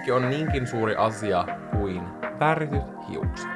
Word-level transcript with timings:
pankki 0.00 0.12
on 0.12 0.30
niinkin 0.30 0.66
suuri 0.66 0.96
asia 0.96 1.44
kuin 1.70 2.02
värityt 2.38 2.82
hiukset. 3.08 3.48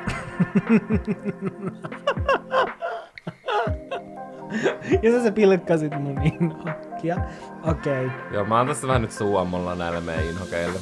ja 5.02 5.12
sä, 5.12 5.22
sä 5.22 5.32
pilkkasit 5.32 6.00
mun 6.00 6.22
inhokkia. 6.22 7.16
Okei. 7.62 8.06
Okay. 8.06 8.18
Joo, 8.32 8.44
mä 8.44 8.58
oon 8.58 8.66
tässä 8.66 8.86
vähän 8.86 9.02
nyt 9.02 9.12
suuammolla 9.12 9.74
näille 9.74 10.00
meidän 10.00 10.24
inhokeille. 10.24 10.78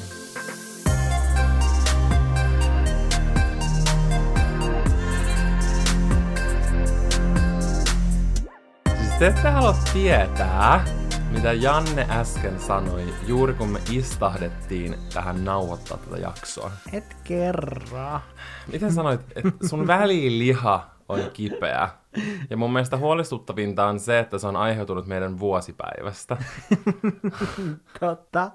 Siis 8.97 9.13
te 9.19 9.27
ette 9.27 9.49
halua 9.49 9.75
tietää, 9.93 10.85
mitä 11.33 11.53
Janne 11.53 12.07
äsken 12.09 12.59
sanoi 12.59 13.13
juuri 13.27 13.53
kun 13.53 13.69
me 13.69 13.79
istahdettiin 13.91 14.95
tähän 15.13 15.45
nauhoittaa 15.45 15.97
tätä 15.97 16.17
jaksoa. 16.17 16.71
Et 16.93 17.17
kerraa. 17.23 18.21
Miten 18.71 18.93
sanoit, 18.93 19.21
että 19.35 19.67
sun 19.67 19.87
väliliha 19.97 20.89
on 21.09 21.19
kipeä? 21.33 21.89
Ja 22.49 22.57
mun 22.57 22.73
mielestä 22.73 22.97
huolestuttavinta 22.97 23.85
on 23.85 23.99
se, 23.99 24.19
että 24.19 24.37
se 24.37 24.47
on 24.47 24.55
aiheutunut 24.55 25.07
meidän 25.07 25.39
vuosipäivästä. 25.39 26.37
Totta. 27.99 28.51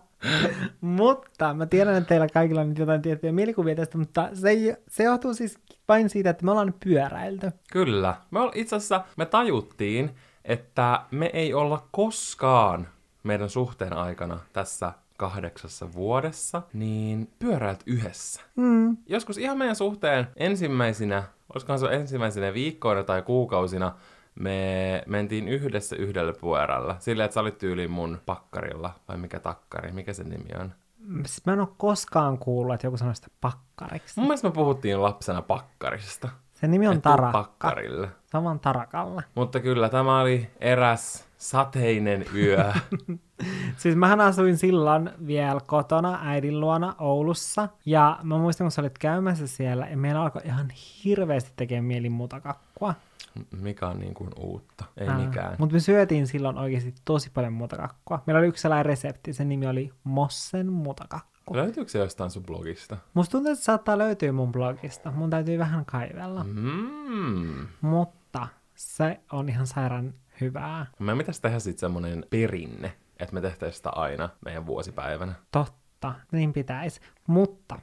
mutta 0.80 1.54
mä 1.54 1.66
tiedän, 1.66 1.96
että 1.96 2.09
teillä 2.09 2.26
kaikilla 2.34 2.60
on 2.60 2.68
nyt 2.68 2.79
jotain 2.79 3.02
tiettyjä 3.02 3.32
mielikuvia 3.32 3.74
tästä, 3.74 3.98
mutta 3.98 4.29
se, 4.34 4.82
se 4.88 5.04
johtuu 5.04 5.34
siis 5.34 5.59
vain 5.88 6.10
siitä, 6.10 6.30
että 6.30 6.45
me 6.45 6.51
ollaan 6.51 6.74
pyöräilty. 6.84 7.51
Kyllä. 7.73 8.15
Me 8.30 8.40
itse 8.54 8.76
asiassa 8.76 9.04
me 9.16 9.26
tajuttiin, 9.26 10.10
että 10.48 11.02
me 11.11 11.30
ei 11.33 11.55
olla 11.55 11.87
koskaan 11.91 12.88
meidän 13.23 13.51
suhteen 13.51 13.93
aikana 13.93 14.41
tässä 14.52 14.93
kahdeksassa 15.16 15.93
vuodessa, 15.93 16.63
niin 16.73 17.30
pyöräät 17.38 17.82
yhdessä. 17.87 18.40
Mm. 18.57 18.96
Joskus 19.07 19.38
ihan 19.38 19.59
meidän 19.59 19.77
suhteen 19.77 20.27
ensimmäisinä, 20.37 21.23
olisikohan 21.55 21.79
se 21.79 21.87
ensimmäisenä 21.87 22.55
viikkoina 22.55 23.02
tai 23.02 23.23
kuukausina, 23.23 23.95
me 24.35 25.02
mentiin 25.07 25.49
yhdessä 25.49 25.96
yhdellä 25.96 26.32
pyörällä. 26.40 26.96
Silleen, 26.99 27.24
että 27.24 27.35
sä 27.35 27.40
olit 27.40 27.59
tyyliin 27.59 27.90
mun 27.90 28.18
pakkarilla, 28.27 28.95
vai 29.09 29.16
mikä 29.16 29.40
takkari, 29.40 29.93
mikä 29.93 30.12
se 30.12 30.24
nimi 30.24 30.51
on? 30.60 30.73
Siis 31.27 31.46
mä 31.46 31.52
en 31.52 31.60
ole 31.60 31.68
koskaan 31.77 32.38
kuullut, 32.38 32.74
että 32.74 32.87
joku 32.87 32.96
sanoo 32.96 33.15
sitä 33.15 33.29
pakkariksi. 33.40 34.15
Mun 34.16 34.27
mielestä 34.27 34.49
me 34.49 34.55
puhuttiin 34.55 35.02
lapsena 35.02 35.43
pakkarista. 35.43 36.29
Se 36.60 36.68
nimi 36.68 36.88
on 36.88 37.02
Tarakka. 37.02 37.32
pakkarille. 37.32 38.09
Saman 38.26 38.60
Tarakalle. 38.60 39.23
Mutta 39.34 39.60
kyllä, 39.60 39.88
tämä 39.88 40.20
oli 40.20 40.51
eräs 40.60 41.28
sateinen 41.37 42.24
yö. 42.34 42.73
siis 43.76 43.96
mähän 43.96 44.20
asuin 44.20 44.56
silloin 44.56 45.10
vielä 45.26 45.60
kotona 45.66 46.18
äidin 46.23 46.60
luona 46.60 46.95
Oulussa, 46.98 47.68
ja 47.87 48.18
mä 48.23 48.38
muistan, 48.38 48.65
kun 48.65 48.70
sä 48.73 48.82
olit 48.82 48.98
käymässä 48.98 49.46
siellä, 49.46 49.87
ja 49.90 49.96
meillä 49.96 50.23
alkoi 50.23 50.42
ihan 50.45 50.70
hirveästi 51.04 51.52
tekemään 51.56 51.84
mieli 51.84 52.10
kakkua. 52.42 52.95
Mikä 53.60 53.87
on 53.87 53.98
niin 53.98 54.15
kuin 54.15 54.30
uutta? 54.37 54.84
Ei 54.96 55.09
Ää, 55.09 55.18
mikään. 55.18 55.56
Mutta 55.59 55.72
me 55.74 55.80
syötiin 55.80 56.26
silloin 56.26 56.59
oikeasti 56.59 56.95
tosi 57.04 57.30
paljon 57.30 57.68
kakkua. 57.76 58.22
Meillä 58.26 58.38
oli 58.38 58.48
yksi 58.48 58.62
sellainen 58.62 58.87
resepti, 58.87 59.32
sen 59.32 59.48
nimi 59.48 59.66
oli 59.66 59.93
Mossen 60.04 60.72
kakku. 61.49 61.57
Löytyykö 61.57 61.91
se 61.91 61.99
jostain 61.99 62.30
sun 62.30 62.43
blogista? 62.43 62.96
Musta 63.15 63.32
tuntuu, 63.32 63.52
että 63.52 63.60
se 63.60 63.65
saattaa 63.65 63.99
löytyä 63.99 64.32
mun 64.32 64.53
blogista. 64.53 65.10
Mun 65.10 65.31
täytyy 65.31 65.59
vähän 65.59 65.84
kaivella. 65.84 66.44
Mm. 66.44 67.66
Mutta 67.81 68.49
se 68.75 69.21
on 69.32 69.49
ihan 69.49 69.66
sairaan 69.66 70.15
hyvää. 70.41 70.87
Me 70.99 71.16
pitäisi 71.16 71.43
tehdä 71.43 71.59
sitten 71.59 71.81
semmonen 71.81 72.25
perinne, 72.31 72.93
että 73.19 73.34
me 73.34 73.41
tehtäisiin 73.41 73.77
sitä 73.77 73.91
aina 73.91 74.28
meidän 74.44 74.66
vuosipäivänä. 74.66 75.32
Totta, 75.53 76.15
niin 76.33 76.53
pitäisi. 76.53 77.00
Mutta 77.27 77.78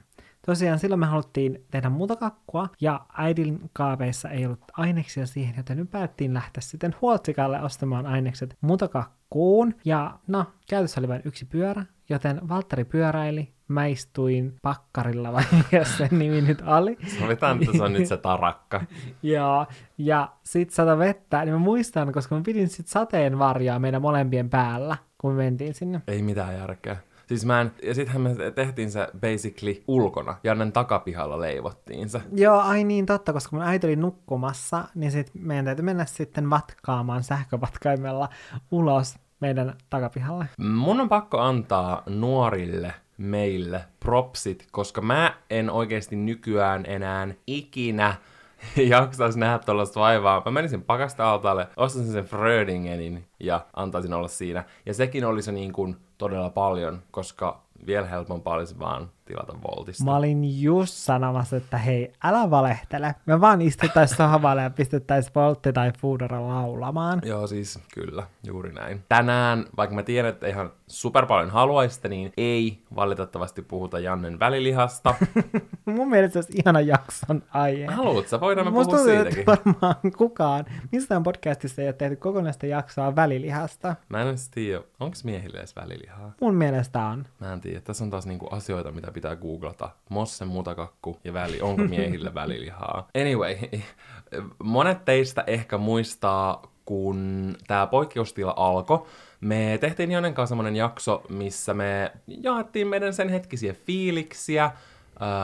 tosiaan 0.45 0.79
silloin 0.79 0.99
me 0.99 1.05
haluttiin 1.05 1.65
tehdä 1.71 1.89
muuta 1.89 2.15
kakkua, 2.15 2.69
ja 2.81 3.05
äidin 3.17 3.69
kaaveissa 3.73 4.29
ei 4.29 4.45
ollut 4.45 4.59
aineksia 4.73 5.25
siihen, 5.25 5.55
joten 5.57 5.77
nyt 5.77 5.91
päättiin 5.91 6.33
lähteä 6.33 6.61
sitten 6.61 6.95
huoltsikalle 7.01 7.61
ostamaan 7.61 8.05
ainekset 8.05 8.57
mutakakkuun. 8.61 9.75
Ja 9.85 10.19
no, 10.27 10.45
käytössä 10.69 11.01
oli 11.01 11.07
vain 11.07 11.21
yksi 11.25 11.45
pyörä, 11.45 11.85
joten 12.09 12.49
Valtteri 12.49 12.85
pyöräili, 12.85 13.54
mä 13.67 13.85
istuin 13.85 14.55
pakkarilla, 14.61 15.33
vai 15.33 15.43
mikä 15.51 15.83
se 15.83 16.07
nimi 16.11 16.41
nyt 16.41 16.61
oli. 16.65 16.97
Sovitaan, 17.19 17.59
että 17.63 17.77
se 17.77 17.83
on 17.83 17.93
nyt 17.93 18.07
se 18.07 18.17
tarakka. 18.17 18.81
Joo, 19.23 19.65
ja 19.97 20.31
sit 20.43 20.69
sata 20.69 20.97
vettä, 20.97 21.45
niin 21.45 21.53
mä 21.53 21.59
muistan, 21.59 22.11
koska 22.11 22.35
mä 22.35 22.41
pidin 22.45 22.69
sit 22.69 22.87
sateenvarjaa 22.87 23.79
meidän 23.79 24.01
molempien 24.01 24.49
päällä, 24.49 24.97
kun 25.17 25.31
me 25.31 25.43
mentiin 25.43 25.73
sinne. 25.73 26.01
Ei 26.07 26.21
mitään 26.21 26.55
järkeä. 26.57 26.97
Siis 27.27 27.45
mä 27.45 27.61
en, 27.61 27.71
ja 27.83 27.93
sittenhän 27.93 28.21
me 28.21 28.51
tehtiin 28.55 28.91
se 28.91 29.07
basically 29.21 29.83
ulkona. 29.87 30.37
Jannen 30.43 30.71
takapihalla 30.71 31.39
leivottiin 31.39 32.09
se. 32.09 32.21
Joo, 32.33 32.59
ai 32.59 32.83
niin 32.83 33.05
totta, 33.05 33.33
koska 33.33 33.55
mun 33.55 33.65
äiti 33.65 33.87
oli 33.87 33.95
nukkumassa, 33.95 34.83
niin 34.95 35.11
sit 35.11 35.31
meidän 35.33 35.65
täytyy 35.65 35.85
mennä 35.85 36.05
sitten 36.05 36.49
vatkaamaan 36.49 37.23
sähkövatkaimella 37.23 38.29
ulos 38.71 39.15
meidän 39.39 39.73
takapihalle. 39.89 40.45
Mun 40.59 41.01
on 41.01 41.09
pakko 41.09 41.39
antaa 41.39 42.03
nuorille 42.09 42.93
meille 43.17 43.85
propsit, 43.99 44.67
koska 44.71 45.01
mä 45.01 45.33
en 45.49 45.69
oikeasti 45.69 46.15
nykyään 46.15 46.85
enää 46.87 47.27
ikinä 47.47 48.15
jaksaisi 48.97 49.39
nähdä 49.39 49.59
tuollaista 49.59 49.99
vaivaa. 49.99 50.41
Mä 50.45 50.51
menisin 50.51 50.81
pakasta-altaalle, 50.81 51.67
ostaisin 51.77 52.13
sen 52.13 52.25
Frödingenin 52.25 53.25
ja 53.39 53.65
antaisin 53.73 54.13
olla 54.13 54.27
siinä. 54.27 54.63
Ja 54.85 54.93
sekin 54.93 55.25
olisi 55.25 55.51
niin 55.51 55.73
kuin 55.73 55.95
todella 56.17 56.49
paljon, 56.49 57.03
koska 57.11 57.61
vielä 57.87 58.07
helpompaa 58.07 58.55
olisi 58.55 58.79
vaan 58.79 59.09
tilata 59.25 59.53
Voltista. 59.67 60.03
Mä 60.03 60.15
olin 60.15 60.61
just 60.61 60.93
sanomassa, 60.93 61.57
että 61.57 61.77
hei, 61.77 62.13
älä 62.23 62.49
valehtele. 62.49 63.15
Me 63.25 63.41
vaan 63.41 63.61
istuttaisiin 63.61 64.17
sohvalle 64.17 64.61
ja 64.61 64.69
pistettäisiin 64.69 65.33
Voltti 65.35 65.73
tai 65.73 65.91
Foodora 65.99 66.47
laulamaan. 66.47 67.21
Joo, 67.25 67.47
siis 67.47 67.79
kyllä, 67.93 68.23
juuri 68.43 68.73
näin. 68.73 69.03
Tänään, 69.09 69.65
vaikka 69.77 69.95
mä 69.95 70.03
tiedän, 70.03 70.29
että 70.29 70.47
ihan 70.47 70.71
super 70.87 71.25
paljon 71.25 71.49
haluaisitte, 71.49 72.07
niin 72.09 72.33
ei 72.37 72.81
valitettavasti 72.95 73.61
puhuta 73.61 73.99
Jannen 73.99 74.39
välilihasta. 74.39 75.15
Mun 75.85 76.09
mielestä 76.09 76.33
se 76.33 76.39
olisi 76.39 76.61
ihana 76.65 76.81
jakson 76.81 77.43
aihe. 77.53 77.85
Haluatko 77.85 78.29
sä? 78.29 78.39
Voidaan 78.39 78.67
me 78.67 78.71
Musta 78.71 78.97
puhua 78.97 79.05
siitäkin. 79.05 79.45
varmaan 79.45 79.95
kukaan 80.17 80.65
mistään 80.91 81.23
podcastissa 81.23 81.81
ei 81.81 81.87
ole 81.87 81.93
tehty 81.93 82.15
kokonaista 82.15 82.65
jaksoa 82.65 83.15
välilihasta. 83.15 83.95
Mä 84.09 84.21
en 84.21 84.35
tiedä, 84.51 84.81
onko 84.99 85.17
miehille 85.23 85.57
edes 85.57 85.75
välilihaa? 85.75 86.33
Mun 86.41 86.55
mielestä 86.55 87.05
on. 87.05 87.25
Mä 87.39 87.53
en 87.53 87.61
tiedä, 87.61 87.81
tässä 87.81 88.03
on 88.03 88.09
taas 88.09 88.25
niinku 88.25 88.47
asioita, 88.51 88.91
mitä 88.91 89.11
pitää 89.15 89.35
googlata. 89.35 89.89
Mossen 90.09 90.47
mutakakku 90.47 91.17
ja 91.23 91.33
väli, 91.33 91.61
onko 91.61 91.83
miehille 91.83 92.33
välilihaa. 92.33 93.07
Anyway, 93.21 93.55
monet 94.63 95.05
teistä 95.05 95.43
ehkä 95.47 95.77
muistaa, 95.77 96.71
kun 96.85 97.55
tämä 97.67 97.87
poikkeustila 97.87 98.53
alkoi, 98.57 99.05
me 99.41 99.77
tehtiin 99.81 100.11
Jonen 100.11 100.33
kanssa 100.33 100.49
semmonen 100.51 100.75
jakso, 100.75 101.23
missä 101.29 101.73
me 101.73 102.11
jaettiin 102.27 102.87
meidän 102.87 103.13
sen 103.13 103.29
hetkisiä 103.29 103.73
fiiliksiä, 103.73 104.71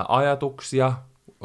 ajatuksia 0.08 0.94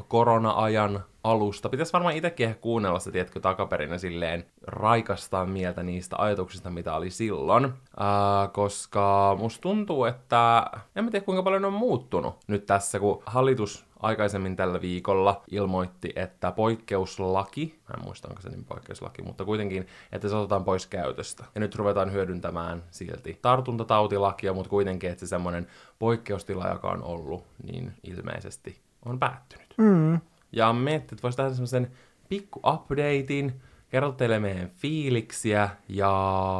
korona-ajan 0.08 1.04
alusta. 1.31 1.69
Pitäisi 1.69 1.92
varmaan 1.92 2.16
itsekin 2.16 2.48
ehkä 2.48 2.60
kuunnella 2.60 2.98
se, 2.98 3.10
tiedätkö, 3.10 3.41
takaperinä 3.41 3.98
silleen 3.98 4.44
raikastaa 4.66 5.47
mieltä 5.47 5.82
niistä 5.82 6.16
ajatuksista, 6.19 6.70
mitä 6.70 6.94
oli 6.94 7.10
silloin. 7.10 7.72
Ää, 7.97 8.48
koska 8.48 9.37
musta 9.41 9.60
tuntuu, 9.60 10.04
että 10.04 10.66
en 10.97 11.04
mä 11.04 11.10
tiedä 11.10 11.25
kuinka 11.25 11.42
paljon 11.42 11.64
on 11.64 11.72
muuttunut 11.72 12.34
nyt 12.47 12.66
tässä, 12.66 12.98
kun 12.98 13.22
hallitus 13.26 13.87
aikaisemmin 14.00 14.56
tällä 14.56 14.81
viikolla 14.81 15.42
ilmoitti, 15.50 16.12
että 16.16 16.53
poikkeuslaki, 16.53 17.78
mä 17.88 17.94
en 17.98 18.04
muista 18.04 18.28
onko 18.28 18.43
se 18.43 18.48
nimi 18.48 18.64
poikkeuslaki, 18.64 19.22
mutta 19.22 19.44
kuitenkin, 19.44 19.87
että 20.12 20.29
se 20.29 20.37
otetaan 20.37 20.64
pois 20.64 20.87
käytöstä. 20.87 21.44
Ja 21.55 21.61
nyt 21.61 21.75
ruvetaan 21.75 22.12
hyödyntämään 22.12 22.82
silti 22.90 23.38
tartuntatautilakia, 23.43 24.52
mutta 24.52 24.70
kuitenkin, 24.70 25.11
että 25.11 25.20
se 25.20 25.26
semmoinen 25.26 25.67
poikkeustila, 25.99 26.69
joka 26.69 26.88
on 26.88 27.02
ollut, 27.02 27.44
niin 27.62 27.93
ilmeisesti 28.02 28.81
on 29.05 29.19
päättynyt. 29.19 29.75
Mm. 29.76 30.20
Ja 30.52 30.72
miettii, 30.72 31.14
että 31.16 31.22
voisi 31.22 31.37
tehdä 31.37 31.50
semmoisen 31.50 31.90
pikku 32.28 32.60
updatein, 32.66 33.60
kerro 33.88 34.12
teille 34.12 34.38
meidän 34.38 34.70
fiiliksiä 34.70 35.70
ja 35.88 36.12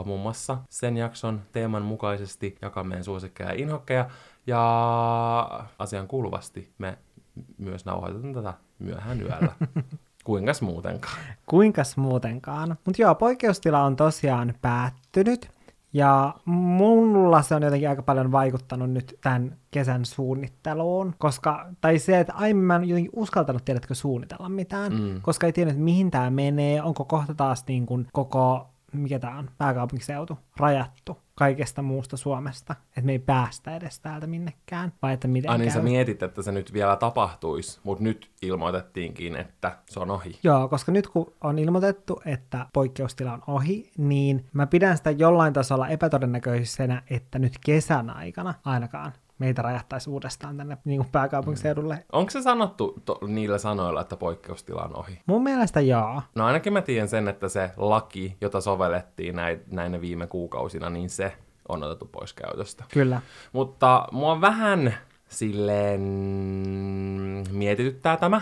muun 0.07 0.21
muassa 0.21 0.59
sen 0.71 0.97
jakson 0.97 1.43
teeman 1.53 1.83
mukaisesti 1.83 2.59
jakaa 2.63 2.85
meidän 2.85 3.05
suosikkeja 3.05 3.49
ja 3.49 3.55
inhokkeja. 3.63 4.11
Ja 4.47 5.67
asian 5.79 6.09
kuuluvasti 6.09 6.73
me 6.79 6.99
myös 7.59 7.85
nauhoitetaan 7.85 8.35
tätä 8.35 8.55
myöhään 8.79 9.23
yöllä. 9.23 9.53
Kuinkas 10.25 10.63
muutenkaan? 10.63 11.19
Kuinkas 11.47 11.97
muutenkaan. 11.97 12.77
Mutta 12.85 13.03
joo, 13.03 13.15
poikkeustila 13.15 13.85
on 13.85 13.97
tosiaan 13.97 14.55
päättynyt. 14.63 15.56
Ja 15.97 16.35
mulla 16.45 17.43
se 17.43 17.55
on 17.55 17.63
jotenkin 17.63 17.89
aika 17.89 18.03
paljon 18.03 18.33
vaikuttanut 18.33 18.91
nyt 18.91 19.19
tämän 19.21 19.57
kesän 19.71 20.05
suunnitteluun, 20.05 21.15
koska, 21.19 21.67
tai 21.81 21.99
se, 21.99 22.21
että 22.21 22.33
aiemmin 22.35 22.65
mä 22.65 22.77
en 22.77 22.89
jotenkin 22.89 23.11
uskaltanut, 23.17 23.65
tiedätkö, 23.65 23.95
suunnitella 23.95 24.49
mitään, 24.49 24.93
mm. 24.93 25.21
koska 25.23 25.47
ei 25.47 25.53
tiedä, 25.53 25.73
mihin 25.73 26.11
tämä 26.11 26.31
menee, 26.31 26.83
onko 26.83 27.05
kohta 27.05 27.35
taas 27.35 27.65
niin 27.69 27.87
kuin 27.87 28.07
koko 28.13 28.69
mikä 29.01 29.19
tämä 29.19 29.39
on, 29.39 29.51
pääkaupunkiseutu, 29.59 30.39
rajattu 30.57 31.19
kaikesta 31.35 31.83
muusta 31.83 32.17
Suomesta, 32.17 32.75
että 32.89 33.03
me 33.03 33.13
ei 33.13 33.19
päästä 33.19 33.77
edes 33.77 34.01
täältä 34.01 34.27
minnekään, 34.27 34.93
vai 35.03 35.15
että 35.15 35.29
miten 35.29 35.51
Ai 35.51 35.59
niin 35.59 35.71
sä 35.71 35.79
käy. 35.79 35.85
mietit, 35.85 36.23
että 36.23 36.43
se 36.43 36.53
nyt 36.53 36.73
vielä 36.73 36.97
tapahtuisi, 36.97 37.81
mutta 37.85 38.05
nyt 38.05 38.31
ilmoitettiinkin, 38.43 39.37
että 39.37 39.79
se 39.91 40.01
on 40.01 40.11
ohi. 40.11 40.39
Joo, 40.43 40.69
koska 40.69 40.93
nyt 40.93 41.09
kun 41.09 41.33
on 41.41 41.59
ilmoitettu, 41.59 42.23
että 42.25 42.67
poikkeustila 42.73 43.33
on 43.33 43.43
ohi, 43.47 43.91
niin 43.99 44.47
mä 44.53 44.67
pidän 44.67 44.97
sitä 44.97 45.11
jollain 45.11 45.53
tasolla 45.53 45.89
epätodennäköisenä, 45.89 47.03
että 47.11 47.39
nyt 47.39 47.59
kesän 47.67 48.11
aikana 48.11 48.55
ainakaan 48.65 49.13
meitä 49.39 49.63
rajattaisi 49.63 50.11
uudestaan 50.11 50.57
tänne 50.57 50.79
niin 50.85 51.01
kuin 51.01 51.13
pääkaupunkiseudulle. 51.13 52.05
Onko 52.13 52.31
se 52.31 52.43
sanottu 52.43 53.03
to- 53.05 53.19
niillä 53.27 53.59
sanoilla, 53.59 54.01
että 54.01 54.17
poikkeustila 54.17 54.83
on 54.83 54.97
ohi? 54.97 55.21
Mun 55.27 55.43
mielestä 55.43 55.81
joo. 55.81 56.23
No 56.35 56.47
ainakin 56.47 56.73
mä 56.73 56.83
tiedän 56.83 57.09
sen, 57.09 57.29
että 57.29 57.49
se 57.49 57.71
laki, 57.77 58.37
jota 58.41 58.61
sovellettiin 58.61 59.37
näin, 59.37 59.61
näinä 59.71 60.01
viime 60.01 60.27
kuukausina, 60.27 60.91
niin 60.91 61.11
se 61.11 61.33
on 61.69 61.83
otettu 61.83 62.07
pois 62.13 62.33
käytöstä. 62.33 62.85
Kyllä. 62.93 63.21
Mutta 63.53 64.09
mua 64.13 64.41
vähän 64.41 64.95
silleen 65.29 66.01
mietityttää 67.51 68.17
tämä, 68.17 68.41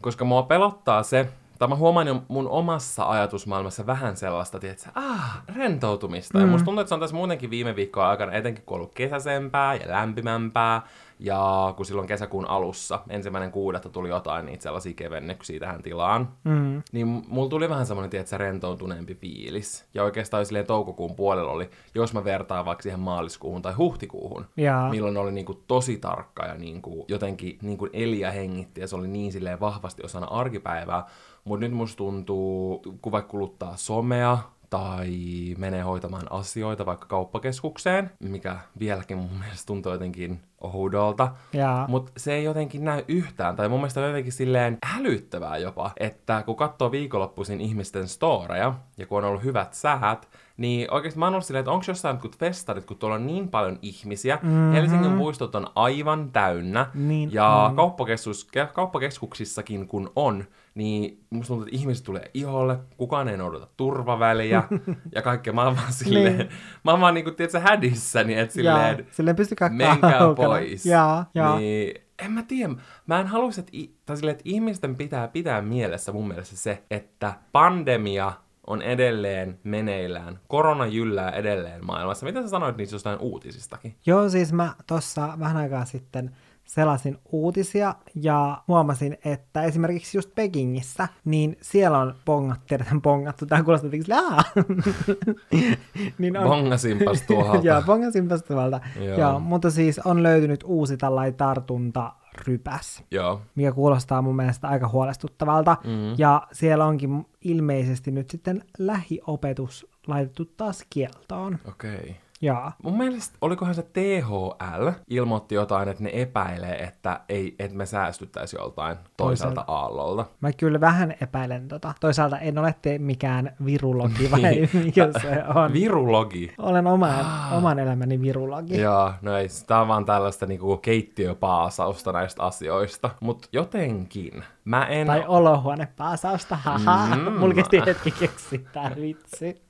koska 0.00 0.24
mua 0.24 0.42
pelottaa 0.42 1.02
se, 1.02 1.28
tai 1.58 1.68
mä 1.68 1.76
huomaan 1.76 2.06
jo 2.06 2.22
mun 2.28 2.48
omassa 2.48 3.04
ajatusmaailmassa 3.10 3.86
vähän 3.86 4.16
sellaista, 4.16 4.58
tietsä, 4.58 4.90
ah, 4.94 5.42
rentoutumista. 5.56 6.38
Mm. 6.38 6.44
Ja 6.44 6.50
musta 6.50 6.64
tuntuu, 6.64 6.80
että 6.80 6.88
se 6.88 6.94
on 6.94 7.00
tässä 7.00 7.16
muutenkin 7.16 7.50
viime 7.50 7.76
viikkoa 7.76 8.08
aikana, 8.08 8.32
etenkin 8.32 8.64
kun 8.64 8.74
on 8.74 8.80
ollut 8.80 8.94
kesäsempää 8.94 9.74
ja 9.74 9.88
lämpimämpää, 9.88 10.82
ja 11.18 11.74
kun 11.76 11.86
silloin 11.86 12.08
kesäkuun 12.08 12.48
alussa, 12.48 13.00
ensimmäinen 13.08 13.50
kuudetta 13.50 13.88
tuli 13.88 14.08
jotain 14.08 14.46
niitä 14.46 14.62
sellaisia 14.62 14.92
kevennyksiä 14.94 15.60
tähän 15.60 15.82
tilaan, 15.82 16.28
Mm. 16.44 16.82
niin 16.92 17.06
mulla 17.28 17.48
tuli 17.48 17.68
vähän 17.68 17.86
semmoinen, 17.86 18.10
tietsä, 18.10 18.38
rentoutuneempi 18.38 19.14
fiilis. 19.14 19.84
Ja 19.94 20.04
oikeastaan 20.04 20.46
silleen 20.46 20.66
toukokuun 20.66 21.14
puolella 21.16 21.50
oli, 21.52 21.70
jos 21.94 22.14
mä 22.14 22.24
vertaan 22.24 22.64
vaikka 22.64 22.82
siihen 22.82 23.00
maaliskuuhun 23.00 23.62
tai 23.62 23.72
huhtikuuhun, 23.72 24.46
Jaa. 24.56 24.90
milloin 24.90 25.16
oli 25.16 25.32
niinku 25.32 25.54
tosi 25.54 25.96
tarkka 25.96 26.46
ja 26.46 26.54
niinku 26.54 27.04
jotenkin 27.08 27.58
niinku 27.62 27.88
eli 27.92 28.20
ja 28.20 28.30
hengitti 28.30 28.80
ja 28.80 28.86
se 28.88 28.96
oli 28.96 29.08
niin 29.08 29.32
silleen 29.32 29.60
vahvasti 29.60 30.02
osana 30.04 30.26
arkipäivää. 30.26 31.06
Mutta 31.46 31.66
nyt 31.66 31.72
musta 31.72 31.96
tuntuu, 31.96 32.82
kun 33.02 33.12
vaikka 33.12 33.30
kuluttaa 33.30 33.76
somea 33.76 34.38
tai 34.70 35.14
menee 35.58 35.82
hoitamaan 35.82 36.32
asioita 36.32 36.86
vaikka 36.86 37.06
kauppakeskukseen, 37.06 38.10
mikä 38.20 38.56
vieläkin 38.78 39.16
mun 39.18 39.38
mielestä 39.40 39.66
tuntuu 39.66 39.92
jotenkin 39.92 40.40
oudolta, 40.60 41.32
Jaa. 41.52 41.88
mutta 41.88 42.12
se 42.16 42.34
ei 42.34 42.44
jotenkin 42.44 42.84
näy 42.84 43.04
yhtään, 43.08 43.56
tai 43.56 43.68
mun 43.68 43.78
mielestä 43.78 44.00
on 44.00 44.06
jotenkin 44.06 44.32
silleen 44.32 44.78
hälyttävää 44.84 45.58
jopa, 45.58 45.90
että 46.00 46.42
kun 46.46 46.56
katsoo 46.56 46.90
viikonloppuisin 46.90 47.60
ihmisten 47.60 48.08
storeja, 48.08 48.74
ja 48.98 49.06
kun 49.06 49.18
on 49.18 49.24
ollut 49.24 49.44
hyvät 49.44 49.74
säät, 49.74 50.28
niin 50.56 50.90
oikeasti 50.90 51.18
mä 51.18 51.26
oon 51.26 51.34
ollut 51.34 51.44
silleen, 51.46 51.60
että 51.60 51.70
onko 51.70 51.84
jossain 51.88 52.14
jotkut 52.14 52.38
festarit, 52.38 52.84
kun 52.84 52.96
tuolla 52.96 53.16
on 53.16 53.26
niin 53.26 53.48
paljon 53.48 53.78
ihmisiä, 53.82 54.38
mm-hmm. 54.42 54.72
Helsingin 54.72 55.12
puistot 55.18 55.54
on 55.54 55.66
aivan 55.74 56.30
täynnä, 56.32 56.86
Niin 56.94 57.32
ja 57.32 57.48
on. 57.48 57.76
kauppakeskus, 57.76 58.46
ke- 58.56 58.72
kauppakeskuksissakin 58.72 59.88
kun 59.88 60.12
on, 60.16 60.44
niin 60.74 61.24
musta 61.30 61.48
tuntuu, 61.48 61.66
että 61.66 61.76
ihmiset 61.76 62.04
tulee 62.04 62.30
iholle, 62.34 62.78
kukaan 62.96 63.28
ei 63.28 63.36
noudata 63.36 63.68
turvaväliä, 63.76 64.62
ja 65.14 65.22
kaikkea. 65.22 65.52
Mä 65.52 65.64
oon 65.64 65.76
vaan 65.76 65.92
silleen, 65.92 66.38
Niin. 66.38 66.48
mä 66.84 66.90
oon 66.90 67.00
vaan 67.00 67.14
niinku, 67.14 67.30
tiedätkö, 67.30 67.60
hädissäni, 67.60 68.38
että 68.38 68.54
silleen, 68.54 68.98
Jaa. 68.98 69.06
Silleen 69.10 69.36
pystykää 69.36 69.68
menkää 69.68 70.18
kaukana. 70.18 70.48
pois. 70.48 70.86
Jaa, 70.86 71.30
jaa. 71.34 71.58
Niin, 71.58 71.94
en 72.24 72.32
mä 72.32 72.42
tiedä. 72.42 72.74
Mä 73.06 73.20
en 73.20 73.26
haluaisi, 73.26 73.60
että, 73.60 73.72
tai 74.06 74.16
silleen, 74.16 74.32
että 74.32 74.42
ihmisten 74.46 74.96
pitää 74.96 75.28
pitää 75.28 75.62
mielessä 75.62 76.12
mun 76.12 76.28
mielestä 76.28 76.56
se, 76.56 76.82
että 76.90 77.32
pandemia 77.52 78.32
on 78.66 78.82
edelleen 78.82 79.58
meneillään. 79.64 80.38
Korona 80.48 80.86
jyllää 80.86 81.30
edelleen 81.30 81.84
maailmassa. 81.86 82.26
Mitä 82.26 82.42
sä 82.42 82.48
sanoit 82.48 82.76
niistä 82.76 82.94
jostain 82.94 83.18
uutisistakin? 83.18 83.96
Joo, 84.06 84.28
siis 84.28 84.52
mä 84.52 84.74
tuossa 84.86 85.28
vähän 85.38 85.56
aikaa 85.56 85.84
sitten 85.84 86.36
selasin 86.66 87.18
uutisia 87.32 87.94
ja 88.14 88.62
huomasin, 88.68 89.18
että 89.24 89.62
esimerkiksi 89.62 90.18
just 90.18 90.34
Pekingissä, 90.34 91.08
niin 91.24 91.58
siellä 91.62 91.98
on 91.98 92.14
pongat, 92.24 92.60
tiedetään 92.66 93.02
pongattu, 93.02 93.46
tää 93.46 93.62
kuulostaa 93.62 93.90
"Aa!" 94.14 94.42
niin 96.18 96.36
on, 96.36 96.48
Bongasimpas 96.48 97.22
tuolta. 97.22 97.60
Joo, 97.68 97.82
pongasinpas 97.86 98.42
tuolta. 98.42 98.80
Joo. 99.00 99.18
Joo, 99.18 99.40
mutta 99.40 99.70
siis 99.70 99.98
on 99.98 100.22
löytynyt 100.22 100.64
uusi 100.66 100.96
tällainen 100.96 101.34
tartuntarypäs, 101.34 103.02
Joo. 103.10 103.40
mikä 103.54 103.72
kuulostaa 103.72 104.22
mun 104.22 104.36
mielestä 104.36 104.68
aika 104.68 104.88
huolestuttavalta. 104.88 105.76
Mm. 105.84 106.14
Ja 106.18 106.46
siellä 106.52 106.86
onkin 106.86 107.26
ilmeisesti 107.40 108.10
nyt 108.10 108.30
sitten 108.30 108.64
lähiopetus 108.78 109.86
laitettu 110.06 110.44
taas 110.44 110.84
kieltoon. 110.90 111.58
Okei. 111.68 111.94
Okay. 111.94 112.14
Joo. 112.40 112.70
Mun 112.82 112.98
mielestä, 112.98 113.38
olikohan 113.40 113.74
se 113.74 113.82
THL, 113.82 114.88
ilmoitti 115.08 115.54
jotain, 115.54 115.88
että 115.88 116.02
ne 116.02 116.10
epäilee, 116.12 116.74
että, 116.76 117.20
ei, 117.28 117.54
että 117.58 117.76
me 117.76 117.86
säästyttäisiin 117.86 118.60
joltain 118.60 118.96
toiselta 119.16 119.54
Toiselta. 119.54 119.72
aallolta. 119.72 120.26
Mä 120.40 120.52
kyllä 120.52 120.80
vähän 120.80 121.14
epäilen 121.20 121.68
tota. 121.68 121.92
Toisaalta 122.00 122.38
en 122.38 122.58
ole 122.58 122.74
te 122.82 122.98
mikään 122.98 123.52
virulogi 123.64 124.30
vai 124.30 124.40
Niin. 124.42 124.70
mikä 124.72 125.08
se 125.22 125.42
on. 125.54 125.72
Virulogi. 125.72 126.54
Olen 126.58 126.86
oman, 126.86 127.26
oman 127.52 127.78
elämäni 127.78 128.20
virulogi. 128.22 128.80
Joo, 128.80 129.12
no 129.22 129.36
ei, 129.36 129.48
tää 129.66 129.80
on 129.80 129.88
vaan 129.88 130.04
tällaista 130.04 130.46
niinku 130.46 130.76
keittiöpaasausta 130.76 132.12
näistä 132.12 132.42
asioista. 132.42 133.10
Mut 133.20 133.48
jotenkin, 133.52 134.44
mä 134.64 134.86
en... 134.86 135.06
Tai 135.06 135.24
olohuonepaasausta, 135.26 136.56
haha. 136.56 137.06
Mm. 137.16 137.22
Mm. 137.26 137.38
Mulla 137.40 137.54
kesti 137.54 137.80
hetki 137.86 138.10
keksiä 138.10 138.58
tää 138.72 138.90
vitsi. 139.00 139.62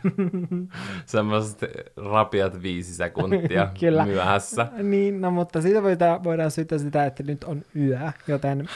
Rapiat 1.96 2.62
viisi 2.62 2.94
sekuntia 2.94 3.68
Kyllä. 3.80 4.04
myöhässä. 4.06 4.66
Niin, 4.82 5.20
no 5.20 5.30
mutta 5.30 5.62
siitä 5.62 5.82
voidaan, 5.82 6.24
voidaan 6.24 6.50
syyttää 6.50 6.78
sitä, 6.78 7.06
että 7.06 7.22
nyt 7.22 7.44
on 7.44 7.62
yö, 7.76 7.98
joten 8.28 8.68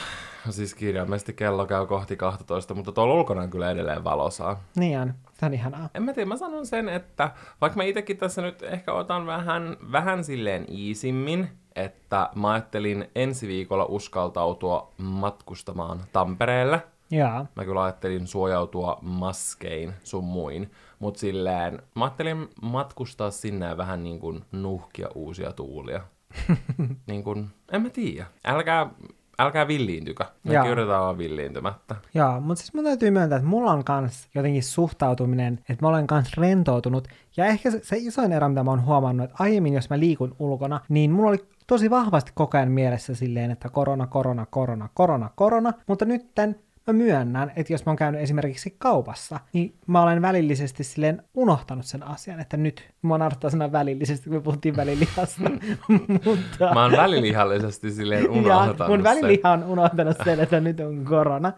Siis 0.49 0.75
kirjaimellisesti 0.75 1.33
kello 1.33 1.65
käy 1.65 1.85
kohti 1.85 2.15
12, 2.17 2.73
mutta 2.73 2.91
tuolla 2.91 3.13
ulkona 3.13 3.41
on 3.41 3.49
kyllä 3.49 3.71
edelleen 3.71 4.03
valosaa. 4.03 4.63
niin 4.75 4.99
on. 4.99 5.13
Se 5.33 5.45
on 5.45 5.53
ihanaa. 5.53 5.89
En 5.93 6.03
mä 6.03 6.13
tiedä, 6.13 6.27
mä 6.27 6.37
sanon 6.37 6.65
sen, 6.65 6.89
että 6.89 7.31
vaikka 7.61 7.77
mä 7.77 7.83
itekin 7.83 8.17
tässä 8.17 8.41
nyt 8.41 8.63
ehkä 8.63 8.93
otan 8.93 9.25
vähän, 9.25 9.77
vähän 9.91 10.23
silleen 10.23 10.65
iisimmin, 10.71 11.49
että 11.75 12.29
mä 12.35 12.51
ajattelin 12.51 13.09
ensi 13.15 13.47
viikolla 13.47 13.85
uskaltautua 13.85 14.93
matkustamaan 14.97 15.99
Tampereelle. 16.13 16.81
Joo. 17.11 17.45
Mä 17.55 17.65
kyllä 17.65 17.83
ajattelin 17.83 18.27
suojautua 18.27 18.97
maskein 19.01 19.93
sun 20.03 20.23
muin, 20.23 20.71
mut 21.05 21.17
silleen 21.17 21.81
mä 21.95 22.05
ajattelin 22.05 22.47
matkustaa 22.61 23.31
sinne 23.31 23.65
ja 23.65 23.77
vähän 23.77 24.03
niin 24.03 24.19
kuin 24.19 24.45
nuhkia 24.51 25.07
uusia 25.15 25.51
tuulia. 25.51 26.01
niin 27.07 27.23
kuin, 27.23 27.49
en 27.71 27.81
mä 27.81 27.89
tiedä. 27.89 28.25
Älkää, 28.45 28.89
älkää 29.39 29.67
villiintykö. 29.67 30.25
Me 30.43 30.53
Joo. 30.53 30.65
yritetään 30.65 31.01
olla 31.01 31.17
villiintymättä. 31.17 31.95
Joo, 32.13 32.41
mutta 32.41 32.61
siis 32.61 32.73
mun 32.73 32.83
täytyy 32.83 33.11
myöntää, 33.11 33.37
että 33.37 33.49
mulla 33.49 33.71
on 33.71 33.83
kans 33.83 34.29
jotenkin 34.35 34.63
suhtautuminen, 34.63 35.59
että 35.69 35.85
mä 35.85 35.89
olen 35.89 36.07
kans 36.07 36.37
rentoutunut. 36.37 37.07
Ja 37.37 37.45
ehkä 37.45 37.71
se, 37.71 37.79
se 37.83 37.97
isoin 37.99 38.31
ero, 38.31 38.49
mitä 38.49 38.63
mä 38.63 38.71
oon 38.71 38.85
huomannut, 38.85 39.23
että 39.23 39.35
aiemmin, 39.39 39.73
jos 39.73 39.89
mä 39.89 39.99
liikun 39.99 40.35
ulkona, 40.39 40.81
niin 40.89 41.11
mulla 41.11 41.29
oli 41.29 41.45
tosi 41.67 41.89
vahvasti 41.89 42.31
koko 42.35 42.57
ajan 42.57 42.71
mielessä 42.71 43.15
silleen, 43.15 43.51
että 43.51 43.69
korona, 43.69 44.07
korona, 44.07 44.45
korona, 44.45 44.89
korona, 44.93 45.29
korona. 45.35 45.73
Mutta 45.87 46.05
nytten 46.05 46.59
mä 46.87 46.93
myönnän, 46.93 47.51
että 47.55 47.73
jos 47.73 47.85
mä 47.85 47.89
oon 47.89 47.97
käynyt 47.97 48.21
esimerkiksi 48.21 48.75
kaupassa, 48.77 49.39
niin 49.53 49.75
mä 49.87 50.01
olen 50.03 50.21
välillisesti 50.21 50.83
silleen 50.83 51.23
unohtanut 51.33 51.85
sen 51.85 52.03
asian, 52.03 52.39
että 52.39 52.57
nyt, 52.57 52.89
mä 53.01 53.17
naurattaa 53.17 53.49
sanoa 53.49 53.71
välillisesti, 53.71 54.29
kun 54.29 54.37
me 54.37 54.41
puhuttiin 54.41 54.75
välilihasta, 54.75 55.41
mutta... 56.25 56.73
Mä 56.73 56.81
oon 56.81 56.91
välilihallisesti 56.91 57.91
silleen 57.91 58.29
unohtanut 58.29 58.79
ja 58.79 58.87
mun 58.87 59.03
väliliha 59.03 59.51
on 59.51 59.63
unohtanut 59.63 60.17
sen, 60.23 60.39
että 60.39 60.59
nyt 60.59 60.79
on 60.79 61.05
korona. 61.05 61.53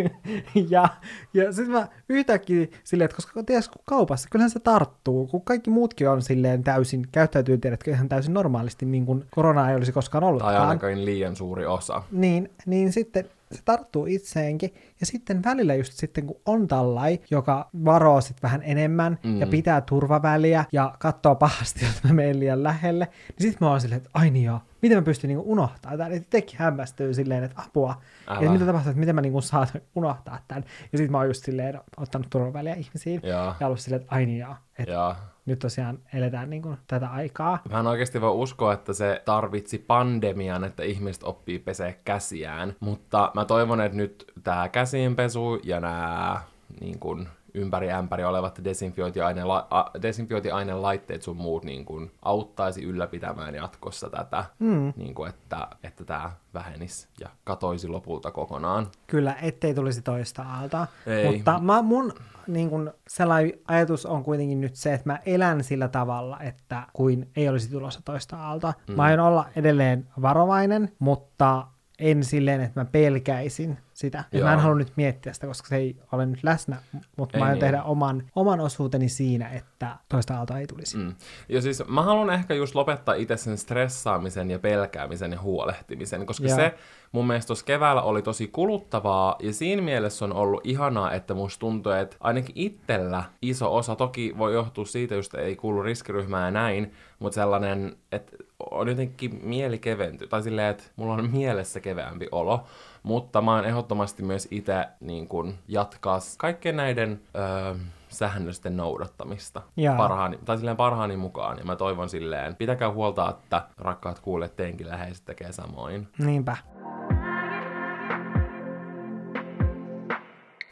ja 0.70 0.88
ja 1.34 1.52
sitten 1.52 1.72
mä 1.72 1.88
yhtäkkiä 2.08 2.66
silleen, 2.84 3.04
että 3.04 3.16
koska 3.16 3.42
tiedätkö, 3.42 3.72
kun 3.72 3.82
kaupassa, 3.84 4.28
kyllähän 4.30 4.50
se 4.50 4.60
tarttuu, 4.60 5.26
kun 5.26 5.42
kaikki 5.42 5.70
muutkin 5.70 6.08
on 6.08 6.22
silleen 6.22 6.64
täysin, 6.64 7.06
käyttäytyy 7.12 7.58
tiedätkö 7.58 7.90
ihan 7.90 8.08
täysin 8.08 8.34
normaalisti, 8.34 8.86
niin 8.86 9.06
kuin 9.06 9.24
korona 9.30 9.70
ei 9.70 9.76
olisi 9.76 9.92
koskaan 9.92 10.22
Tai 10.22 10.28
ollutkaan. 10.28 10.68
ainakaan 10.68 11.04
liian 11.04 11.36
suuri 11.36 11.66
osa. 11.66 12.02
Niin, 12.10 12.50
niin 12.66 12.92
sitten 12.92 13.24
se 13.52 13.60
tarttuu 13.64 14.06
itseenkin. 14.06 14.74
Ja 15.00 15.06
sitten 15.06 15.44
välillä 15.44 15.74
just 15.74 15.92
sitten, 15.92 16.26
kun 16.26 16.40
on 16.46 16.68
tällai, 16.68 17.20
joka 17.30 17.70
varoo 17.84 18.20
sitten 18.20 18.42
vähän 18.42 18.62
enemmän 18.64 19.18
mm. 19.24 19.40
ja 19.40 19.46
pitää 19.46 19.80
turvaväliä 19.80 20.64
ja 20.72 20.94
katsoo 20.98 21.34
pahasti, 21.34 21.84
että 21.96 22.08
mä 22.08 22.14
menen 22.14 22.40
liian 22.40 22.62
lähelle, 22.62 23.08
niin 23.28 23.50
sitten 23.50 23.58
mä 23.60 23.70
oon 23.70 23.80
silleen, 23.80 23.96
että 23.96 24.10
ai 24.14 24.30
niin 24.30 24.44
joo, 24.44 24.60
miten 24.82 24.98
mä 24.98 25.02
pystyn 25.02 25.28
niinku 25.28 25.52
unohtaa 25.52 25.96
tämän. 25.96 26.12
Että 26.12 26.30
teki 26.30 26.56
hämmästyy 26.56 27.14
silleen, 27.14 27.44
että 27.44 27.62
apua. 27.66 28.02
Älä. 28.26 28.42
Ja 28.42 28.50
mitä 28.50 28.66
tapahtuu, 28.66 28.90
että 28.90 29.00
miten 29.00 29.14
mä 29.14 29.20
niinku 29.20 29.40
saan 29.40 29.66
unohtaa 29.94 30.38
tämän. 30.48 30.64
Ja 30.92 30.98
sitten 30.98 31.12
mä 31.12 31.18
oon 31.18 31.26
just 31.26 31.44
silleen 31.44 31.80
ottanut 31.96 32.30
turvaväliä 32.30 32.74
ihmisiin. 32.74 33.20
Joo. 33.22 33.54
Ja 33.60 33.66
ollut 33.66 33.80
silleen, 33.80 34.02
että 34.02 34.14
ai 34.14 34.26
niin 34.26 34.38
joo, 34.38 34.54
että 34.78 34.92
Ja 34.92 35.16
nyt 35.46 35.58
tosiaan 35.58 35.98
eletään 36.14 36.50
niinku 36.50 36.76
tätä 36.86 37.08
aikaa. 37.08 37.58
Mä 37.70 37.80
en 37.80 37.86
oikeasti 37.86 38.20
voi 38.20 38.30
uskoa, 38.30 38.72
että 38.72 38.92
se 38.92 39.22
tarvitsi 39.24 39.78
pandemian, 39.78 40.64
että 40.64 40.82
ihmiset 40.82 41.22
oppii 41.22 41.58
pesee 41.58 42.00
käsiään. 42.04 42.76
Mutta 42.80 43.30
mä 43.34 43.44
toivon, 43.44 43.80
että 43.80 43.96
nyt 43.96 44.32
tää 44.44 44.68
käsienpesu 44.68 45.60
ja 45.64 45.80
nämä 45.80 46.40
niin 46.80 46.98
kun, 46.98 47.28
ympäri 47.54 47.92
ämpäri 47.92 48.24
olevat 48.24 48.60
desinfiointiaine, 48.64 49.44
la, 49.44 49.66
a, 49.70 49.84
desinfiointiainelaitteet 50.02 51.22
sun 51.22 51.36
muut 51.36 51.64
niin 51.64 51.84
kuin, 51.84 52.10
auttaisi 52.22 52.82
ylläpitämään 52.82 53.54
jatkossa 53.54 54.10
tätä, 54.10 54.44
mm. 54.58 54.92
niin 54.96 55.14
kuin, 55.14 55.28
että, 55.28 55.68
että 55.82 56.04
tämä 56.04 56.32
vähenisi 56.54 57.08
ja 57.20 57.28
katoisi 57.44 57.88
lopulta 57.88 58.30
kokonaan. 58.30 58.86
Kyllä, 59.06 59.34
ettei 59.42 59.74
tulisi 59.74 60.02
toista 60.02 60.42
aalta. 60.42 60.86
Ei. 61.06 61.32
Mutta 61.32 61.58
mä, 61.58 61.82
mun 61.82 62.12
niin 62.46 62.70
kun, 62.70 62.92
sellainen 63.08 63.52
ajatus 63.68 64.06
on 64.06 64.24
kuitenkin 64.24 64.60
nyt 64.60 64.74
se, 64.74 64.94
että 64.94 65.08
mä 65.08 65.18
elän 65.26 65.64
sillä 65.64 65.88
tavalla, 65.88 66.40
että 66.40 66.82
kuin 66.92 67.30
ei 67.36 67.48
olisi 67.48 67.70
tulossa 67.70 68.00
toista 68.04 68.36
aalta. 68.36 68.74
Mm. 68.88 68.94
Mä 68.94 69.02
aion 69.02 69.20
olla 69.20 69.46
edelleen 69.56 70.08
varovainen, 70.22 70.92
mutta 70.98 71.66
en 71.98 72.24
silleen, 72.24 72.60
että 72.60 72.80
mä 72.80 72.84
pelkäisin 72.84 73.78
sitä. 73.94 74.24
Ja 74.32 74.44
mä 74.44 74.52
en 74.52 74.58
halua 74.58 74.78
nyt 74.78 74.92
miettiä 74.96 75.32
sitä, 75.32 75.46
koska 75.46 75.68
se 75.68 75.76
ei 75.76 75.96
ole 76.12 76.26
nyt 76.26 76.44
läsnä, 76.44 76.76
mutta 77.16 77.38
mä 77.38 77.44
aion 77.44 77.54
niin. 77.54 77.60
tehdä 77.60 77.82
oman, 77.82 78.22
oman 78.34 78.60
osuuteni 78.60 79.08
siinä, 79.08 79.48
että 79.48 79.96
toista 80.08 80.36
aaltoa 80.36 80.58
ei 80.58 80.66
tulisi. 80.66 80.96
Mm. 80.96 81.14
Ja 81.48 81.62
siis 81.62 81.82
mä 81.88 82.02
haluan 82.02 82.30
ehkä 82.30 82.54
just 82.54 82.74
lopettaa 82.74 83.14
itse 83.14 83.36
sen 83.36 83.58
stressaamisen 83.58 84.50
ja 84.50 84.58
pelkäämisen 84.58 85.32
ja 85.32 85.40
huolehtimisen, 85.40 86.26
koska 86.26 86.46
Joo. 86.46 86.56
se 86.56 86.74
mun 87.12 87.26
mielestä 87.26 87.46
tuossa 87.46 87.64
keväällä 87.64 88.02
oli 88.02 88.22
tosi 88.22 88.48
kuluttavaa, 88.48 89.36
ja 89.42 89.52
siinä 89.52 89.82
mielessä 89.82 90.24
on 90.24 90.32
ollut 90.32 90.60
ihanaa, 90.64 91.12
että 91.12 91.34
musta 91.34 91.60
tuntuu, 91.60 91.92
että 91.92 92.16
ainakin 92.20 92.52
itsellä 92.54 93.24
iso 93.42 93.76
osa, 93.76 93.96
toki 93.96 94.34
voi 94.38 94.54
johtua 94.54 94.84
siitä, 94.84 95.14
just 95.14 95.34
ei 95.34 95.56
kuulu 95.56 95.82
riskiryhmään 95.82 96.44
ja 96.44 96.50
näin, 96.50 96.92
mutta 97.18 97.34
sellainen, 97.34 97.96
että 98.12 98.36
on 98.70 98.88
jotenkin 98.88 99.40
mieli 99.42 99.78
keventy, 99.78 100.26
tai 100.26 100.42
silleen, 100.42 100.70
että 100.70 100.84
mulla 100.96 101.14
on 101.14 101.30
mielessä 101.30 101.80
keveämpi 101.80 102.28
olo, 102.32 102.64
mutta 103.04 103.40
mä 103.40 103.54
oon 103.54 103.64
ehdottomasti 103.64 104.22
myös 104.22 104.48
itse 104.50 104.86
niin 105.00 105.28
kun, 105.28 105.54
jatkaa 105.68 106.18
kaikkien 106.38 106.76
näiden 106.76 107.20
öö, 107.36 107.74
säännösten 108.08 108.76
noudattamista 108.76 109.62
parhaani, 109.96 110.38
tai 110.44 110.56
silleen 110.56 110.76
parhaani 110.76 111.16
mukaan. 111.16 111.58
Ja 111.58 111.64
mä 111.64 111.76
toivon 111.76 112.08
silleen, 112.08 112.56
pitäkää 112.56 112.90
huolta, 112.92 113.30
että 113.30 113.62
rakkaat 113.78 114.18
kuulet, 114.18 114.56
teinkin 114.56 114.88
läheiset 114.88 115.24
tekee 115.24 115.52
samoin. 115.52 116.08
Niinpä. 116.18 116.56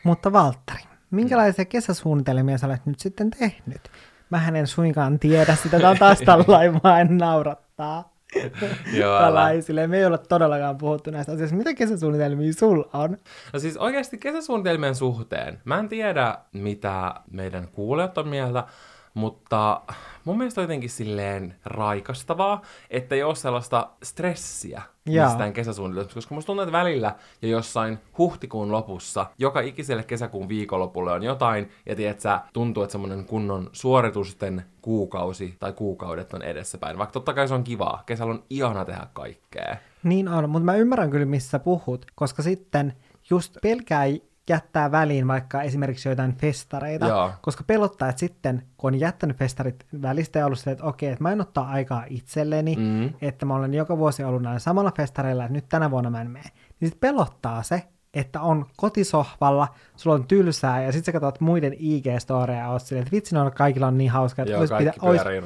Mutta 0.05 0.33
Valtteri, 0.33 0.83
minkälaisia 1.11 1.65
kesäsuunnitelmia 1.65 2.59
sä 2.59 2.67
olet 2.67 2.87
nyt 2.87 3.01
sitten 3.01 3.31
tehnyt? 3.31 3.91
Mä 4.31 4.49
en 4.55 4.67
suinkaan 4.67 5.19
tiedä 5.19 5.55
sitä, 5.55 5.79
tämä 5.79 5.91
on 5.91 5.99
taas 5.99 6.19
tällainen, 6.27 6.81
en 7.01 7.19
naurattaa. 7.19 8.12
Palaisille. 9.21 9.87
Me 9.87 9.99
ei 9.99 10.05
olla 10.05 10.19
todellakaan 10.19 10.79
puhuttu 10.79 11.11
näistä 11.11 11.33
asioista. 11.33 11.57
Mitä 11.57 11.75
kesäsuunnitelmia 11.75 12.53
sul 12.53 12.83
on? 12.93 13.17
No 13.53 13.59
siis 13.59 13.77
oikeasti 13.77 14.19
kesäsuunnitelmien 14.19 14.95
suhteen. 14.95 15.61
Mä 15.65 15.79
en 15.79 15.89
tiedä, 15.89 16.39
mitä 16.53 17.15
meidän 17.31 17.69
kuulijat 17.69 18.19
on 18.19 18.29
mieltä, 18.29 18.65
mutta 19.15 19.81
mun 20.25 20.39
mielestä 20.39 20.61
on 20.61 20.63
jotenkin 20.63 20.91
silleen 20.91 21.55
raikastavaa, 21.65 22.63
että 22.91 23.15
ei 23.15 23.23
ole 23.23 23.35
sellaista 23.35 23.91
stressiä 24.03 24.83
Jaa. 25.07 25.29
mistään 25.29 25.53
kesäsuunnitelmasta, 25.53 26.15
koska 26.15 26.35
musta 26.35 26.47
tuntuu, 26.47 26.63
että 26.63 26.79
välillä 26.79 27.15
ja 27.43 27.49
jossain 27.49 27.99
huhtikuun 28.19 28.73
lopussa, 28.73 29.27
joka 29.39 29.61
ikiselle 29.61 30.03
kesäkuun 30.03 30.49
viikonlopulle 30.49 31.13
on 31.13 31.23
jotain, 31.23 31.71
ja 31.87 31.97
tiedät 31.97 32.21
sä, 32.21 32.41
tuntuu, 32.53 32.83
että 32.83 32.93
semmonen 32.93 33.25
kunnon 33.25 33.71
suoritusten 33.73 34.65
kuukausi 34.83 35.57
tai 35.59 35.73
kuukaudet 35.73 36.33
on 36.35 36.43
edessäpäin. 36.43 36.99
Vaikka 36.99 37.13
totta 37.13 37.35
kai 37.35 37.49
se 37.49 37.55
on 37.55 37.65
kivaa, 37.65 38.03
kesällä 38.07 38.33
on 38.33 38.45
ihana 38.51 38.85
tehdä 38.85 39.07
kaikkea. 39.13 39.77
Niin 40.03 40.29
on, 40.29 40.51
mutta 40.51 40.65
mä 40.65 40.77
ymmärrän 40.77 41.11
kyllä, 41.11 41.27
missä 41.27 41.59
puhut, 41.59 42.07
koska 42.15 42.43
sitten 42.43 42.93
just 43.31 43.57
pelkää 43.63 44.05
jättää 44.49 44.91
väliin 44.91 45.29
vaikka 45.29 45.63
esimerkiksi 45.63 46.09
joitain 46.09 46.37
festareita, 46.37 47.07
Joo. 47.07 47.33
koska 47.43 47.65
pelottaa, 47.67 48.09
että 48.09 48.21
sitten 48.21 48.63
kun 48.77 48.95
on 48.95 49.01
jättänyt 49.01 49.37
festarit 49.37 49.87
välistä 50.03 50.39
ja 50.39 50.47
ollut 50.47 50.59
silleen, 50.59 50.73
että 50.73 50.85
okei, 50.85 51.09
että 51.09 51.23
mä 51.23 51.33
en 51.33 51.41
ottaa 51.41 51.69
aikaa 51.69 52.05
itselleni, 52.09 52.77
mm. 52.77 53.11
että 53.21 53.47
mä 53.47 53.55
olen 53.55 53.75
joka 53.75 53.99
vuosi 53.99 54.25
ollut 54.25 54.43
näillä 54.43 54.59
samalla 54.59 54.93
festareilla, 54.97 55.45
että 55.45 55.53
nyt 55.53 55.69
tänä 55.69 55.91
vuonna 55.91 56.11
mä 56.11 56.21
en 56.21 56.31
mene, 56.31 56.51
niin 56.81 56.89
sitten 56.89 57.01
pelottaa 57.11 57.63
se, 57.63 57.83
että 58.15 58.41
on 58.41 58.67
kotisohvalla, 58.77 59.69
sulla 59.97 60.17
on 60.17 60.25
tylsää, 60.25 60.83
ja 60.83 60.93
sitten 60.93 61.13
sä 61.15 61.21
katsot 61.21 61.41
muiden 61.41 61.73
IG-storeja 61.73 62.59
ja 62.59 62.69
oot 62.69 62.83
silleen, 62.83 63.03
että 63.03 63.17
vitsi, 63.17 63.37
on 63.37 63.53
kaikilla 63.53 63.87
on 63.87 63.99
niin 63.99 64.11
hauskaa, 64.11 64.43
että 64.43 64.53
Joo, 64.53 64.61
olisi 64.61 64.75
pitä, 64.79 64.93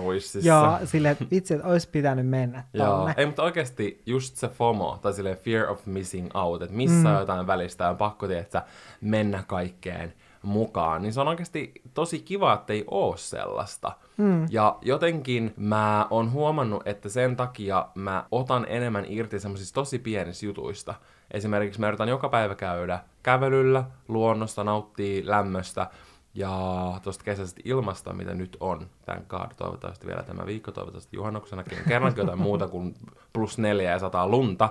ois, 0.01 0.45
Joo, 0.45 0.79
silleen, 0.85 1.13
että 1.13 1.25
vitsi, 1.31 1.55
että 1.55 1.67
olisi 1.67 1.89
pitänyt 1.89 2.27
mennä 2.27 2.65
Joo, 2.73 3.11
ei, 3.17 3.27
mutta 3.27 3.43
oikeasti 3.43 4.03
just 4.07 4.37
se 4.37 4.49
FOMO, 4.49 4.99
tai 5.03 5.13
silleen 5.13 5.37
fear 5.37 5.71
of 5.71 5.87
missing 5.87 6.29
out, 6.35 6.63
että 6.63 6.77
missä 6.77 7.09
mm. 7.09 7.15
jotain 7.15 7.47
välistä 7.47 7.91
on 7.91 7.97
pakko, 7.97 8.27
että 8.27 8.63
mennä 9.01 9.45
kaikkeen 9.47 10.13
mukaan, 10.43 11.03
niin 11.03 11.13
se 11.13 11.21
on 11.21 11.29
oikeasti 11.29 11.73
tosi 11.95 12.19
kiva, 12.19 12.55
että 12.55 12.73
ei 12.73 12.85
oo 12.87 13.17
sellaista. 13.17 13.93
Mm. 14.17 14.47
Ja 14.51 14.79
jotenkin 14.83 15.55
mä 15.57 16.07
oon 16.11 16.33
huomannut, 16.33 16.83
että 16.87 17.09
sen 17.09 17.37
takia 17.37 17.89
mä 17.95 18.25
otan 18.31 18.67
enemmän 18.69 19.05
irti 19.09 19.41
semmoisista 19.41 19.75
tosi 19.75 19.99
pienistä 19.99 20.47
jutuista. 20.47 20.95
Esimerkiksi 21.31 21.81
mä 21.81 21.89
yritän 21.89 22.09
joka 22.09 22.29
päivä 22.29 22.55
käydä 22.55 23.01
kävelyllä, 23.23 23.85
luonnosta, 24.09 24.65
nauttii 24.65 25.27
lämmöstä 25.27 25.91
ja 26.35 26.51
tuosta 27.03 27.25
kesäisestä 27.25 27.61
ilmasta, 27.65 28.13
mitä 28.13 28.35
nyt 28.35 28.57
on. 28.61 28.87
Tän 29.07 29.25
kaad, 29.27 29.51
toivottavasti 29.57 30.07
vielä 30.07 30.23
tämä 30.23 30.47
viikko, 30.47 30.73
toivottavasti 30.73 31.17
juhannuksenakin 31.17 31.79
kerrankin 31.89 32.23
jotain 32.23 32.39
muuta 32.39 32.69
kuin 32.69 32.95
plus 33.33 33.59
neljä 33.59 33.91
ja 33.91 33.99
sataa 33.99 34.29
lunta. 34.29 34.69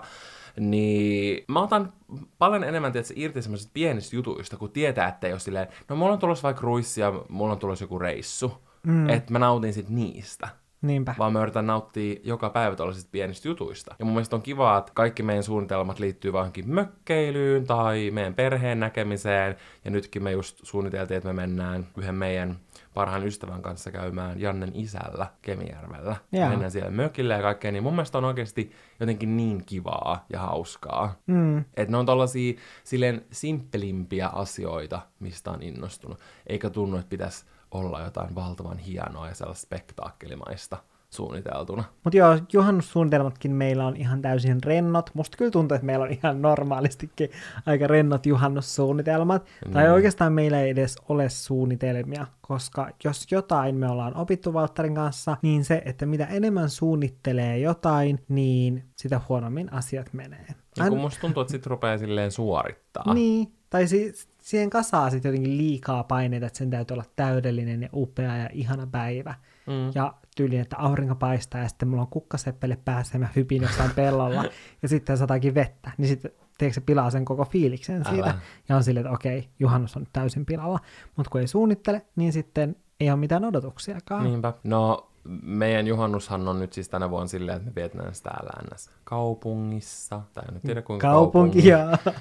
Niin 0.59 1.45
mä 1.47 1.61
otan 1.61 1.93
paljon 2.37 2.63
enemmän 2.63 2.91
tietysti, 2.91 3.13
irti 3.17 3.41
semmoisista 3.41 3.71
pienistä 3.73 4.15
jutuista, 4.15 4.57
kun 4.57 4.71
tietää, 4.71 5.07
että 5.07 5.27
ole 5.27 5.39
silleen, 5.39 5.67
no 5.89 5.95
mulla 5.95 6.13
on 6.13 6.19
tulossa 6.19 6.43
vaikka 6.43 6.61
ruissi 6.61 7.01
ja 7.01 7.13
mulla 7.29 7.53
on 7.53 7.59
tulossa 7.59 7.83
joku 7.83 7.99
reissu. 7.99 8.53
Mm. 8.83 9.09
Että 9.09 9.33
mä 9.33 9.39
nautin 9.39 9.73
sit 9.73 9.89
niistä. 9.89 10.47
Niinpä. 10.81 11.15
Vaan 11.19 11.33
mä 11.33 11.41
yritän 11.41 11.67
nauttia 11.67 12.15
joka 12.23 12.49
päivä 12.49 12.75
tällaisista 12.75 13.09
pienistä 13.11 13.47
jutuista. 13.47 13.95
Ja 13.99 14.05
mun 14.05 14.13
mielestä 14.13 14.35
on 14.35 14.41
kiva, 14.41 14.77
että 14.77 14.91
kaikki 14.95 15.23
meidän 15.23 15.43
suunnitelmat 15.43 15.99
liittyy 15.99 16.33
vaikka 16.33 16.61
mökkeilyyn 16.65 17.67
tai 17.67 18.11
meidän 18.11 18.33
perheen 18.33 18.79
näkemiseen. 18.79 19.55
Ja 19.85 19.91
nytkin 19.91 20.23
me 20.23 20.31
just 20.31 20.59
suunniteltiin, 20.63 21.17
että 21.17 21.29
me 21.29 21.33
mennään 21.33 21.87
yhden 21.97 22.15
meidän 22.15 22.59
parhaan 22.93 23.27
ystävän 23.27 23.61
kanssa 23.61 23.91
käymään 23.91 24.41
Jannen 24.41 24.71
isällä 24.73 25.27
Kemijärvellä. 25.41 26.15
Yeah. 26.33 26.49
Mennään 26.49 26.71
siellä 26.71 26.91
mökille 26.91 27.33
ja 27.33 27.41
kaikkea, 27.41 27.71
niin 27.71 27.83
mun 27.83 27.93
mielestä 27.93 28.17
on 28.17 28.25
oikeasti 28.25 28.71
jotenkin 28.99 29.37
niin 29.37 29.65
kivaa 29.65 30.25
ja 30.33 30.39
hauskaa. 30.39 31.15
Mm. 31.27 31.57
Että 31.57 31.91
ne 31.91 31.97
on 31.97 32.05
tollasia 32.05 32.53
silleen 32.83 33.25
simppelimpiä 33.31 34.27
asioita, 34.27 35.01
mistä 35.19 35.51
on 35.51 35.63
innostunut. 35.63 36.19
Eikä 36.47 36.69
tunnu, 36.69 36.97
että 36.97 37.09
pitäisi 37.09 37.45
olla 37.79 38.01
jotain 38.01 38.35
valtavan 38.35 38.77
hienoa 38.77 39.27
ja 39.27 39.35
sellaista 39.35 39.65
spektaakkelimaista 39.65 40.77
suunniteltuna. 41.09 41.83
Mutta 42.03 42.17
joo, 42.17 42.39
juhannussuunnitelmatkin 42.53 43.51
meillä 43.51 43.85
on 43.85 43.95
ihan 43.95 44.21
täysin 44.21 44.63
rennot. 44.63 45.09
Musta 45.13 45.37
kyllä 45.37 45.51
tuntuu, 45.51 45.75
että 45.75 45.85
meillä 45.85 46.03
on 46.03 46.11
ihan 46.11 46.41
normaalistikin 46.41 47.29
aika 47.65 47.87
rennot 47.87 48.25
juhannussuunnitelmat. 48.25 49.45
Mm. 49.65 49.73
Tai 49.73 49.91
oikeastaan 49.91 50.33
meillä 50.33 50.61
ei 50.61 50.69
edes 50.69 50.95
ole 51.09 51.29
suunnitelmia, 51.29 52.27
koska 52.41 52.89
jos 53.03 53.31
jotain 53.31 53.75
me 53.75 53.89
ollaan 53.89 54.15
opittu 54.15 54.53
Valtterin 54.53 54.95
kanssa, 54.95 55.37
niin 55.41 55.65
se, 55.65 55.81
että 55.85 56.05
mitä 56.05 56.25
enemmän 56.25 56.69
suunnittelee 56.69 57.59
jotain, 57.59 58.19
niin 58.29 58.83
sitä 58.95 59.21
huonommin 59.29 59.73
asiat 59.73 60.13
menee. 60.13 60.45
Ja 60.77 60.89
kun 60.89 60.99
musta 60.99 61.21
tuntuu, 61.21 61.41
että 61.41 61.51
sit 61.51 61.65
rupeaa 61.65 61.97
silleen 61.97 62.31
suorittaa. 62.31 63.13
Niin, 63.13 63.53
tai 63.69 63.87
siis 63.87 64.29
siihen 64.45 64.69
kasaa 64.69 65.09
sitten 65.09 65.29
jotenkin 65.29 65.57
liikaa 65.57 66.03
paineita, 66.03 66.45
että 66.45 66.57
sen 66.57 66.69
täytyy 66.69 66.95
olla 66.95 67.05
täydellinen 67.15 67.81
ja 67.81 67.89
upea 67.93 68.37
ja 68.37 68.49
ihana 68.53 68.87
päivä. 68.87 69.35
Mm. 69.67 69.91
Ja 69.95 70.13
tyyliin, 70.35 70.61
että 70.61 70.77
aurinko 70.77 71.15
paistaa 71.15 71.61
ja 71.61 71.67
sitten 71.67 71.87
mulla 71.87 72.01
on 72.01 72.07
kukkaseppele 72.07 72.77
päässä 72.85 73.15
ja 73.15 73.19
mä 73.19 73.27
hypin 73.35 73.61
jossain 73.61 73.91
pellolla 73.95 74.43
ja 74.81 74.89
sitten 74.89 75.17
sataakin 75.17 75.55
vettä. 75.55 75.91
Niin 75.97 76.07
sitten 76.07 76.31
tiedätkö, 76.57 76.73
se 76.73 76.85
pilaa 76.85 77.09
sen 77.09 77.25
koko 77.25 77.45
fiiliksen 77.45 77.95
Älä. 77.95 78.09
siitä. 78.09 78.35
Ja 78.69 78.75
on 78.75 78.83
silleen, 78.83 79.05
että 79.05 79.15
okei, 79.15 79.49
juhannus 79.59 79.97
on 79.97 80.07
täysin 80.13 80.45
pilalla. 80.45 80.79
Mutta 81.15 81.29
kun 81.29 81.41
ei 81.41 81.47
suunnittele, 81.47 82.05
niin 82.15 82.33
sitten 82.33 82.75
ei 82.99 83.09
ole 83.09 83.19
mitään 83.19 83.45
odotuksiakaan. 83.45 84.23
Niinpä. 84.23 84.53
No 84.63 85.11
meidän 85.43 85.87
juhannushan 85.87 86.47
on 86.47 86.59
nyt 86.59 86.73
siis 86.73 86.89
tänä 86.89 87.09
vuonna 87.09 87.27
silleen, 87.27 87.57
että 87.57 87.69
me 87.69 87.75
vietetään 87.75 88.15
sitä 88.15 88.29
täällä 88.29 88.75
NS 88.75 88.89
kaupungissa. 89.03 90.21
Tai 90.33 90.43
en 90.55 90.61
tiedä 90.61 90.81
kuinka 90.81 91.07
kaupunki. 91.07 91.61
Kaupunki, 91.61 91.67
joo. 91.67 92.13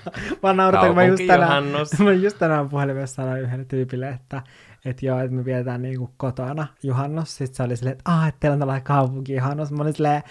Mä 0.43 0.53
naurattan, 0.53 0.89
kun 0.89 0.97
mä 0.97 1.05
just 1.05 1.27
tänään, 1.27 1.65
mä 2.05 2.13
just 2.13 2.39
tänään 2.39 2.69
puhelimessa 2.69 3.15
sanoin 3.15 3.41
yhdelle 3.41 3.65
tyypille, 3.65 4.09
että 4.09 4.43
että 4.85 5.07
joo, 5.07 5.21
että 5.21 5.33
me 5.33 5.45
vietetään 5.45 5.83
niinku 5.83 6.11
kotona 6.17 6.67
juhannus. 6.83 7.37
Sitten 7.37 7.57
se 7.57 7.63
oli 7.63 7.77
silleen, 7.77 7.97
että 7.99 8.11
aah, 8.13 8.29
että 8.29 8.41
teillä 8.41 8.53
on 8.53 8.59
tällainen 8.59 8.85
kaupunki 8.85 9.35
juhannus. 9.35 9.73
Mä 9.73 9.83
olin 9.83 9.95
silleen, 9.95 10.23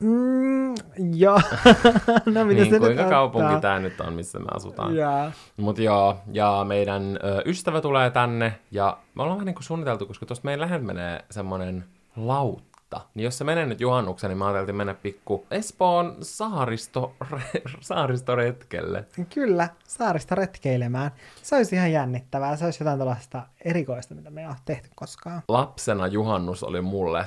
Mm, 0.00 0.74
joo. 1.14 1.40
no, 2.34 2.44
mitä 2.44 2.62
niin, 2.62 2.70
se 2.70 2.78
kuinka 2.78 3.02
nyt 3.02 3.10
kaupunki 3.10 3.60
tämä 3.60 3.78
nyt 3.78 4.00
on, 4.00 4.12
missä 4.12 4.38
me 4.38 4.44
asutaan. 4.54 4.96
Yeah. 4.96 5.32
Mutta 5.56 5.82
joo, 5.82 6.16
ja 6.32 6.64
meidän 6.68 7.18
ö, 7.24 7.42
ystävä 7.46 7.80
tulee 7.80 8.10
tänne, 8.10 8.58
ja 8.70 8.98
me 9.14 9.22
ollaan 9.22 9.36
vähän 9.38 9.46
niin 9.46 9.54
kuin 9.54 9.64
suunniteltu, 9.64 10.06
koska 10.06 10.26
tuosta 10.26 10.44
meidän 10.44 10.60
läheltä 10.60 10.84
menee 10.84 11.24
semmoinen 11.30 11.84
lautta. 12.26 13.00
Niin 13.14 13.24
jos 13.24 13.38
se 13.38 13.44
menee 13.44 13.66
nyt 13.66 13.80
juhannuksen, 13.80 14.28
niin 14.28 14.38
mä 14.38 14.48
ajattelin 14.48 14.76
mennä 14.76 14.94
pikku 14.94 15.46
Espoon 15.50 16.16
saaristo, 16.20 17.14
saaristoretkelle. 17.80 19.04
Kyllä, 19.34 19.68
saarista 19.84 20.34
retkeilemään. 20.34 21.10
Se 21.42 21.56
olisi 21.56 21.76
ihan 21.76 21.92
jännittävää. 21.92 22.56
Se 22.56 22.64
olisi 22.64 22.82
jotain 22.82 22.98
tällaista 22.98 23.42
erikoista, 23.64 24.14
mitä 24.14 24.30
me 24.30 24.40
ei 24.40 24.46
ole 24.46 24.56
tehty 24.64 24.88
koskaan. 24.94 25.42
Lapsena 25.48 26.06
juhannus 26.06 26.62
oli 26.62 26.80
mulle 26.80 27.24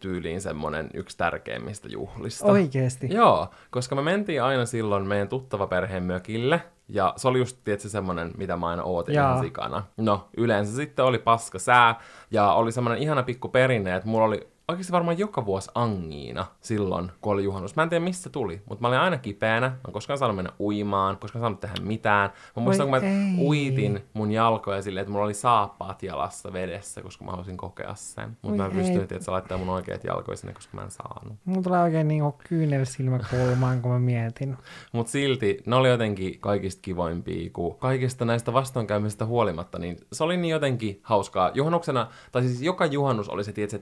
tyyliin 0.00 0.40
semmonen 0.40 0.90
yksi 0.94 1.16
tärkeimmistä 1.16 1.88
juhlista. 1.88 2.46
Oikeesti? 2.46 3.08
Joo, 3.10 3.48
koska 3.70 3.94
me 3.94 4.02
mentiin 4.02 4.42
aina 4.42 4.66
silloin 4.66 5.06
meidän 5.06 5.28
tuttava 5.28 5.66
perheen 5.66 6.02
mökille, 6.02 6.60
ja 6.94 7.12
se 7.16 7.28
oli 7.28 7.38
just, 7.38 7.58
tietysti 7.64 7.88
semmonen, 7.88 8.30
mitä 8.36 8.56
mä 8.56 8.68
aina 8.68 8.82
ootin 8.82 9.14
Jaa. 9.14 9.30
ihan 9.32 9.44
sikana. 9.44 9.82
No, 9.96 10.28
yleensä 10.36 10.76
sitten 10.76 11.04
oli 11.04 11.18
paska 11.18 11.58
sää, 11.58 12.00
ja 12.30 12.52
oli 12.52 12.72
semmonen 12.72 12.98
ihana 12.98 13.22
pikku 13.22 13.48
perinne, 13.48 13.94
että 13.96 14.08
mulla 14.08 14.24
oli 14.24 14.51
oikeasti 14.72 14.92
varmaan 14.92 15.18
joka 15.18 15.46
vuosi 15.46 15.70
angiina 15.74 16.46
silloin, 16.60 17.10
kun 17.20 17.32
oli 17.32 17.44
juhannus. 17.44 17.76
Mä 17.76 17.82
en 17.82 17.88
tiedä, 17.88 18.04
mistä 18.04 18.22
se 18.22 18.30
tuli, 18.30 18.62
mutta 18.68 18.82
mä 18.82 18.88
olin 18.88 18.98
aina 18.98 19.18
kipeänä. 19.18 19.68
Mä 19.68 19.76
en 19.88 19.92
koskaan 19.92 20.18
saanut 20.18 20.36
mennä 20.36 20.52
uimaan, 20.60 21.16
koskaan 21.16 21.40
saanut 21.40 21.60
tehdä 21.60 21.74
mitään. 21.82 22.30
Mä 22.56 22.62
muistan, 22.62 22.86
kun 22.86 23.00
mä 23.00 23.06
ei. 23.06 23.46
uitin 23.46 24.04
mun 24.14 24.32
jalkoja 24.32 24.82
silleen, 24.82 25.02
että 25.02 25.12
mulla 25.12 25.24
oli 25.24 25.34
saappaat 25.34 26.02
jalassa 26.02 26.52
vedessä, 26.52 27.02
koska 27.02 27.24
mä 27.24 27.30
halusin 27.30 27.56
kokea 27.56 27.94
sen. 27.94 28.36
Mutta 28.42 28.48
Oi 28.48 28.56
mä 28.56 28.64
en 28.64 28.82
pystynyt, 28.82 29.12
että 29.12 29.32
laittaa 29.32 29.58
mun 29.58 29.68
oikeat 29.68 30.04
jalkoja 30.04 30.36
sinne, 30.36 30.54
koska 30.54 30.76
mä 30.76 30.82
en 30.82 30.90
saanut. 30.90 31.38
Mulla 31.44 31.62
tulee 31.62 31.82
oikein 31.82 32.08
niinku 32.08 32.38
kyynel 32.48 32.84
silmäkulmaan, 32.84 33.82
kun 33.82 33.90
mä 33.90 33.98
mietin. 33.98 34.56
Mutta 34.92 35.12
silti 35.12 35.62
ne 35.66 35.76
oli 35.76 35.88
jotenkin 35.88 36.40
kaikista 36.40 36.82
kivoimpia, 36.82 37.50
kun 37.52 37.78
kaikista 37.78 38.24
näistä 38.24 38.52
vastoinkäymistä 38.52 39.26
huolimatta, 39.26 39.78
niin 39.78 39.96
se 40.12 40.24
oli 40.24 40.36
niin 40.36 40.52
jotenkin 40.52 41.00
hauskaa. 41.02 41.50
Juhannuksena, 41.54 42.06
tai 42.32 42.42
siis 42.42 42.62
joka 42.62 42.86
juhannus 42.86 43.28
oli 43.28 43.44
se, 43.44 43.52
tiedätkö, 43.52 43.78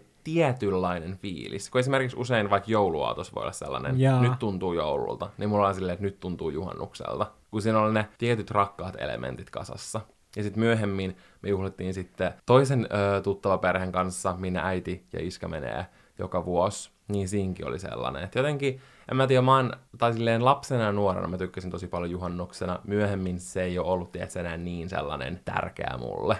tietynlainen 0.81 1.19
fiilis. 1.19 1.71
Kun 1.71 1.79
esimerkiksi 1.79 2.17
usein 2.17 2.51
vaikka 2.51 2.71
jouluaatos 2.71 3.35
voi 3.35 3.43
olla 3.43 3.53
sellainen, 3.53 4.01
Jaa. 4.01 4.23
nyt 4.23 4.39
tuntuu 4.39 4.73
joululta, 4.73 5.31
niin 5.39 5.49
mulla 5.49 5.69
on 5.69 5.75
silleen, 5.75 5.95
että 5.95 6.05
nyt 6.05 6.21
tuntuu 6.21 6.51
juhannukselta. 6.51 7.27
Kun 7.51 7.63
siinä 7.63 7.81
oli 7.81 7.95
ne 7.95 8.09
tietyt 8.19 8.51
rakkaat 8.51 8.97
elementit 8.99 9.51
kasassa. 9.51 10.01
Ja 10.37 10.43
sitten 10.43 10.61
myöhemmin 10.61 11.17
me 11.43 11.49
juhlittiin 11.49 11.95
sitten 11.95 12.35
toisen 12.47 12.89
ö, 13.17 13.21
tuttava 13.21 13.59
perheen 13.59 13.93
kanssa, 13.93 14.37
minne 14.39 14.61
äiti 14.63 15.07
ja 15.13 15.19
iskä 15.23 15.49
menee 15.49 15.87
joka 16.19 16.45
vuosi. 16.45 16.91
Niin 17.09 17.29
siinkin 17.29 17.67
oli 17.67 17.79
sellainen. 17.79 18.25
Että 18.25 18.39
jotenkin, 18.39 18.81
en 19.11 19.17
mä 19.17 19.27
tiedä, 19.27 19.43
mä 19.43 19.57
oon, 19.57 19.73
tai 19.99 20.13
silleen 20.13 20.45
lapsena 20.45 20.85
ja 20.85 20.93
nuorena 20.93 21.29
mä 21.29 21.39
tykkäsin 21.39 21.71
tosi 21.71 21.87
paljon 21.87 22.11
juhannuksena. 22.11 22.79
Myöhemmin 22.85 23.41
se 23.41 23.63
ei 23.63 23.79
ole 23.79 23.89
ollut, 23.89 24.13
tiedätkö, 24.13 24.41
enää 24.41 24.57
niin 24.57 24.89
sellainen 24.89 25.41
tärkeä 25.45 25.95
mulle. 25.99 26.37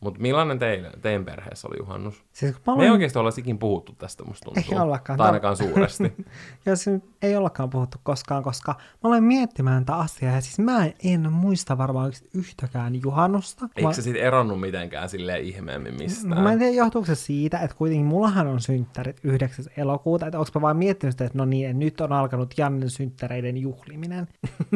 Mutta 0.00 0.20
millainen 0.20 0.58
teille, 0.58 0.90
teidän 1.02 1.24
perheessä 1.24 1.68
oli 1.68 1.76
juhannus? 1.78 2.24
siis 2.32 2.56
mä 2.66 2.76
Me 2.76 2.84
ei 2.84 2.90
oikeasti 2.90 3.18
olla 3.18 3.30
sikin 3.30 3.58
puhuttu 3.58 3.92
tästä, 3.92 4.24
musta 4.24 4.44
tuntuu. 4.44 4.72
Ei 4.72 4.78
ollakaan. 4.78 5.16
Tai 5.16 5.26
ainakaan 5.26 5.56
suuresti. 5.56 6.12
ja 6.66 6.76
se 6.76 7.00
ei 7.22 7.36
ollakaan 7.36 7.70
puhuttu 7.70 7.98
koskaan, 8.02 8.42
koska 8.42 8.74
mä 9.02 9.08
olen 9.08 9.24
miettimään 9.24 9.84
tätä 9.84 9.98
asiaa, 9.98 10.34
ja 10.34 10.40
siis 10.40 10.58
mä 10.58 10.86
en 11.04 11.32
muista 11.32 11.78
varmaan 11.78 12.12
yhtäkään 12.34 13.02
juhannusta. 13.02 13.68
Eikö 13.76 13.88
Mä- 13.88 13.92
se 13.92 14.02
sitten 14.02 14.22
eronnut 14.22 14.60
mitenkään 14.60 15.08
silleen 15.08 15.44
ihmeemmin 15.44 15.94
mistään? 15.94 16.42
Mä 16.42 16.52
en 16.52 16.58
tiedä, 16.58 16.74
johtuuko 16.74 17.06
se 17.06 17.14
siitä, 17.14 17.58
että 17.58 17.76
kuitenkin 17.76 18.06
mullahan 18.06 18.46
on 18.46 18.60
synttärit 18.60 19.20
9. 19.22 19.64
elokuuta, 19.76 20.26
että 20.26 20.38
onko 20.38 20.50
mä 20.54 20.60
vaan 20.60 20.76
miettinyt 20.76 21.12
sitä, 21.12 21.24
että 21.24 21.38
no 21.38 21.44
niin, 21.44 21.78
nyt 21.78 22.00
on 22.00 22.12
alkanut 22.12 22.54
Jannen 22.58 22.90
synttäreiden 22.90 23.56
juhliminen. 23.56 24.28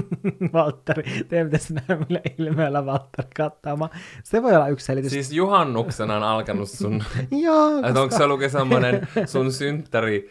Valtteri, 0.52 1.25
teidän 1.28 1.46
pitäisi 1.46 1.75
nähdä 1.75 1.96
millä 1.96 2.20
ilmeellä 2.38 2.87
Valtteri 2.87 3.28
kattaamaan. 3.37 3.90
Se 4.25 4.42
voi 4.42 4.55
olla 4.56 4.68
yksi 4.68 4.86
selitys. 4.86 5.12
Siis 5.12 5.32
juhannuksena 5.32 6.16
on 6.16 6.22
alkanut 6.22 6.70
sun... 6.70 7.04
Joo, 7.44 7.78
Että 7.78 8.00
onko 8.00 8.16
se 8.16 8.25
ollutkin 8.25 8.50
semmoinen 8.50 9.08
sun 9.26 9.52
synttäri 9.52 10.30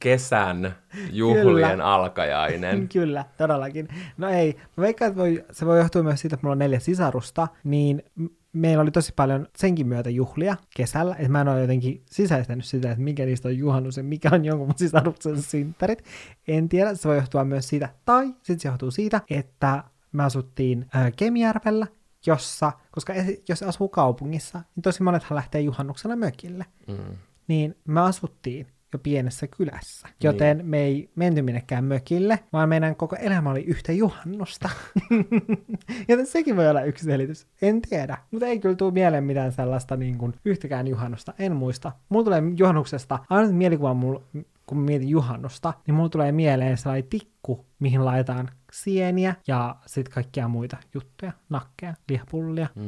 kesän 0.00 0.74
juhlien 1.12 1.70
Kyllä. 1.70 1.94
alkajainen? 1.94 2.88
Kyllä, 2.92 3.24
todellakin. 3.38 3.88
No 4.16 4.28
ei, 4.28 4.56
mä 4.76 4.82
veikkaan, 4.82 5.08
että 5.08 5.20
voi, 5.20 5.44
se 5.50 5.66
voi 5.66 5.78
johtua 5.78 6.02
myös 6.02 6.20
siitä, 6.20 6.34
että 6.34 6.46
mulla 6.46 6.52
on 6.52 6.58
neljä 6.58 6.78
sisarusta, 6.80 7.48
niin 7.64 8.02
meillä 8.52 8.82
oli 8.82 8.90
tosi 8.90 9.12
paljon 9.16 9.46
senkin 9.56 9.86
myötä 9.86 10.10
juhlia 10.10 10.56
kesällä, 10.76 11.14
että 11.14 11.28
mä 11.28 11.40
en 11.40 11.48
ole 11.48 11.60
jotenkin 11.60 12.02
sisäistänyt 12.06 12.64
sitä, 12.64 12.90
että 12.90 13.02
mikä 13.04 13.24
niistä 13.24 13.48
on 13.48 13.58
juhannus 13.58 13.96
ja 13.96 14.02
mikä 14.02 14.30
on 14.32 14.44
jonkun 14.44 14.66
mun 14.66 14.78
sisaruksen 14.78 15.42
synttärit. 15.42 16.04
En 16.48 16.68
tiedä, 16.68 16.94
se 16.94 17.08
voi 17.08 17.16
johtua 17.16 17.44
myös 17.44 17.68
siitä, 17.68 17.88
tai 18.04 18.26
sitten 18.26 18.60
se 18.60 18.68
johtuu 18.68 18.90
siitä, 18.90 19.20
että 19.30 19.84
me 20.12 20.24
asuttiin 20.24 20.86
ää, 20.94 21.10
Kemijärvellä, 21.10 21.86
jossa, 22.26 22.72
koska 22.90 23.12
jos 23.48 23.62
asuu 23.62 23.88
kaupungissa, 23.88 24.58
niin 24.76 24.82
tosi 24.82 25.02
monethan 25.02 25.36
lähtee 25.36 25.60
juhannuksena 25.60 26.16
mökille 26.16 26.64
Mm. 26.88 27.16
niin 27.48 27.76
me 27.84 28.00
asuttiin 28.00 28.66
jo 28.92 28.98
pienessä 28.98 29.46
kylässä. 29.46 30.08
Joten 30.22 30.56
niin. 30.58 30.66
me 30.66 30.80
ei 30.80 31.10
menty 31.14 31.42
minnekään 31.42 31.84
mökille, 31.84 32.38
vaan 32.52 32.68
meidän 32.68 32.96
koko 32.96 33.16
elämä 33.16 33.50
oli 33.50 33.62
yhtä 33.64 33.92
juhannusta. 33.92 34.70
Joten 36.08 36.26
sekin 36.26 36.56
voi 36.56 36.68
olla 36.68 36.82
yksi 36.82 37.04
selitys. 37.04 37.46
En 37.62 37.82
tiedä, 37.82 38.18
mutta 38.30 38.46
ei 38.46 38.58
kyllä 38.58 38.74
tule 38.74 38.92
mieleen 38.92 39.24
mitään 39.24 39.52
sellaista 39.52 39.96
niin 39.96 40.18
kuin, 40.18 40.34
yhtäkään 40.44 40.88
juhannusta. 40.88 41.34
En 41.38 41.56
muista. 41.56 41.92
Mulla 42.08 42.24
tulee 42.24 42.42
juhannuksesta, 42.56 43.18
aina 43.30 43.52
mielikuva 43.52 43.94
mulla, 43.94 44.22
kun 44.66 44.78
mietin 44.78 45.08
juhannusta, 45.08 45.74
niin 45.86 45.94
mulla 45.94 46.08
tulee 46.08 46.32
mieleen 46.32 46.76
sellainen 46.76 47.08
tikku, 47.42 47.66
mihin 47.78 48.04
laitetaan 48.04 48.48
sieniä 48.72 49.34
ja 49.46 49.76
sitten 49.86 50.14
kaikkia 50.14 50.48
muita 50.48 50.76
juttuja, 50.94 51.32
nakkeja, 51.48 51.94
lihapullia. 52.08 52.68
Mm. 52.74 52.82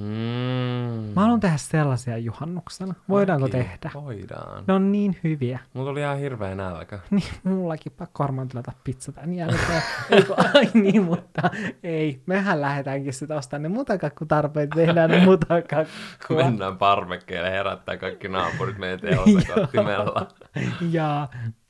Mä 1.14 1.20
haluan 1.20 1.40
tehdä 1.40 1.56
sellaisia 1.56 2.18
juhannuksena. 2.18 2.94
Voidaanko 3.08 3.46
Mäkin. 3.46 3.60
tehdä? 3.60 3.90
Voidaan. 3.94 4.64
Ne 4.68 4.74
on 4.74 4.92
niin 4.92 5.16
hyviä. 5.24 5.58
Mulla 5.74 5.90
tuli 5.90 6.00
ihan 6.00 6.18
hirveä 6.18 6.54
nälkä. 6.54 6.98
Niin, 7.10 7.24
mullakin 7.44 7.92
pakko 7.92 8.22
varmaan 8.24 8.48
tilata 8.48 8.72
pizza 8.84 9.12
tän 9.12 9.34
jälkeen. 9.34 9.82
ei, 10.10 10.22
kun, 10.22 10.36
ai 10.54 10.70
niin, 10.74 11.02
mutta 11.02 11.50
ei. 11.82 12.22
Mehän 12.26 12.60
lähdetäänkin 12.60 13.12
sitten 13.12 13.36
ostamaan 13.36 13.62
ne 13.62 13.68
mutakakkutarpeet, 13.68 14.70
tehdään 14.70 15.10
ne 15.10 15.24
mutakakkua. 15.24 16.36
Mennään 16.36 16.78
parvekkeelle 16.78 17.50
herättää 17.50 17.96
kaikki 17.96 18.28
naapurit 18.28 18.78
meidän 18.78 19.00
teossa 19.00 19.52
kattimella. 19.54 20.28
ja 20.90 21.28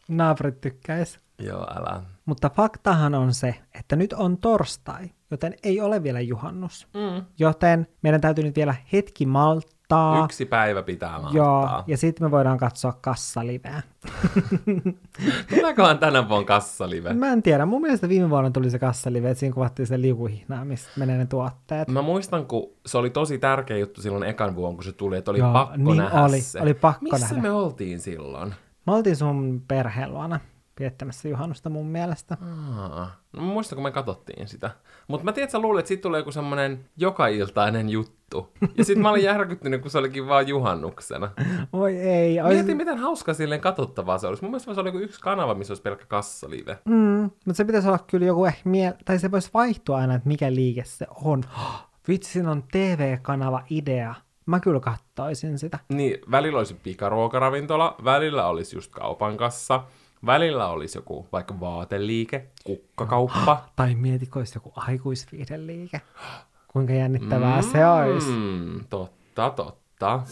naapurit 0.08 0.60
tykkäis. 0.60 1.20
Joo, 1.46 1.66
älä. 1.76 2.02
Mutta 2.26 2.50
faktahan 2.50 3.14
on 3.14 3.34
se, 3.34 3.54
että 3.74 3.96
nyt 3.96 4.12
on 4.12 4.36
torstai, 4.38 5.10
joten 5.30 5.54
ei 5.62 5.80
ole 5.80 6.02
vielä 6.02 6.20
juhannus. 6.20 6.88
Mm. 6.94 7.24
Joten 7.38 7.86
meidän 8.02 8.20
täytyy 8.20 8.44
nyt 8.44 8.56
vielä 8.56 8.74
hetki 8.92 9.26
malttaa. 9.26 10.24
Yksi 10.24 10.44
päivä 10.46 10.82
pitää 10.82 11.20
Joo, 11.32 11.60
malttaa. 11.60 11.84
ja 11.86 11.96
sitten 11.96 12.26
me 12.26 12.30
voidaan 12.30 12.58
katsoa 12.58 12.92
kassaliveä. 13.00 13.82
Tuleekohan 15.56 15.98
tänä 15.98 16.28
vuonna 16.28 16.46
kassalive? 16.46 17.14
Mä 17.14 17.32
en 17.32 17.42
tiedä, 17.42 17.66
mun 17.66 17.80
mielestä 17.82 18.08
viime 18.08 18.30
vuonna 18.30 18.50
tuli 18.50 18.70
se 18.70 18.78
kassalive, 18.78 19.30
että 19.30 19.40
siinä 19.40 19.54
kuvattiin 19.54 19.86
se 19.86 20.00
liukuhihnaa, 20.00 20.64
mistä 20.64 20.90
menee 20.96 21.18
ne 21.18 21.26
tuotteet. 21.26 21.88
Mä 21.88 22.02
muistan, 22.02 22.46
kun 22.46 22.70
se 22.86 22.98
oli 22.98 23.10
tosi 23.10 23.38
tärkeä 23.38 23.76
juttu 23.78 24.02
silloin 24.02 24.22
ekan 24.24 24.56
vuonna, 24.56 24.74
kun 24.76 24.84
se 24.84 24.92
tuli, 24.92 25.16
että 25.16 25.30
oli 25.30 25.38
Joo, 25.38 25.52
pakko 25.52 25.76
niin 25.76 25.96
nähdä 25.96 26.22
oli, 26.22 26.40
se. 26.40 26.60
oli 26.60 26.74
pakko 26.74 27.06
Missä 27.10 27.26
nähdä. 27.34 27.42
me 27.42 27.50
oltiin 27.50 28.00
silloin? 28.00 28.54
Me 28.86 28.92
oltiin 28.94 29.16
sun 29.16 29.62
perheen 29.68 30.12
luona 30.12 30.40
viettämässä 30.80 31.28
juhannusta 31.28 31.70
mun 31.70 31.86
mielestä. 31.86 32.36
Aa, 32.76 33.10
no 33.32 33.42
muistan, 33.42 33.76
kun 33.76 33.82
me 33.82 33.90
katsottiin 33.90 34.48
sitä. 34.48 34.70
Mutta 35.08 35.24
mä 35.24 35.32
tiedän, 35.32 35.44
että 35.44 35.52
sä 35.52 35.58
luulet, 35.58 35.80
että 35.80 35.88
siitä 35.88 36.02
tulee 36.02 36.20
joku 36.20 36.32
semmonen 36.32 36.84
joka-iltainen 36.96 37.88
juttu. 37.88 38.52
Ja 38.78 38.84
sit 38.84 38.98
mä 38.98 39.10
olin 39.10 39.24
järkyttynyt, 39.24 39.82
kun 39.82 39.90
se 39.90 39.98
olikin 39.98 40.28
vaan 40.28 40.48
juhannuksena. 40.48 41.30
Voi 41.72 41.96
ei. 41.96 42.40
Ois... 42.40 42.54
Mietin, 42.54 42.76
miten 42.76 42.98
hauska 42.98 43.34
silleen 43.34 43.60
katsottavaa 43.60 44.18
se 44.18 44.26
olisi. 44.26 44.42
Mun 44.42 44.50
mielestä 44.50 44.74
se 44.74 44.80
oli 44.80 44.90
yksi 44.90 45.20
kanava, 45.20 45.54
missä 45.54 45.70
olisi 45.70 45.82
pelkkä 45.82 46.06
kassalive. 46.06 46.78
Mm, 46.84 47.22
mutta 47.22 47.54
se 47.54 47.64
pitäisi 47.64 47.88
olla 47.88 48.04
kyllä 48.06 48.26
joku 48.26 48.44
ehkä 48.44 48.68
miel... 48.68 48.92
Tai 49.04 49.18
se 49.18 49.30
voisi 49.30 49.50
vaihtua 49.54 49.96
aina, 49.96 50.14
että 50.14 50.28
mikä 50.28 50.54
liike 50.54 50.84
se 50.84 51.06
on. 51.24 51.42
Vitsi, 52.08 52.30
siinä 52.30 52.50
on 52.50 52.64
TV-kanava 52.72 53.62
idea. 53.70 54.14
Mä 54.46 54.60
kyllä 54.60 54.80
kattoisin 54.80 55.58
sitä. 55.58 55.78
Niin, 55.88 56.18
välillä 56.30 56.58
olisi 56.58 56.74
pikaruokaravintola, 56.74 57.94
välillä 58.04 58.46
olisi 58.46 58.76
just 58.76 58.92
kaupan 58.92 59.36
kassa, 59.36 59.84
välillä 60.26 60.68
olisi 60.68 60.98
joku 60.98 61.26
vaikka 61.32 61.60
vaateliike, 61.60 62.46
kukkakauppa. 62.64 63.64
Tai 63.76 63.94
mietiko 63.94 64.38
olisi 64.38 64.56
joku 64.56 64.72
aikuisviihdeliike. 64.76 66.00
Kuinka 66.68 66.92
jännittävää 66.92 67.60
mm. 67.60 67.68
se 67.72 67.86
olisi. 67.86 68.32
Totta, 68.90 69.50
totta. 69.50 70.22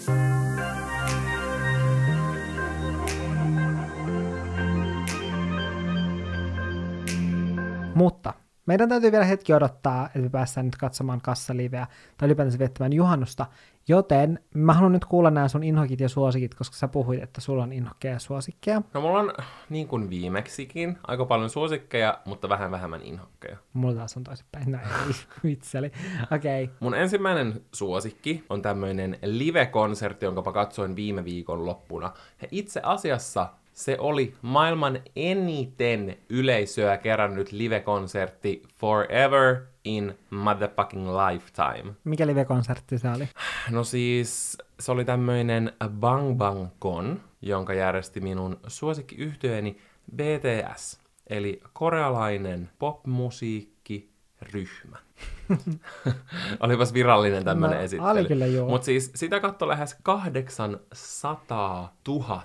Mutta 7.95 8.35
meidän 8.71 8.89
täytyy 8.89 9.13
vielä 9.13 9.25
hetki 9.25 9.53
odottaa, 9.53 10.07
että 10.07 10.19
me 10.19 10.29
päästään 10.29 10.67
nyt 10.67 10.77
katsomaan 10.77 11.21
kassaliveä 11.21 11.87
tai 12.17 12.27
ylipäätänsä 12.27 12.59
viettämään 12.59 12.93
juhannusta, 12.93 13.47
joten 13.89 14.39
mä 14.55 14.73
haluan 14.73 14.93
nyt 14.93 15.05
kuulla 15.05 15.31
nämä 15.31 15.49
sun 15.49 15.63
inhokit 15.63 16.01
ja 16.01 16.09
suosikit, 16.09 16.55
koska 16.55 16.77
sä 16.77 16.89
puhuit, 16.89 17.23
että 17.23 17.41
sulla 17.41 17.63
on 17.63 17.73
inhokkeja 17.73 18.15
ja 18.15 18.19
suosikkeja. 18.19 18.83
No 18.95 19.01
mulla 19.01 19.19
on 19.19 19.33
niin 19.71 19.89
kuin 19.89 20.11
viimeksikin 20.11 20.99
aika 21.07 21.25
paljon 21.25 21.51
suosikkeja, 21.51 22.19
mutta 22.25 22.49
vähän 22.49 22.71
vähemmän 22.71 23.03
inhokkeja. 23.03 23.57
Mulla 23.73 23.95
taas 23.95 24.17
on 24.17 24.25
toisinpäin, 24.25 24.73
no 24.73 24.79
ei, 24.79 25.15
vitseli. 25.51 25.93
Okei. 26.33 26.65
Okay. 26.65 26.77
Mun 26.81 26.95
ensimmäinen 26.95 27.61
suosikki 27.73 28.45
on 28.49 28.63
tämmöinen 28.63 29.19
live-konsertti, 29.23 30.25
jonka 30.25 30.43
mä 30.43 30.53
katsoin 30.53 30.97
viime 30.97 31.25
viikon 31.25 31.67
loppuna. 31.67 32.13
Ja 32.43 32.49
itse 32.51 32.81
asiassa 32.85 33.49
se 33.73 33.97
oli 33.99 34.35
maailman 34.43 35.01
eniten 35.17 36.17
yleisöä 36.29 36.97
kerännyt 36.97 37.53
live-konsertti 37.53 38.63
Forever 38.79 39.57
in 39.85 40.19
Motherfucking 40.31 41.07
Lifetime. 41.09 41.95
Mikä 42.05 42.27
live-konsertti 42.27 42.99
se 42.99 43.11
oli? 43.11 43.29
No 43.71 43.85
siis 43.85 44.59
se 44.81 44.93
oli 44.93 45.05
tämmöinen 45.05 45.73
Bang 46.01 46.37
Bang 46.37 46.67
Con, 46.83 47.21
jonka 47.43 47.75
järjesti 47.75 48.21
minun 48.21 48.61
suosikkiyhtyeeni 48.67 49.77
BTS, 50.17 51.01
eli 51.27 51.61
korealainen 51.73 52.71
popmusiikkiryhmä. 52.79 54.97
Olipas 56.61 56.95
virallinen 56.95 57.45
tämmöinen 57.45 57.79
No, 57.79 57.85
esittely. 57.85 58.11
oli 58.11 58.25
kyllä 58.25 58.47
joo. 58.47 58.69
Mutta 58.69 58.85
siis 58.85 59.13
sitä 59.15 59.41
katsoi 59.41 59.69
lähes 59.69 59.97
800 60.03 61.97
000. 62.09 62.43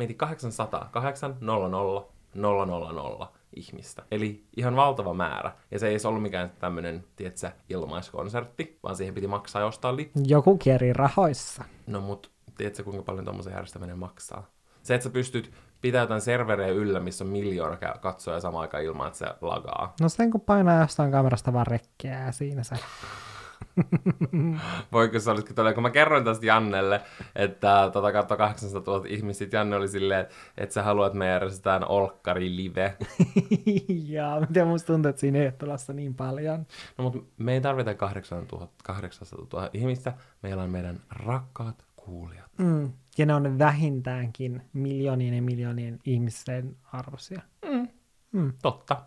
Mietin 0.00 0.16
800, 0.16 0.88
800 0.92 1.58
000 1.58 3.32
ihmistä. 3.56 4.02
Eli 4.10 4.44
ihan 4.56 4.76
valtava 4.76 5.14
määrä. 5.14 5.52
Ja 5.70 5.78
se 5.78 5.86
ei 5.86 5.92
edes 5.92 6.06
ollut 6.06 6.22
mikään 6.22 6.52
tämmöinen, 6.58 7.04
tietsä, 7.16 7.52
ilmaiskonsertti, 7.68 8.78
vaan 8.82 8.96
siihen 8.96 9.14
piti 9.14 9.26
maksaa 9.26 9.62
ja 9.62 9.66
ostaa 9.66 9.96
lippu. 9.96 10.20
Joku 10.26 10.58
kieri 10.58 10.92
rahoissa. 10.92 11.64
No 11.86 12.00
mut, 12.00 12.30
tiedätkö 12.56 12.84
kuinka 12.84 13.02
paljon 13.02 13.24
tuommoisen 13.24 13.52
järjestäminen 13.52 13.98
maksaa? 13.98 14.46
Se, 14.82 14.94
että 14.94 15.04
sä 15.04 15.10
pystyt 15.10 15.52
pitää 15.80 16.00
jotain 16.00 16.20
serverejä 16.20 16.72
yllä, 16.72 17.00
missä 17.00 17.24
on 17.24 17.30
miljoona 17.30 17.76
katsoja 18.00 18.40
samaan 18.40 18.62
aikaan 18.62 18.84
ilman, 18.84 19.06
että 19.06 19.18
se 19.18 19.26
lagaa. 19.40 19.94
No 20.00 20.08
sen 20.08 20.30
kun 20.30 20.40
painaa 20.40 20.80
jostain 20.80 21.12
kamerasta 21.12 21.52
vaan 21.52 21.66
rekkeä 21.66 22.24
ja 22.24 22.32
siinä 22.32 22.62
se. 22.62 22.76
Voiko 24.92 25.20
se 25.20 25.30
olisikin 25.30 25.56
todella, 25.56 25.74
kun 25.74 25.82
mä 25.82 25.90
kerroin 25.90 26.24
tästä 26.24 26.46
Jannelle, 26.46 27.00
että 27.36 27.90
tota 27.92 28.12
katsoi 28.12 28.36
800 28.36 28.94
000 28.94 29.06
ihmistä, 29.08 29.38
sit 29.38 29.52
Janne 29.52 29.76
oli 29.76 29.88
silleen, 29.88 30.20
että, 30.20 30.34
että 30.58 30.74
sä 30.74 30.82
haluat, 30.82 31.06
että 31.06 31.18
me 31.18 31.26
järjestetään 31.26 31.88
Olkkari 31.88 32.56
live. 32.56 32.96
ja 34.16 34.40
miten 34.48 34.66
musta 34.66 34.86
tuntuu, 34.86 35.08
että 35.08 35.20
siinä 35.20 35.38
ei 35.38 35.44
ole 35.44 35.52
tulossa 35.52 35.92
niin 35.92 36.14
paljon. 36.14 36.66
No 36.98 37.04
mutta 37.04 37.18
me 37.38 37.52
ei 37.52 37.60
tarvita 37.60 37.94
800 37.94 38.58
000, 38.58 38.72
800 38.84 39.46
000 39.52 39.70
ihmistä, 39.72 40.12
meillä 40.42 40.62
on 40.62 40.70
meidän 40.70 41.00
rakkaat 41.10 41.84
kuulijat. 41.96 42.50
Mm. 42.58 42.92
Ja 43.18 43.26
ne 43.26 43.34
on 43.34 43.58
vähintäänkin 43.58 44.62
miljoonien 44.72 45.34
ja 45.34 45.42
miljoonien 45.42 45.98
ihmisten 46.04 46.76
arvoisia. 46.92 47.42
Totta. 48.62 49.02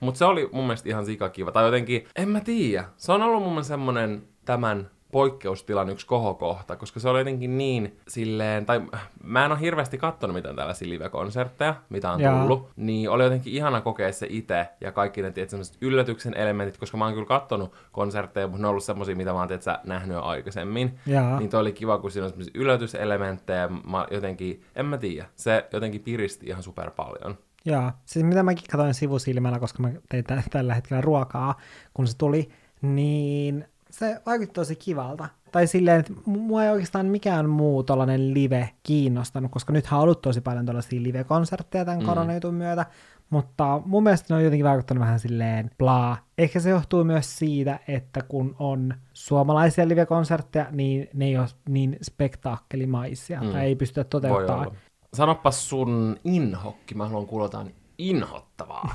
Mutta 0.00 0.18
se 0.18 0.24
oli 0.24 0.48
mun 0.52 0.64
mielestä 0.64 0.88
ihan 0.88 1.06
sikakiva. 1.06 1.52
Tai 1.52 1.64
jotenkin, 1.64 2.06
en 2.16 2.28
mä 2.28 2.40
tiedä. 2.40 2.84
Se 2.96 3.12
on 3.12 3.22
ollut 3.22 3.42
mun 3.42 3.52
mielestä 3.52 3.68
semmonen 3.68 4.22
tämän 4.44 4.90
poikkeustilan 5.14 5.90
yksi 5.90 6.06
kohokohta, 6.06 6.76
koska 6.76 7.00
se 7.00 7.08
oli 7.08 7.18
jotenkin 7.18 7.58
niin 7.58 7.98
silleen, 8.08 8.66
tai 8.66 8.80
mä 9.22 9.44
en 9.44 9.52
ole 9.52 9.60
hirveästi 9.60 9.98
katsonut 9.98 10.34
mitään 10.34 10.56
tällaisia 10.56 10.88
live-konsertteja, 10.88 11.74
mitä 11.88 12.12
on 12.12 12.20
Jaa. 12.20 12.40
tullut, 12.40 12.68
niin 12.76 13.10
oli 13.10 13.24
jotenkin 13.24 13.52
ihana 13.52 13.80
kokea 13.80 14.12
se 14.12 14.26
itse 14.30 14.68
ja 14.80 14.92
kaikki 14.92 15.22
ne 15.22 15.30
tietysti, 15.30 15.50
sellaiset 15.50 15.76
yllätyksen 15.80 16.34
elementit, 16.36 16.76
koska 16.76 16.96
mä 16.96 17.04
oon 17.04 17.14
kyllä 17.14 17.26
katsonut 17.26 17.72
konsertteja, 17.92 18.46
mutta 18.46 18.62
ne 18.62 18.66
on 18.66 18.70
ollut 18.70 18.84
semmosia, 18.84 19.16
mitä 19.16 19.32
mä 19.32 19.38
oon 19.38 19.48
tietysti, 19.48 19.70
nähnyt 19.84 20.14
jo 20.14 20.22
aikaisemmin. 20.22 20.98
Jaa. 21.06 21.38
Niin 21.38 21.50
toi 21.50 21.60
oli 21.60 21.72
kiva, 21.72 21.98
kun 21.98 22.10
siinä 22.10 22.24
on 22.24 22.30
semmoisia 22.30 22.52
yllätyselementtejä, 22.54 23.68
mä 23.68 24.06
jotenkin, 24.10 24.62
en 24.76 24.86
mä 24.86 24.98
tiedä, 24.98 25.26
se 25.36 25.68
jotenkin 25.72 26.00
piristi 26.00 26.46
ihan 26.46 26.62
super 26.62 26.90
paljon. 26.90 27.38
Joo, 27.64 27.92
siis 28.04 28.24
mitä 28.24 28.42
mäkin 28.42 28.64
katsoin 28.70 28.94
sivusilmällä, 28.94 29.58
koska 29.58 29.82
mä 29.82 29.90
tein 30.08 30.24
tä- 30.24 30.42
tällä 30.50 30.74
hetkellä 30.74 31.00
ruokaa, 31.00 31.60
kun 31.94 32.06
se 32.06 32.16
tuli, 32.16 32.48
niin 32.82 33.64
se 33.90 34.22
vaikutti 34.26 34.54
tosi 34.54 34.76
kivalta. 34.76 35.28
Tai 35.52 35.66
silleen, 35.66 36.00
että 36.00 36.12
mu- 36.12 36.38
mua 36.38 36.64
ei 36.64 36.70
oikeastaan 36.70 37.06
mikään 37.06 37.48
muu 37.48 37.82
tollanen 37.82 38.34
live 38.34 38.70
kiinnostanut, 38.82 39.50
koska 39.50 39.72
nythän 39.72 39.98
on 39.98 40.02
ollut 40.02 40.22
tosi 40.22 40.40
paljon 40.40 40.66
tällaisia 40.66 41.02
live-konsertteja 41.02 41.84
tämän 41.84 42.00
mm. 42.00 42.06
koronajutun 42.06 42.54
myötä, 42.54 42.86
mutta 43.30 43.82
mun 43.84 44.02
mielestä 44.02 44.34
ne 44.34 44.36
on 44.36 44.44
jotenkin 44.44 44.64
vaikuttanut 44.64 45.00
vähän 45.00 45.20
silleen 45.20 45.70
blaa. 45.78 46.16
Ehkä 46.38 46.60
se 46.60 46.70
johtuu 46.70 47.04
myös 47.04 47.38
siitä, 47.38 47.80
että 47.88 48.22
kun 48.22 48.56
on 48.58 48.94
suomalaisia 49.12 49.88
live-konsertteja, 49.88 50.66
niin 50.70 51.08
ne 51.14 51.24
ei 51.24 51.38
ole 51.38 51.48
niin 51.68 51.96
spektaakkelimaisia, 52.02 53.40
mm. 53.40 53.52
tai 53.52 53.64
ei 53.64 53.76
pystytä 53.76 54.04
toteuttamaan. 54.04 54.72
Sanopas 55.14 55.68
sun 55.68 56.16
inhokki, 56.24 56.94
mä 56.94 57.06
haluan 57.06 57.26
kuulla 57.26 57.44
jotain 57.44 57.74
inhottavaa. 57.98 58.94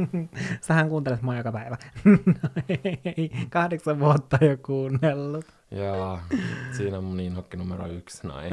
Sähän 0.60 0.88
kuuntelet 0.88 1.22
mua 1.22 1.36
joka 1.36 1.52
päivä. 1.52 1.76
no 2.42 2.62
ei, 2.68 3.30
kahdeksan 3.50 4.00
vuotta 4.00 4.44
jo 4.44 4.56
kuunnellut. 4.66 5.44
ja 5.70 6.18
siinä 6.76 6.98
on 6.98 7.04
mun 7.04 7.20
inhokki 7.20 7.56
numero 7.56 7.86
yksi, 7.86 8.26
näin. 8.26 8.52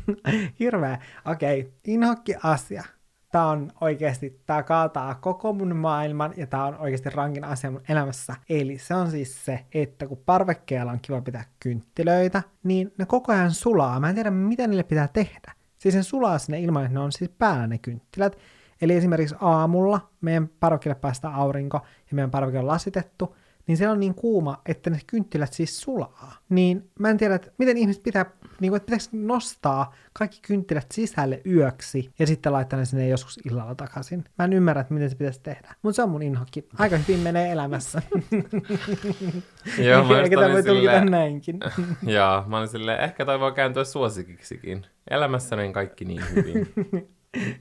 Hirveä. 0.60 0.98
Okei, 1.24 1.60
okay. 1.60 1.72
inhokki 1.86 2.34
asia. 2.42 2.84
Tää 3.32 3.46
on 3.46 3.72
oikeasti, 3.80 4.40
tää 4.46 4.62
kaataa 4.62 5.14
koko 5.14 5.52
mun 5.52 5.76
maailman 5.76 6.34
ja 6.36 6.46
tää 6.46 6.64
on 6.64 6.78
oikeasti 6.78 7.10
rankin 7.10 7.44
asia 7.44 7.70
mun 7.70 7.82
elämässä. 7.88 8.36
Eli 8.48 8.78
se 8.78 8.94
on 8.94 9.10
siis 9.10 9.44
se, 9.44 9.66
että 9.74 10.06
kun 10.06 10.22
parvekkeella 10.26 10.92
on 10.92 11.00
kiva 11.02 11.20
pitää 11.20 11.44
kynttilöitä, 11.60 12.42
niin 12.62 12.92
ne 12.98 13.06
koko 13.06 13.32
ajan 13.32 13.50
sulaa. 13.50 14.00
Mä 14.00 14.08
en 14.08 14.14
tiedä, 14.14 14.30
mitä 14.30 14.66
niille 14.66 14.82
pitää 14.82 15.08
tehdä. 15.08 15.61
Siis 15.82 15.94
ne 15.94 16.02
sulaa 16.02 16.38
sinne 16.38 16.60
ilman, 16.60 16.84
että 16.84 16.94
ne 16.94 17.00
on 17.00 17.12
siis 17.12 17.30
päällä 17.38 17.66
ne 17.66 17.78
kynttilät. 17.78 18.38
Eli 18.82 18.94
esimerkiksi 18.94 19.36
aamulla 19.40 20.08
meidän 20.20 20.48
parvekkeelle 20.48 21.00
päästää 21.00 21.34
aurinko 21.34 21.76
ja 22.10 22.14
meidän 22.14 22.30
parveke 22.30 22.58
on 22.58 22.66
lasitettu, 22.66 23.36
niin 23.66 23.76
siellä 23.76 23.92
on 23.92 24.00
niin 24.00 24.14
kuuma, 24.14 24.60
että 24.66 24.90
ne 24.90 24.98
kynttilät 25.06 25.52
siis 25.52 25.80
sulaa. 25.80 26.36
Niin 26.48 26.90
mä 26.98 27.10
en 27.10 27.16
tiedä, 27.16 27.34
että 27.34 27.50
miten 27.58 27.76
ihmiset 27.76 28.02
pitää, 28.02 28.26
niin 28.60 28.70
kuin, 28.70 28.76
että 28.76 28.86
pitäisi 28.86 29.08
nostaa 29.12 29.94
kaikki 30.12 30.38
kynttilät 30.42 30.86
sisälle 30.92 31.40
yöksi 31.46 32.10
ja 32.18 32.26
sitten 32.26 32.52
laittaa 32.52 32.78
ne 32.78 32.84
sinne 32.84 33.08
joskus 33.08 33.40
illalla 33.46 33.74
takaisin. 33.74 34.24
Mä 34.38 34.44
en 34.44 34.52
ymmärrä, 34.52 34.80
että 34.80 34.94
miten 34.94 35.10
se 35.10 35.16
pitäisi 35.16 35.40
tehdä. 35.42 35.74
Mutta 35.82 35.96
se 35.96 36.02
on 36.02 36.10
mun 36.10 36.22
inhokki. 36.22 36.68
Aika 36.78 36.96
hyvin 36.96 37.20
menee 37.20 37.52
elämässä. 37.52 38.02
Joo, 39.88 40.04
mä 40.04 40.20
Eikä 40.20 40.36
tämä 40.36 40.52
voi 40.52 40.62
tulkita 40.62 41.04
näinkin. 41.04 41.60
Joo, 42.16 42.44
mä 42.46 42.58
olin 42.58 42.68
silleen, 42.68 43.00
ehkä 43.00 43.24
toi 43.24 43.40
voi 43.40 43.52
kääntyä 43.52 43.84
suosikiksikin. 43.84 44.86
Elämässäni 45.10 45.66
on 45.66 45.72
kaikki 45.72 46.04
niin 46.04 46.22
hyvin. 46.34 46.72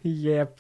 Jep. 0.24 0.58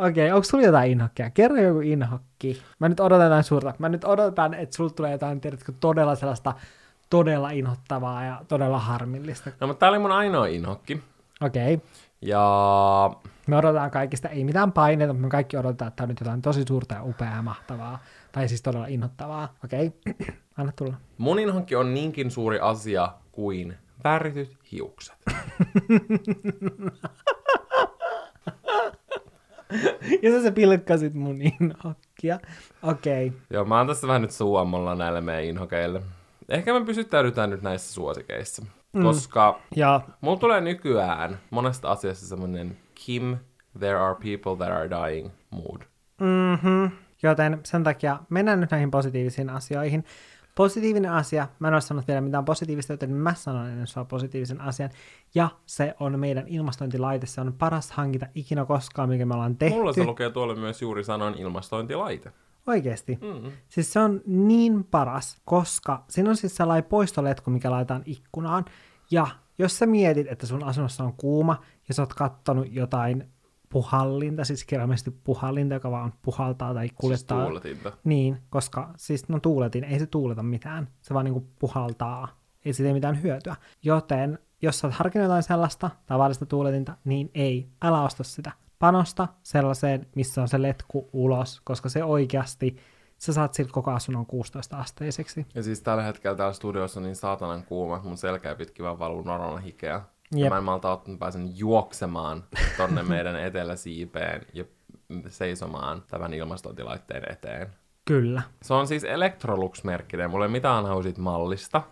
Okei, 0.00 0.10
okay, 0.10 0.36
onko 0.36 0.44
sulla 0.44 0.64
jotain 0.64 0.90
inhokkia? 0.90 1.30
Kerro 1.30 1.56
joku 1.56 1.80
inhokki. 1.80 2.62
Mä 2.78 2.88
nyt 2.88 3.00
odotan 3.00 3.26
jotain 3.26 3.44
suurta. 3.44 3.74
Mä 3.78 3.88
nyt 3.88 4.04
odotan, 4.04 4.54
että 4.54 4.76
sulla 4.76 4.90
tulee 4.90 5.12
jotain, 5.12 5.40
tiedätkö, 5.40 5.72
todella 5.80 6.14
sellaista 6.14 6.54
todella 7.10 7.50
inhottavaa 7.50 8.24
ja 8.24 8.40
todella 8.48 8.78
harmillista. 8.78 9.50
No, 9.60 9.66
mutta 9.66 9.80
tää 9.80 9.88
oli 9.88 9.98
mun 9.98 10.12
ainoa 10.12 10.46
inhokki. 10.46 11.02
Okei. 11.40 11.74
Okay. 11.74 11.86
Ja 12.22 13.10
Me 13.46 13.56
odotetaan 13.56 13.90
kaikista, 13.90 14.28
ei 14.28 14.44
mitään 14.44 14.72
paineita, 14.72 15.12
mutta 15.12 15.26
me 15.26 15.30
kaikki 15.30 15.56
odotetaan, 15.56 15.88
että 15.88 16.02
on 16.02 16.08
nyt 16.08 16.20
jotain 16.20 16.42
tosi 16.42 16.64
suurta 16.68 16.94
ja 16.94 17.02
upeaa 17.02 17.36
ja 17.36 17.42
mahtavaa. 17.42 17.98
Tai 18.32 18.48
siis 18.48 18.62
todella 18.62 18.86
inhottavaa. 18.86 19.54
Okei, 19.64 19.86
okay. 19.86 20.26
anna 20.58 20.72
tulla. 20.76 20.94
mun 21.18 21.38
inhokki 21.38 21.76
on 21.76 21.94
niinkin 21.94 22.30
suuri 22.30 22.58
asia 22.60 23.12
kuin 23.32 23.76
värityt 24.04 24.56
hiukset. 24.72 25.16
Ja 30.22 30.30
sä, 30.30 30.42
sä 30.42 30.52
pilkkasit 30.52 31.14
mun 31.14 31.38
inhokkia. 31.42 32.40
Okei. 32.82 33.26
Okay. 33.26 33.40
Joo, 33.50 33.64
mä 33.64 33.78
oon 33.78 33.86
tässä 33.86 34.08
vähän 34.08 34.22
nyt 34.22 34.30
suomalla 34.30 34.94
näille 34.94 35.20
meidän 35.20 35.44
inhokeille. 35.44 36.02
Ehkä 36.48 36.72
me 36.72 36.84
pysyttäydytään 36.84 37.50
nyt 37.50 37.62
näissä 37.62 37.92
suosikeissa. 37.92 38.62
Mm. 38.92 39.02
Koska 39.02 39.60
Ja 39.76 40.00
mulla 40.20 40.36
tulee 40.38 40.60
nykyään 40.60 41.38
monesta 41.50 41.90
asiasta 41.90 42.26
semmonen 42.26 42.76
Kim, 42.94 43.36
there 43.78 43.98
are 43.98 44.14
people 44.14 44.66
that 44.66 44.76
are 44.76 44.90
dying 44.90 45.30
mood. 45.50 45.80
Mm-hmm. 46.20 46.90
Joten 47.22 47.60
sen 47.64 47.84
takia 47.84 48.18
mennään 48.28 48.60
nyt 48.60 48.70
näihin 48.70 48.90
positiivisiin 48.90 49.50
asioihin. 49.50 50.04
Positiivinen 50.54 51.12
asia, 51.12 51.48
mä 51.58 51.68
en 51.68 51.74
ole 51.74 51.80
sanonut 51.80 52.08
vielä 52.08 52.20
mitään 52.20 52.44
positiivista, 52.44 52.92
joten 52.92 53.10
mä 53.10 53.34
sanon 53.34 53.66
ennen 53.66 53.86
sua 53.86 54.04
positiivisen 54.04 54.60
asian. 54.60 54.90
Ja 55.34 55.48
se 55.66 55.94
on 56.00 56.20
meidän 56.20 56.48
ilmastointilaite, 56.48 57.26
se 57.26 57.40
on 57.40 57.52
paras 57.52 57.90
hankinta 57.90 58.26
ikinä 58.34 58.64
koskaan, 58.64 59.08
mikä 59.08 59.26
me 59.26 59.34
ollaan 59.34 59.56
tehty. 59.56 59.78
Mulla 59.78 59.92
se 59.92 60.04
lukee 60.04 60.30
tuolla 60.30 60.54
myös 60.54 60.82
juuri 60.82 61.04
sanoin 61.04 61.34
ilmastointilaite. 61.34 62.32
Oikeesti. 62.66 63.18
Mm. 63.20 63.52
Siis 63.68 63.92
se 63.92 64.00
on 64.00 64.20
niin 64.26 64.84
paras, 64.84 65.38
koska 65.44 66.04
siinä 66.08 66.30
on 66.30 66.36
siis 66.36 66.56
sellainen 66.56 66.84
poistoletku, 66.84 67.50
mikä 67.50 67.70
laitetaan 67.70 68.02
ikkunaan. 68.06 68.64
Ja 69.10 69.26
jos 69.58 69.78
sä 69.78 69.86
mietit, 69.86 70.26
että 70.30 70.46
sun 70.46 70.64
asunnossa 70.64 71.04
on 71.04 71.12
kuuma 71.12 71.60
ja 71.88 71.94
sä 71.94 72.02
oot 72.02 72.14
kattonut 72.14 72.66
jotain 72.70 73.28
puhallinta, 73.72 74.44
siis 74.44 74.64
kirjaimellisesti 74.64 75.10
puhallinta, 75.10 75.74
joka 75.74 75.90
vaan 75.90 76.12
puhaltaa 76.22 76.74
tai 76.74 76.86
Siis 76.88 76.96
kuljettaa. 77.00 77.44
tuuletinta. 77.44 77.92
Niin, 78.04 78.38
koska 78.50 78.90
siis 78.96 79.28
no 79.28 79.40
tuuletin, 79.40 79.84
ei 79.84 79.98
se 79.98 80.06
tuuleta 80.06 80.42
mitään, 80.42 80.88
se 81.00 81.14
vaan 81.14 81.24
niinku 81.24 81.46
puhaltaa, 81.58 82.28
ei 82.64 82.72
siitä 82.72 82.88
ei 82.88 82.94
mitään 82.94 83.22
hyötyä. 83.22 83.56
Joten 83.82 84.38
jos 84.62 84.78
sä 84.78 84.86
oot 84.86 84.94
harkinnut 84.94 85.24
jotain 85.24 85.42
sellaista 85.42 85.90
tavallista 86.06 86.46
tuuletinta, 86.46 86.96
niin 87.04 87.30
ei, 87.34 87.68
älä 87.82 88.02
osta 88.02 88.24
sitä. 88.24 88.52
Panosta 88.78 89.28
sellaiseen, 89.42 90.06
missä 90.16 90.42
on 90.42 90.48
se 90.48 90.62
letku 90.62 91.10
ulos, 91.12 91.60
koska 91.64 91.88
se 91.88 92.04
oikeasti, 92.04 92.76
sä 93.18 93.32
saat 93.32 93.54
siltä 93.54 93.72
koko 93.72 93.90
asunnon 93.90 94.26
16 94.26 94.76
asteiseksi. 94.76 95.46
Ja 95.54 95.62
siis 95.62 95.82
tällä 95.82 96.02
hetkellä 96.02 96.36
täällä 96.36 96.52
studiossa 96.52 97.00
on 97.00 97.04
niin 97.04 97.16
saatanan 97.16 97.64
kuuma, 97.64 97.96
että 97.96 98.08
mun 98.08 98.16
selkää 98.16 98.54
pitkin 98.54 98.84
vaan 98.84 98.98
valuu 98.98 99.22
norona 99.22 99.56
hikeä. 99.56 100.02
Ja 100.34 100.38
Jep. 100.44 100.48
mä 100.50 100.58
en 100.58 100.64
malta 100.64 101.00
mä 101.06 101.16
pääsen 101.18 101.58
juoksemaan 101.58 102.44
tonne 102.76 103.02
meidän 103.02 103.36
eteläsiipeen 103.46 104.46
ja 104.52 104.64
seisomaan 105.28 106.02
tämän 106.08 106.34
ilmastointilaitteen 106.34 107.32
eteen. 107.32 107.68
Kyllä. 108.04 108.42
Se 108.62 108.74
on 108.74 108.86
siis 108.86 109.04
Electrolux-merkkinen, 109.04 110.30
mulla 110.30 110.44
ei 110.44 110.50
mitään 110.50 110.86
hau 110.86 111.02
siitä 111.02 111.20
mallista. 111.20 111.82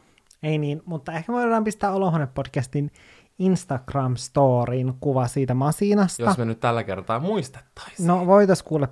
Ei 0.43 0.59
niin, 0.59 0.83
mutta 0.87 1.13
ehkä 1.13 1.33
me 1.33 1.39
voidaan 1.39 1.65
pistää 1.65 1.91
Olohuone-podcastin 1.91 2.91
Instagram-storiin 3.39 4.95
kuva 5.01 5.27
siitä 5.27 5.55
masinasta. 5.55 6.23
Jos 6.23 6.39
me 6.39 6.45
nyt 6.45 6.61
tällä 6.61 6.85
kertaa 6.85 7.21
muistettaisiin. 7.21 8.07
No 8.07 8.27
voitais 8.27 8.63
kuule 8.63 8.89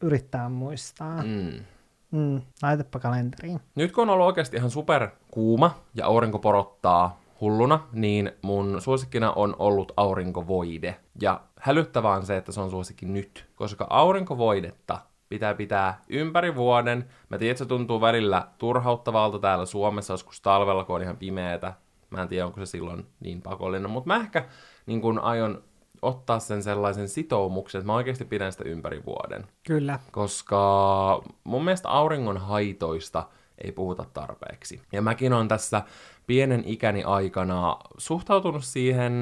yrittää 0.00 0.48
muistaa. 0.48 1.22
Mm. 1.22 1.64
Mm, 2.10 2.42
laitapa 2.62 2.98
kalenteriin. 2.98 3.60
Nyt 3.74 3.92
kun 3.92 4.02
on 4.02 4.10
ollut 4.10 4.26
oikeasti 4.26 4.56
ihan 4.56 4.70
super 4.70 5.08
kuuma 5.30 5.74
ja 5.94 6.06
aurinko 6.06 6.38
porottaa 6.38 7.20
hulluna, 7.40 7.80
niin 7.92 8.32
mun 8.42 8.80
suosikkina 8.80 9.32
on 9.32 9.56
ollut 9.58 9.92
aurinkovoide. 9.96 10.96
Ja 11.20 11.40
hälyttävää 11.60 12.12
on 12.12 12.26
se, 12.26 12.36
että 12.36 12.52
se 12.52 12.60
on 12.60 12.70
suosikki 12.70 13.06
nyt, 13.06 13.46
koska 13.54 13.86
aurinkovoidetta 13.90 14.98
pitää 15.28 15.54
pitää 15.54 16.00
ympäri 16.08 16.54
vuoden. 16.54 17.08
Mä 17.28 17.38
tiedän, 17.38 17.50
että 17.50 17.64
se 17.64 17.68
tuntuu 17.68 18.00
välillä 18.00 18.48
turhauttavalta 18.58 19.38
täällä 19.38 19.66
Suomessa 19.66 20.12
joskus 20.12 20.40
talvella, 20.40 20.84
kun 20.84 20.96
on 20.96 21.02
ihan 21.02 21.16
pimeätä. 21.16 21.72
Mä 22.10 22.22
en 22.22 22.28
tiedä, 22.28 22.46
onko 22.46 22.60
se 22.60 22.66
silloin 22.66 23.06
niin 23.20 23.42
pakollinen, 23.42 23.90
mutta 23.90 24.08
mä 24.08 24.16
ehkä 24.16 24.44
niin 24.86 25.00
kun 25.00 25.18
aion 25.18 25.62
ottaa 26.02 26.38
sen 26.38 26.62
sellaisen 26.62 27.08
sitoumuksen, 27.08 27.78
että 27.78 27.86
mä 27.86 27.94
oikeasti 27.94 28.24
pidän 28.24 28.52
sitä 28.52 28.64
ympäri 28.64 29.02
vuoden 29.06 29.46
Kyllä. 29.66 29.98
koska 30.10 31.22
mun 31.44 31.64
mielestä 31.64 31.88
auringon 31.88 32.36
haitoista 32.36 33.26
ei 33.64 33.72
puhuta 33.72 34.04
tarpeeksi. 34.12 34.80
Ja 34.92 35.02
mäkin 35.02 35.32
on 35.32 35.48
tässä 35.48 35.82
pienen 36.26 36.62
ikäni 36.66 37.02
aikana 37.02 37.76
suhtautunut 37.98 38.64
siihen 38.64 39.14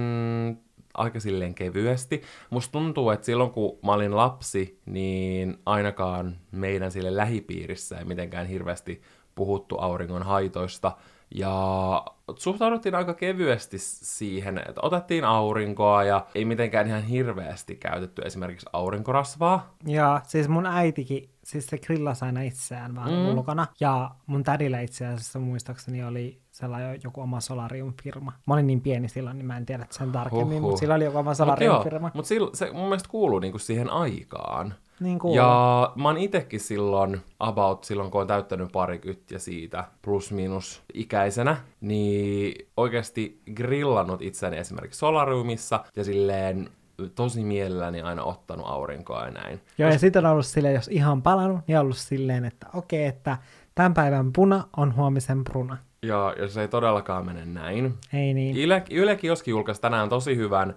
aika 0.94 1.20
silleen 1.20 1.54
kevyesti. 1.54 2.22
Musta 2.50 2.72
tuntuu, 2.72 3.10
että 3.10 3.26
silloin 3.26 3.50
kun 3.50 3.78
mä 3.84 3.92
olin 3.92 4.16
lapsi, 4.16 4.80
niin 4.86 5.58
ainakaan 5.66 6.36
meidän 6.50 6.90
sille 6.90 7.16
lähipiirissä 7.16 7.98
ei 7.98 8.04
mitenkään 8.04 8.46
hirveästi 8.46 9.02
puhuttu 9.34 9.78
auringon 9.78 10.22
haitoista. 10.22 10.96
Ja 11.34 12.04
suhtauduttiin 12.36 12.94
aika 12.94 13.14
kevyesti 13.14 13.78
siihen, 13.78 14.58
että 14.58 14.80
otettiin 14.82 15.24
aurinkoa 15.24 16.04
ja 16.04 16.26
ei 16.34 16.44
mitenkään 16.44 16.86
ihan 16.86 17.02
hirveästi 17.02 17.76
käytetty 17.76 18.22
esimerkiksi 18.24 18.66
aurinkorasvaa. 18.72 19.74
Ja 19.86 20.20
siis 20.24 20.48
mun 20.48 20.66
äitikin, 20.66 21.28
siis 21.44 21.66
se 21.66 21.78
grillasi 21.78 22.24
aina 22.24 22.42
itseään 22.42 22.94
vaan 22.94 23.10
Mm. 23.10 23.28
ulkona. 23.28 23.66
Ja 23.80 24.10
mun 24.26 24.42
tädillä 24.42 24.80
itse 24.80 25.06
asiassa 25.06 25.38
muistaakseni 25.38 26.04
oli 26.04 26.40
sellainen 26.50 27.00
joku 27.04 27.20
oma 27.20 27.40
solariumfirma. 27.40 28.32
Mä 28.46 28.54
olin 28.54 28.66
niin 28.66 28.80
pieni 28.80 29.08
silloin, 29.08 29.38
niin 29.38 29.46
mä 29.46 29.56
en 29.56 29.66
tiedä 29.66 29.86
sen 29.90 30.12
tarkemmin, 30.12 30.46
Huhhuh. 30.46 30.60
mutta 30.60 30.80
sillä 30.80 30.94
oli 30.94 31.04
joku 31.04 31.18
oma 31.18 31.30
Mut 31.30 31.38
joo, 31.38 31.46
solariumfirma. 31.46 32.10
mut 32.14 32.26
sil, 32.30 32.44
se 32.54 32.70
mun 32.72 32.84
mielestä 32.84 33.08
kuuluu 33.08 33.38
niinku 33.38 33.58
siihen 33.58 33.90
aikaan. 33.90 34.74
Niin 35.02 35.18
kuuluu. 35.18 35.36
Ja 35.36 35.92
mä 35.96 36.08
oon 36.08 36.18
itekin 36.18 36.60
silloin, 36.60 37.20
about 37.40 37.84
silloin 37.84 38.10
kun 38.10 38.20
on 38.20 38.26
täyttänyt 38.26 38.72
parikyttiä 38.72 39.38
siitä 39.38 39.84
plus 40.02 40.32
minus 40.32 40.82
ikäisenä, 40.94 41.56
niin 41.80 42.68
oikeasti 42.76 43.42
grillannut 43.54 44.22
itseäni 44.22 44.56
esimerkiksi 44.56 44.98
solariumissa 44.98 45.84
ja 45.96 46.04
silleen 46.04 46.68
tosi 47.14 47.44
mielelläni 47.44 48.02
aina 48.02 48.24
ottanut 48.24 48.66
aurinkoa 48.68 49.24
ja 49.24 49.30
näin. 49.30 49.60
Joo, 49.78 49.90
ja 49.90 49.98
sitten 49.98 50.26
on 50.26 50.32
ollut 50.32 50.46
silleen, 50.46 50.74
jos 50.74 50.88
ihan 50.88 51.22
palannut, 51.22 51.60
niin 51.66 51.78
on 51.78 51.82
ollut 51.82 51.96
silleen, 51.96 52.44
että 52.44 52.66
okei, 52.74 53.04
että 53.04 53.38
tämän 53.74 53.94
päivän 53.94 54.32
puna 54.32 54.64
on 54.76 54.96
huomisen 54.96 55.44
bruna. 55.44 55.76
Ja, 56.02 56.34
ja 56.38 56.48
se 56.48 56.60
ei 56.60 56.68
todellakaan 56.68 57.26
mene 57.26 57.44
näin. 57.44 57.94
Ei 58.12 58.34
niin. 58.34 58.56
Yle, 58.56 58.82
Yle 58.90 59.16
Kioski 59.16 59.50
julkaisi 59.50 59.80
tänään 59.80 60.08
tosi 60.08 60.36
hyvän 60.36 60.74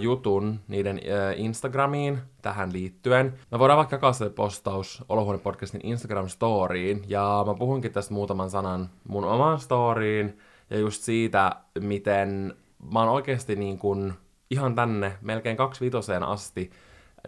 jutun 0.00 0.60
niiden 0.68 1.00
Instagramiin 1.36 2.18
tähän 2.42 2.72
liittyen. 2.72 3.34
Mä 3.52 3.58
voidaan 3.58 3.76
vaikka 3.76 3.96
jakaa 3.96 4.12
se 4.12 4.30
postaus 4.30 5.04
Olohuone-podcastin 5.08 5.80
Instagram-storiin, 5.84 7.04
ja 7.08 7.44
mä 7.46 7.54
puhunkin 7.54 7.92
tästä 7.92 8.14
muutaman 8.14 8.50
sanan 8.50 8.90
mun 9.08 9.24
omaan 9.24 9.60
storiin, 9.60 10.38
ja 10.70 10.78
just 10.78 11.02
siitä, 11.02 11.56
miten 11.80 12.54
mä 12.92 12.98
oon 12.98 13.08
oikeasti 13.08 13.56
niin 13.56 13.78
kun 13.78 14.14
ihan 14.50 14.74
tänne 14.74 15.12
melkein 15.20 15.56
kaksi 15.56 15.84
vitoseen 15.84 16.22
asti 16.22 16.70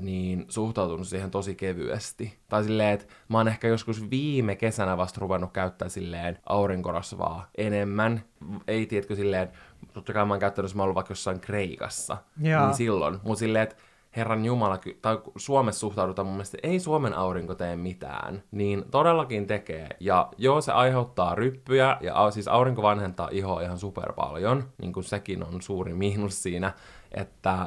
niin 0.01 0.45
suhtautunut 0.49 1.09
siihen 1.09 1.31
tosi 1.31 1.55
kevyesti. 1.55 2.39
Tai 2.49 2.65
silleen, 2.65 2.95
että 2.95 3.07
mä 3.29 3.39
oon 3.39 3.49
ehkä 3.49 3.69
joskus 3.69 4.11
viime 4.11 4.57
kesänä 4.57 4.97
vasta 4.97 5.21
ruvennut 5.21 5.53
käyttää 5.53 5.89
silleen 5.89 6.39
aurinkorasvaa 6.47 7.47
enemmän. 7.59 8.25
Ei 8.69 8.87
tiedätkö 8.87 9.15
silleen, 9.15 9.49
totta 9.95 10.13
kai 10.13 10.27
mä 10.27 10.33
oon 10.33 10.41
käyttänyt, 10.41 10.71
jos 10.71 10.75
mä 10.75 10.83
oon 10.83 10.85
ollut 10.85 10.95
vaikka 10.95 11.13
jossain 11.13 11.41
Kreikassa, 11.41 12.17
Joo. 12.41 12.67
niin 12.67 12.75
silloin. 12.75 13.19
Mutta 13.23 13.39
silleen, 13.39 13.63
että 13.63 13.77
Herran 14.17 14.45
Jumala, 14.45 14.79
tai 15.03 15.19
Suomessa 15.37 15.81
suhtaudutaan 15.81 16.27
mun 16.27 16.35
mielestä, 16.35 16.59
ei 16.63 16.81
Suomen 16.81 17.15
aurinko 17.15 17.55
tee 17.55 17.77
mitään, 17.77 18.43
niin 18.51 18.85
todellakin 18.91 19.47
tekee. 19.47 19.89
Ja 20.01 20.29
joo, 20.37 20.61
se 20.61 20.73
aiheuttaa 20.73 21.35
ryppyjä, 21.35 21.97
ja 22.01 22.31
siis 22.31 22.49
aurinko 22.49 22.83
vanhentaa 22.83 23.29
ihoa 23.33 23.61
ihan 23.61 23.79
super 23.79 24.13
paljon, 24.13 24.65
niin 24.81 24.93
kuin 24.93 25.05
sekin 25.05 25.45
on 25.45 25.63
suuri 25.63 25.95
miinus 25.95 26.43
siinä, 26.43 26.73
että 27.13 27.67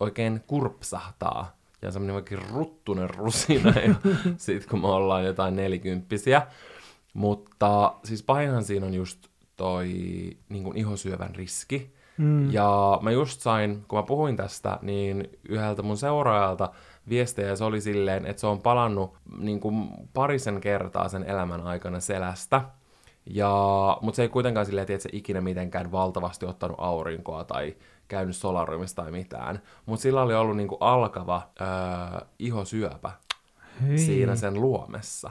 oikein 0.00 0.44
kurpsahtaa. 0.46 1.56
Ja 1.82 1.90
semmoinen 1.90 2.16
oikein 2.16 2.42
ruttunen 2.50 3.10
rusina, 3.10 3.70
ja 3.70 3.94
sit 4.36 4.66
kun 4.66 4.80
me 4.80 4.88
ollaan 4.88 5.24
jotain 5.24 5.56
nelikymppisiä. 5.56 6.46
Mutta 7.14 7.94
siis 8.04 8.22
pahinhan 8.22 8.64
siinä 8.64 8.86
on 8.86 8.94
just 8.94 9.28
toi 9.56 9.88
niin 10.48 10.64
kuin 10.64 10.76
ihosyövän 10.76 11.34
riski. 11.34 11.94
Mm. 12.18 12.52
Ja 12.52 12.98
mä 13.02 13.10
just 13.10 13.40
sain, 13.40 13.84
kun 13.88 13.98
mä 13.98 14.02
puhuin 14.02 14.36
tästä, 14.36 14.78
niin 14.82 15.30
yhdeltä 15.48 15.82
mun 15.82 15.96
seuraajalta 15.96 16.70
viestejä, 17.08 17.48
ja 17.48 17.56
se 17.56 17.64
oli 17.64 17.80
silleen, 17.80 18.26
että 18.26 18.40
se 18.40 18.46
on 18.46 18.60
palannut 18.62 19.16
niin 19.38 19.60
kuin 19.60 19.88
parisen 20.12 20.60
kertaa 20.60 21.08
sen 21.08 21.24
elämän 21.24 21.60
aikana 21.60 22.00
selästä. 22.00 22.60
Ja, 23.26 23.98
mutta 24.00 24.16
se 24.16 24.22
ei 24.22 24.28
kuitenkaan 24.28 24.66
silleen, 24.66 24.86
että 24.90 25.02
se 25.02 25.08
ikinä 25.12 25.40
mitenkään 25.40 25.92
valtavasti 25.92 26.46
ottanut 26.46 26.76
aurinkoa 26.80 27.44
tai 27.44 27.76
käynyt 28.08 28.36
solariumissa 28.36 28.96
tai 28.96 29.10
mitään. 29.10 29.62
Mutta 29.86 30.02
sillä 30.02 30.22
oli 30.22 30.34
ollut 30.34 30.56
niinku 30.56 30.76
alkava 30.80 31.48
öö, 31.60 31.66
ihosyöpä 32.38 33.10
Hyi. 33.82 33.98
siinä 33.98 34.36
sen 34.36 34.60
luomessa. 34.60 35.30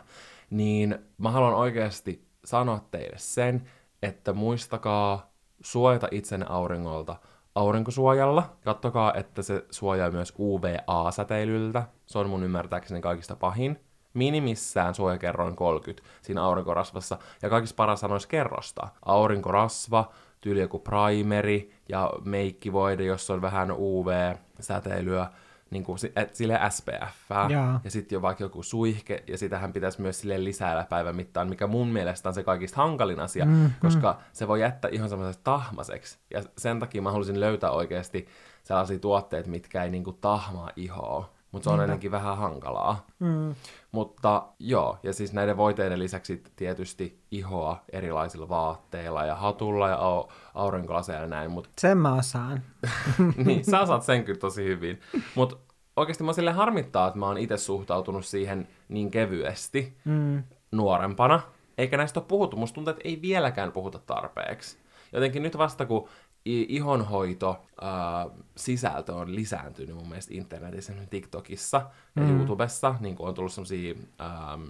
Niin 0.49 0.95
mä 1.17 1.31
haluan 1.31 1.53
oikeasti 1.53 2.25
sanoa 2.45 2.85
teille 2.91 3.17
sen, 3.17 3.63
että 4.03 4.33
muistakaa 4.33 5.31
suojata 5.61 6.07
itsenne 6.11 6.45
auringolta 6.49 7.15
aurinkosuojalla. 7.55 8.49
Kattokaa, 8.63 9.13
että 9.13 9.41
se 9.41 9.65
suojaa 9.71 10.11
myös 10.11 10.33
UVA-säteilyltä. 10.39 11.83
Se 12.05 12.19
on 12.19 12.29
mun 12.29 12.43
ymmärtääkseni 12.43 13.01
kaikista 13.01 13.35
pahin. 13.35 13.79
Minimissään 14.13 14.95
suojakerroin 14.95 15.55
30 15.55 16.09
siinä 16.21 16.43
aurinkorasvassa. 16.43 17.17
Ja 17.41 17.49
kaikista 17.49 17.75
paras 17.75 17.99
sanoisi 17.99 18.27
kerrosta. 18.27 18.87
Aurinkorasva, 19.05 20.11
tyyli 20.41 20.61
joku 20.61 20.79
primeri 20.79 21.73
ja 21.89 22.11
meikkivoide, 22.25 23.03
jossa 23.03 23.33
on 23.33 23.41
vähän 23.41 23.71
UV-säteilyä, 23.71 25.27
niin 25.73 25.83
kuin, 25.83 25.97
et, 26.15 26.35
sille 26.35 26.59
SPF. 26.69 27.49
Jaa. 27.49 27.81
Ja 27.83 27.91
sitten 27.91 28.15
jo 28.15 28.21
vaikka 28.21 28.43
joku 28.43 28.63
suihke, 28.63 29.23
ja 29.27 29.37
sitähän 29.37 29.73
pitäisi 29.73 30.01
myös 30.01 30.19
sille 30.19 30.43
lisäillä 30.43 30.85
päivän 30.89 31.15
mittaan, 31.15 31.49
mikä 31.49 31.67
mun 31.67 31.87
mielestä 31.87 32.29
on 32.29 32.35
se 32.35 32.43
kaikista 32.43 32.77
hankalin 32.77 33.19
asia, 33.19 33.45
mm, 33.45 33.71
koska 33.79 34.19
se 34.33 34.47
voi 34.47 34.61
jättää 34.61 34.91
ihan 34.91 35.09
semmoiseksi 35.09 35.41
tahmaseksi. 35.43 36.17
Ja 36.33 36.43
sen 36.57 36.79
takia 36.79 37.01
mä 37.01 37.11
halusin 37.11 37.39
löytää 37.39 37.71
oikeasti 37.71 38.27
sellaisia 38.63 38.99
tuotteita, 38.99 39.49
mitkä 39.49 39.83
ei 39.83 39.89
niinku 39.89 40.13
tahmaa 40.13 40.69
ihoa. 40.75 41.33
Mutta 41.53 41.69
se 41.69 41.73
on 41.73 41.81
ennenkin 41.83 42.11
vähän 42.11 42.37
hankalaa. 42.37 43.05
Mm. 43.19 43.55
Mutta 43.91 44.43
joo, 44.59 44.97
ja 45.03 45.13
siis 45.13 45.33
näiden 45.33 45.57
voiteiden 45.57 45.99
lisäksi 45.99 46.43
tietysti 46.55 47.19
ihoa 47.31 47.81
erilaisilla 47.91 48.49
vaatteilla 48.49 49.25
ja 49.25 49.35
hatulla 49.35 49.89
ja 49.89 49.95
au- 49.97 50.31
aurinkolaseilla 50.53 51.21
ja 51.21 51.27
näin, 51.27 51.51
mutta 51.51 51.69
Sen 51.81 51.97
mä 51.97 52.15
osaan. 52.15 52.61
niin, 53.45 53.65
sä 53.65 53.79
osaat 53.81 54.03
sen 54.03 54.23
kyllä 54.23 54.39
tosi 54.39 54.63
hyvin. 54.63 54.99
Mutta 55.35 55.55
oikeasti 55.95 56.23
mä 56.23 56.33
sille 56.33 56.51
harmittaa, 56.51 57.07
että 57.07 57.19
mä 57.19 57.25
oon 57.27 57.37
itse 57.37 57.57
suhtautunut 57.57 58.25
siihen 58.25 58.67
niin 58.89 59.11
kevyesti 59.11 59.97
Mm. 60.05 60.43
nuorempana. 60.71 61.41
Eikä 61.77 61.97
näistä 61.97 62.19
ole 62.19 62.25
puhuttu. 62.27 62.57
Musta 62.57 62.75
tuntuu, 62.75 62.91
että 62.91 63.01
ei 63.05 63.21
vieläkään 63.21 63.71
puhuta 63.71 63.99
tarpeeksi. 63.99 64.77
Jotenkin 65.13 65.43
nyt 65.43 65.57
vasta 65.57 65.85
kun 65.85 66.09
ihonhoito 66.45 67.65
äh, 67.83 68.31
sisältö 68.55 69.15
on 69.15 69.35
lisääntynyt 69.35 69.95
mun 69.95 70.07
mielestä 70.07 70.33
internetissä, 70.33 70.93
TikTokissa 71.09 71.81
ja 72.15 72.21
mm. 72.21 72.37
YouTubessa, 72.37 72.95
niin 72.99 73.15
on 73.19 73.33
tullut 73.33 73.51
sellaisia 73.51 73.95
ähm, 74.21 74.63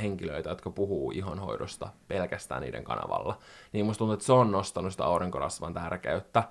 henkilöitä, 0.00 0.48
jotka 0.48 0.70
puhuu 0.70 1.10
ihonhoidosta 1.10 1.88
pelkästään 2.08 2.62
niiden 2.62 2.84
kanavalla. 2.84 3.38
Niin 3.72 3.86
musta 3.86 3.98
tuntuu, 3.98 4.14
että 4.14 4.26
se 4.26 4.32
on 4.32 4.50
nostanut 4.50 4.92
sitä 4.92 5.04
aurinkorasvan 5.04 5.74
tärkeyttä, 5.74 6.42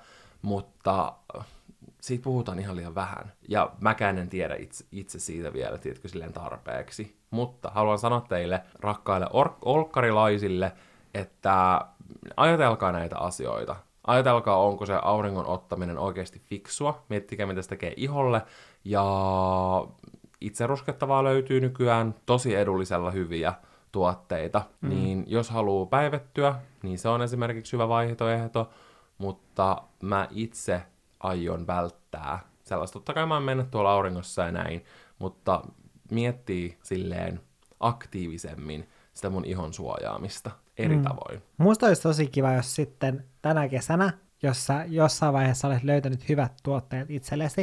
mutta 0.41 1.13
äh, 1.38 1.45
siitä 2.01 2.23
puhutaan 2.23 2.60
ihan 2.60 2.75
liian 2.75 2.95
vähän. 2.95 3.32
Ja 3.47 3.71
mäkään 3.79 4.17
en 4.17 4.29
tiedä 4.29 4.55
itse, 4.55 4.86
itse 4.91 5.19
siitä 5.19 5.53
vielä, 5.53 5.77
tiedätkö, 5.77 6.08
silleen 6.08 6.34
tarpeeksi. 6.34 7.17
Mutta 7.29 7.71
haluan 7.73 7.99
sanoa 7.99 8.21
teille, 8.21 8.62
rakkaille 8.79 9.27
or- 9.34 9.58
olkkarilaisille, 9.65 10.71
että 11.13 11.82
ajatelkaa 12.38 12.91
näitä 12.91 13.17
asioita. 13.17 13.75
Ajatelkaa, 14.10 14.58
onko 14.58 14.86
se 14.86 15.00
auringon 15.02 15.45
ottaminen 15.45 15.98
oikeasti 15.98 16.39
fiksua. 16.39 17.04
Miettikää, 17.10 17.45
mitä 17.45 17.62
se 17.62 17.69
tekee 17.69 17.93
iholle. 17.98 18.41
Ja 18.86 19.04
itse 20.41 20.67
ruskettavaa 20.67 21.24
löytyy 21.24 21.62
nykyään 21.62 22.15
tosi 22.26 22.56
edullisella 22.56 23.12
hyviä 23.12 23.54
tuotteita. 23.91 24.62
Mm. 24.82 24.89
Niin 24.89 25.24
jos 25.28 25.50
haluaa 25.50 25.86
päivettyä, 25.86 26.56
niin 26.84 27.00
se 27.00 27.10
on 27.10 27.22
esimerkiksi 27.22 27.74
hyvä 27.74 27.88
vaihtoehto. 27.88 28.69
Mutta 29.17 29.82
mä 30.02 30.28
itse 30.32 30.82
aion 31.19 31.67
välttää 31.67 32.39
sellaista. 32.63 32.93
Totta 32.93 33.13
kai 33.13 33.26
mä 33.26 33.34
oon 33.34 33.43
mennyt 33.43 33.72
tuolla 33.72 33.93
auringossa 33.93 34.41
ja 34.41 34.52
näin, 34.52 34.86
mutta 35.19 35.62
miettii 36.12 36.78
silleen 36.84 37.39
aktiivisemmin 37.80 38.89
sitä 39.19 39.29
mun 39.29 39.45
ihon 39.45 39.73
suojaamista 39.73 40.51
eri 40.77 40.95
mm. 40.95 41.03
tavoin. 41.03 41.41
Musta 41.58 41.86
olisi 41.86 42.01
tosi 42.01 42.27
kiva, 42.27 42.53
jos 42.53 42.75
sitten 42.75 43.25
tänä 43.41 43.67
kesänä, 43.69 44.13
jos 44.43 44.65
sä 44.65 44.86
jossain 44.88 45.34
vaiheessa 45.34 45.67
olet 45.67 45.84
löytänyt 45.84 46.29
hyvät 46.29 46.53
tuotteet 46.63 47.12
itsellesi, 47.12 47.62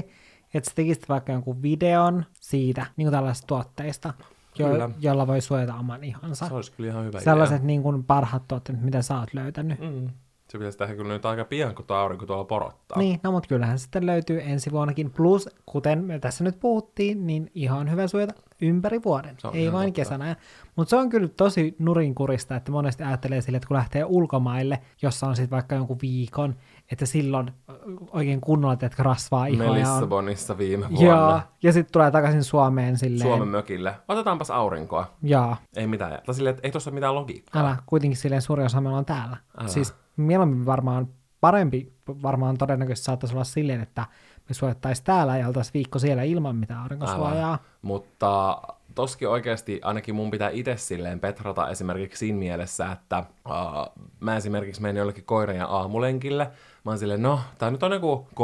että 0.54 0.70
sä 0.70 0.74
tekisit 0.74 1.08
vaikka 1.08 1.32
jonkun 1.32 1.62
videon 1.62 2.24
siitä, 2.40 2.86
niin 2.96 3.06
kuin 3.06 3.12
tällaisista 3.12 3.46
tuotteista, 3.46 4.14
jo- 4.58 4.90
jolla 4.98 5.26
voi 5.26 5.40
suojata 5.40 5.74
oman 5.74 6.04
ihonsa. 6.04 6.48
Se 6.48 6.54
olisi 6.54 6.72
kyllä 6.72 6.90
ihan 6.90 7.04
hyvä 7.04 7.20
Sellaiset 7.20 7.56
idea. 7.56 7.66
niin 7.66 7.82
kuin 7.82 8.04
parhaat 8.04 8.48
tuotteet, 8.48 8.82
mitä 8.82 9.02
sä 9.02 9.18
oot 9.18 9.34
löytänyt. 9.34 9.80
Mm. 9.80 10.10
Se 10.48 10.58
pitäisi 10.58 10.78
tehdä 10.78 10.94
kyllä 10.94 11.12
nyt 11.12 11.26
aika 11.26 11.44
pian, 11.44 11.74
kun 11.74 11.84
tuo 11.84 11.96
aurinko 11.96 12.26
tuolla 12.26 12.44
porottaa. 12.44 12.98
Niin, 12.98 13.20
no 13.22 13.32
mutta 13.32 13.48
kyllähän 13.48 13.78
sitten 13.78 14.06
löytyy 14.06 14.40
ensi 14.42 14.70
vuonnakin. 14.70 15.10
Plus, 15.10 15.48
kuten 15.66 16.04
me 16.04 16.18
tässä 16.18 16.44
nyt 16.44 16.60
puhuttiin, 16.60 17.26
niin 17.26 17.50
ihan 17.54 17.90
hyvä 17.90 18.06
suojata 18.06 18.34
ympäri 18.62 19.00
vuoden, 19.04 19.36
ei 19.52 19.72
vain 19.72 19.88
totta. 19.88 19.96
kesänä. 19.96 20.36
Mutta 20.76 20.90
se 20.90 20.96
on 20.96 21.08
kyllä 21.08 21.28
tosi 21.28 21.76
nurinkurista, 21.78 22.56
että 22.56 22.72
monesti 22.72 23.04
ajattelee 23.04 23.40
sille, 23.40 23.56
että 23.56 23.68
kun 23.68 23.76
lähtee 23.76 24.04
ulkomaille, 24.04 24.78
jossa 25.02 25.26
on 25.26 25.36
sitten 25.36 25.50
vaikka 25.50 25.74
jonkun 25.74 25.98
viikon, 26.02 26.54
että 26.92 27.06
silloin 27.06 27.50
oikein 28.10 28.40
kunnolla 28.40 28.76
teetkö 28.76 29.02
rasvaa 29.02 29.46
ihoa. 29.46 29.72
Me 29.72 29.78
Lissabonissa 29.78 30.52
on... 30.52 30.58
viime 30.58 30.88
vuonna. 30.90 31.04
Joo, 31.06 31.40
ja 31.62 31.72
sitten 31.72 31.92
tulee 31.92 32.10
takaisin 32.10 32.44
Suomeen 32.44 32.98
silleen. 32.98 33.28
Suomen 33.28 33.48
mökille. 33.48 33.94
Otetaanpas 34.08 34.50
aurinkoa. 34.50 35.06
Joo. 35.22 35.56
Ei 35.76 35.86
mitään. 35.86 36.18
Tai 36.26 36.34
silleen, 36.34 36.54
että 36.54 36.66
ei 36.66 36.72
tuossa 36.72 36.90
mitään 36.90 37.14
logiikkaa. 37.14 37.62
Älä, 37.62 37.76
kuitenkin 37.86 38.16
silleen 38.16 38.42
suuri 38.42 38.64
osa 38.64 38.80
meillä 38.80 38.98
on 38.98 39.04
täällä. 39.04 39.36
Älä. 39.58 39.68
Siis 39.68 39.94
mieluummin 40.16 40.66
varmaan 40.66 41.08
parempi, 41.40 41.92
varmaan 42.22 42.58
todennäköisesti 42.58 43.04
saattaisi 43.04 43.34
olla 43.34 43.44
silleen, 43.44 43.80
että 43.80 44.06
me 44.48 44.54
suojattaisiin 44.54 45.04
täällä 45.04 45.38
ja 45.38 45.46
oltaisiin 45.46 45.74
viikko 45.74 45.98
siellä 45.98 46.22
ilman 46.22 46.56
mitään 46.56 46.82
aurinkosuojaa. 46.82 47.58
Mutta 47.82 48.62
toski 48.94 49.26
oikeasti 49.26 49.80
ainakin 49.82 50.14
mun 50.14 50.30
pitää 50.30 50.50
itse 50.50 50.76
silleen 50.76 51.20
petrata 51.20 51.70
esimerkiksi 51.70 52.18
siinä 52.18 52.38
mielessä, 52.38 52.92
että 52.92 53.24
uh, 53.48 54.04
mä 54.20 54.36
esimerkiksi 54.36 54.82
menen 54.82 54.96
jollekin 54.96 55.24
koiran 55.24 55.56
ja 55.56 55.66
aamulenkille. 55.66 56.44
Mä 56.84 56.90
oon 56.90 56.98
silleen, 56.98 57.22
no, 57.22 57.40
tää 57.58 57.70
nyt 57.70 57.82
on 57.82 57.92
joku 57.92 58.28
30-45 58.32 58.34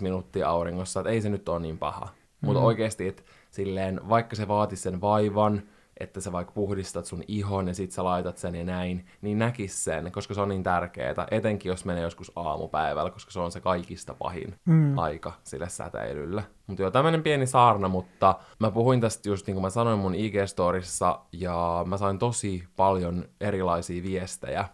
minuuttia 0.00 0.48
auringossa, 0.48 1.00
että 1.00 1.10
ei 1.10 1.20
se 1.20 1.28
nyt 1.28 1.48
ole 1.48 1.60
niin 1.60 1.78
paha. 1.78 2.04
Mm. 2.04 2.46
Mutta 2.46 2.60
oikeasti, 2.60 3.08
että 3.08 3.22
silleen, 3.50 4.00
vaikka 4.08 4.36
se 4.36 4.48
vaatisi 4.48 4.82
sen 4.82 5.00
vaivan, 5.00 5.62
että 6.00 6.20
sä 6.20 6.32
vaikka 6.32 6.52
puhdistat 6.52 7.04
sun 7.04 7.22
ihon 7.28 7.68
ja 7.68 7.74
sit 7.74 7.92
sä 7.92 8.04
laitat 8.04 8.38
sen 8.38 8.54
ja 8.54 8.64
näin, 8.64 9.06
niin 9.22 9.38
näkis 9.38 9.84
sen, 9.84 10.12
koska 10.12 10.34
se 10.34 10.40
on 10.40 10.48
niin 10.48 10.62
tärkeää, 10.62 11.26
etenkin 11.30 11.70
jos 11.70 11.84
menee 11.84 12.02
joskus 12.02 12.32
aamupäivällä, 12.36 13.10
koska 13.10 13.30
se 13.30 13.40
on 13.40 13.52
se 13.52 13.60
kaikista 13.60 14.14
pahin 14.14 14.54
mm. 14.64 14.98
aika 14.98 15.32
sille 15.44 15.68
säteilylle. 15.68 16.44
Mutta 16.66 16.82
joo, 16.82 16.90
tämmönen 16.90 17.22
pieni 17.22 17.46
saarna, 17.46 17.88
mutta 17.88 18.34
mä 18.58 18.70
puhuin 18.70 19.00
tästä 19.00 19.28
just 19.28 19.46
niin 19.46 19.54
kuin 19.54 19.62
mä 19.62 19.70
sanoin 19.70 19.98
mun 19.98 20.14
IG-storissa, 20.14 21.18
ja 21.32 21.84
mä 21.86 21.96
sain 21.96 22.18
tosi 22.18 22.64
paljon 22.76 23.24
erilaisia 23.40 24.02
viestejä 24.02 24.64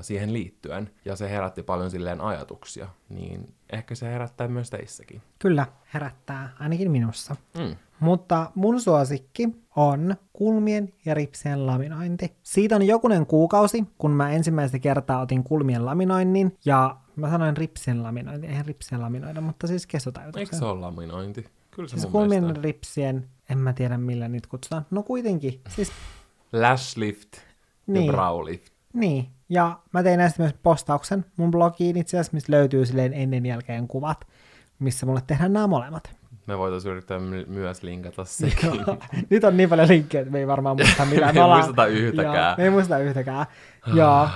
siihen 0.00 0.32
liittyen, 0.32 0.90
ja 1.04 1.16
se 1.16 1.30
herätti 1.30 1.62
paljon 1.62 1.90
silleen 1.90 2.20
ajatuksia, 2.20 2.88
niin 3.08 3.54
ehkä 3.72 3.94
se 3.94 4.06
herättää 4.06 4.48
myös 4.48 4.70
teissäkin. 4.70 5.22
Kyllä, 5.38 5.66
herättää, 5.94 6.52
ainakin 6.58 6.90
minussa. 6.90 7.36
Mm. 7.58 7.76
Mutta 8.00 8.50
mun 8.54 8.80
suosikki 8.80 9.48
on 9.76 10.16
kulmien 10.32 10.92
ja 11.04 11.14
ripsien 11.14 11.66
laminointi. 11.66 12.36
Siitä 12.42 12.76
on 12.76 12.82
jokunen 12.86 13.26
kuukausi, 13.26 13.84
kun 13.98 14.10
mä 14.10 14.30
ensimmäistä 14.30 14.78
kertaa 14.78 15.20
otin 15.20 15.44
kulmien 15.44 15.86
laminoinnin, 15.86 16.58
ja 16.64 16.96
mä 17.16 17.30
sanoin 17.30 17.56
ripsien 17.56 18.02
laminointi, 18.02 18.46
eihän 18.46 18.66
ripsien 18.66 19.00
laminoida, 19.00 19.40
mutta 19.40 19.66
siis 19.66 19.86
kestotajutuksen. 19.86 20.40
Eikö 20.40 20.56
se 20.56 20.64
ole 20.64 20.80
laminointi? 20.80 21.46
Kyllä 21.70 21.88
se 21.88 21.98
siis 21.98 22.12
kulmien 22.12 22.42
mielestä. 22.42 22.62
ripsien, 22.62 23.28
en 23.50 23.58
mä 23.58 23.72
tiedä 23.72 23.98
millä 23.98 24.28
niitä 24.28 24.48
kutsutaan. 24.48 24.86
No 24.90 25.02
kuitenkin. 25.02 25.60
Siis... 25.68 25.92
Lash 26.52 26.98
lift 26.98 27.36
niin. 27.86 28.06
ja 28.06 28.12
brow 28.12 28.44
lift. 28.44 28.72
Niin, 28.92 29.28
ja 29.50 29.78
mä 29.92 30.02
tein 30.02 30.18
näistä 30.18 30.42
myös 30.42 30.54
postauksen 30.62 31.24
mun 31.36 31.50
blogiin 31.50 31.96
itse 31.96 32.16
asiassa, 32.16 32.34
missä 32.34 32.52
löytyy 32.52 32.86
silleen 32.86 33.14
ennen 33.14 33.46
jälkeen 33.46 33.88
kuvat, 33.88 34.26
missä 34.78 35.06
mulle 35.06 35.22
tehdään 35.26 35.52
nämä 35.52 35.66
molemmat. 35.66 36.16
Me 36.46 36.58
voitaisiin 36.58 36.92
yrittää 36.92 37.18
my- 37.18 37.44
myös 37.48 37.82
linkata 37.82 38.24
sekin. 38.40 38.70
Nyt 39.30 39.44
on 39.44 39.56
niin 39.56 39.68
paljon 39.68 39.88
linkkejä, 39.88 40.22
että 40.22 40.32
me 40.32 40.38
ei 40.38 40.46
varmaan 40.46 40.76
muista 40.76 41.04
mitään. 41.10 41.34
me 41.34 41.40
ei 41.40 41.46
muisteta 41.48 41.86
yhtäkään. 41.86 42.34
Joo, 42.34 42.54
me 42.58 42.64
ei 42.64 42.70
muista 42.70 42.98
yhtäkään. 42.98 43.46
Joo, 43.94 44.28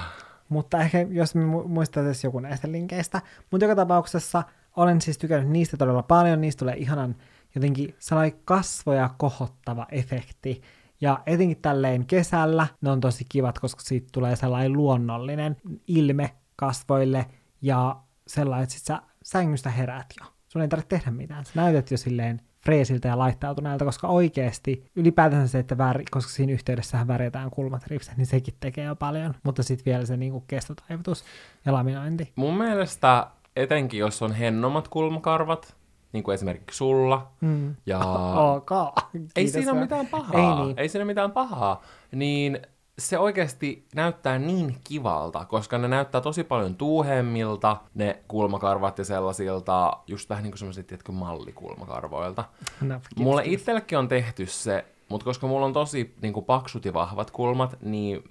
mutta 0.48 0.78
ehkä 0.80 1.06
jos 1.10 1.34
me 1.34 1.44
muistaisiin 1.44 2.28
joku 2.28 2.40
näistä 2.40 2.72
linkeistä. 2.72 3.20
Mutta 3.50 3.64
joka 3.64 3.76
tapauksessa 3.76 4.42
olen 4.76 5.00
siis 5.00 5.18
tykännyt 5.18 5.50
niistä 5.50 5.76
todella 5.76 6.02
paljon. 6.02 6.40
Niistä 6.40 6.58
tulee 6.58 6.76
ihanan 6.76 7.16
jotenkin 7.54 7.94
sellainen 7.98 8.38
kasvoja 8.44 9.10
kohottava 9.16 9.86
efekti. 9.90 10.62
Ja 11.00 11.22
etenkin 11.26 11.62
tälleen 11.62 12.06
kesällä 12.06 12.66
ne 12.80 12.90
on 12.90 13.00
tosi 13.00 13.24
kivat, 13.28 13.58
koska 13.58 13.82
siitä 13.82 14.08
tulee 14.12 14.36
sellainen 14.36 14.72
luonnollinen 14.72 15.56
ilme 15.86 16.34
kasvoille 16.56 17.26
ja 17.62 17.96
sellainen, 18.26 18.62
että 18.62 18.74
sit 18.74 18.84
sä 18.84 19.02
sängystä 19.22 19.70
heräät 19.70 20.06
jo. 20.20 20.26
Sun 20.48 20.62
ei 20.62 20.68
tarvitse 20.68 20.96
tehdä 20.96 21.10
mitään. 21.10 21.44
Sä 21.44 21.52
näytät 21.54 21.90
jo 21.90 21.96
silleen 21.96 22.40
freesiltä 22.64 23.08
ja 23.08 23.18
laittautuneelta, 23.18 23.84
koska 23.84 24.08
oikeasti 24.08 24.90
ylipäätään 24.96 25.48
se, 25.48 25.58
että 25.58 25.78
väri, 25.78 26.04
koska 26.10 26.32
siinä 26.32 26.52
yhteydessähän 26.52 27.08
värjätään 27.08 27.50
kulmat 27.50 27.86
ripset, 27.86 28.16
niin 28.16 28.26
sekin 28.26 28.54
tekee 28.60 28.84
jo 28.84 28.96
paljon. 28.96 29.34
Mutta 29.42 29.62
sitten 29.62 29.84
vielä 29.84 30.06
se 30.06 30.16
niinku 30.16 30.40
kestotaivutus 30.40 31.24
ja 31.64 31.72
laminointi. 31.72 32.32
Mun 32.36 32.58
mielestä 32.58 33.26
etenkin 33.56 34.00
jos 34.00 34.22
on 34.22 34.32
hennomat 34.32 34.88
kulmakarvat, 34.88 35.76
niin 36.14 36.24
kuin 36.24 36.34
esimerkiksi 36.34 36.76
sulla. 36.76 37.30
Mm. 37.40 37.76
Ja... 37.86 38.00
Okay. 38.54 38.86
Ei 39.36 39.48
siinä 39.48 39.72
ole 39.72 39.80
mitään 39.80 40.06
pahaa. 40.06 40.58
Ei, 40.60 40.64
niin. 40.64 40.78
Ei 40.78 40.88
siinä 40.88 41.04
mitään 41.04 41.32
pahaa. 41.32 41.82
Niin 42.12 42.58
se 42.98 43.18
oikeasti 43.18 43.86
näyttää 43.94 44.38
niin 44.38 44.76
kivalta, 44.84 45.44
koska 45.44 45.78
ne 45.78 45.88
näyttää 45.88 46.20
tosi 46.20 46.44
paljon 46.44 46.74
tuuhemmilta, 46.74 47.76
ne 47.94 48.22
kulmakarvat 48.28 48.98
ja 48.98 49.04
sellaisilta, 49.04 49.92
just 50.06 50.30
vähän 50.30 50.42
niin 50.42 50.52
kuin 50.52 50.58
semmoiset, 50.58 50.86
tiedätkö, 50.86 51.12
mallikulmakarvoilta. 51.12 52.44
No, 52.80 53.00
Mulle 53.16 53.42
itsellekin 53.44 53.98
on 53.98 54.08
tehty 54.08 54.46
se, 54.46 54.84
mutta 55.08 55.24
koska 55.24 55.46
mulla 55.46 55.66
on 55.66 55.72
tosi 55.72 56.14
niin 56.22 56.32
kuin 56.32 56.46
paksut 56.46 56.84
ja 56.84 56.94
vahvat 56.94 57.30
kulmat, 57.30 57.76
niin 57.82 58.22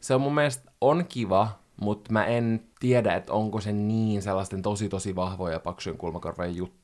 se 0.00 0.14
on 0.14 0.20
mun 0.20 0.34
mielestä 0.34 0.70
on 0.80 1.04
kiva, 1.08 1.48
mutta 1.80 2.12
mä 2.12 2.24
en 2.24 2.60
tiedä, 2.80 3.14
että 3.14 3.32
onko 3.32 3.60
se 3.60 3.72
niin 3.72 4.22
sellaisten 4.22 4.62
tosi 4.62 4.88
tosi 4.88 5.16
vahvoja 5.16 5.52
ja 5.52 5.60
paksujen 5.60 5.98
kulmakarvojen 5.98 6.56
juttu. 6.56 6.79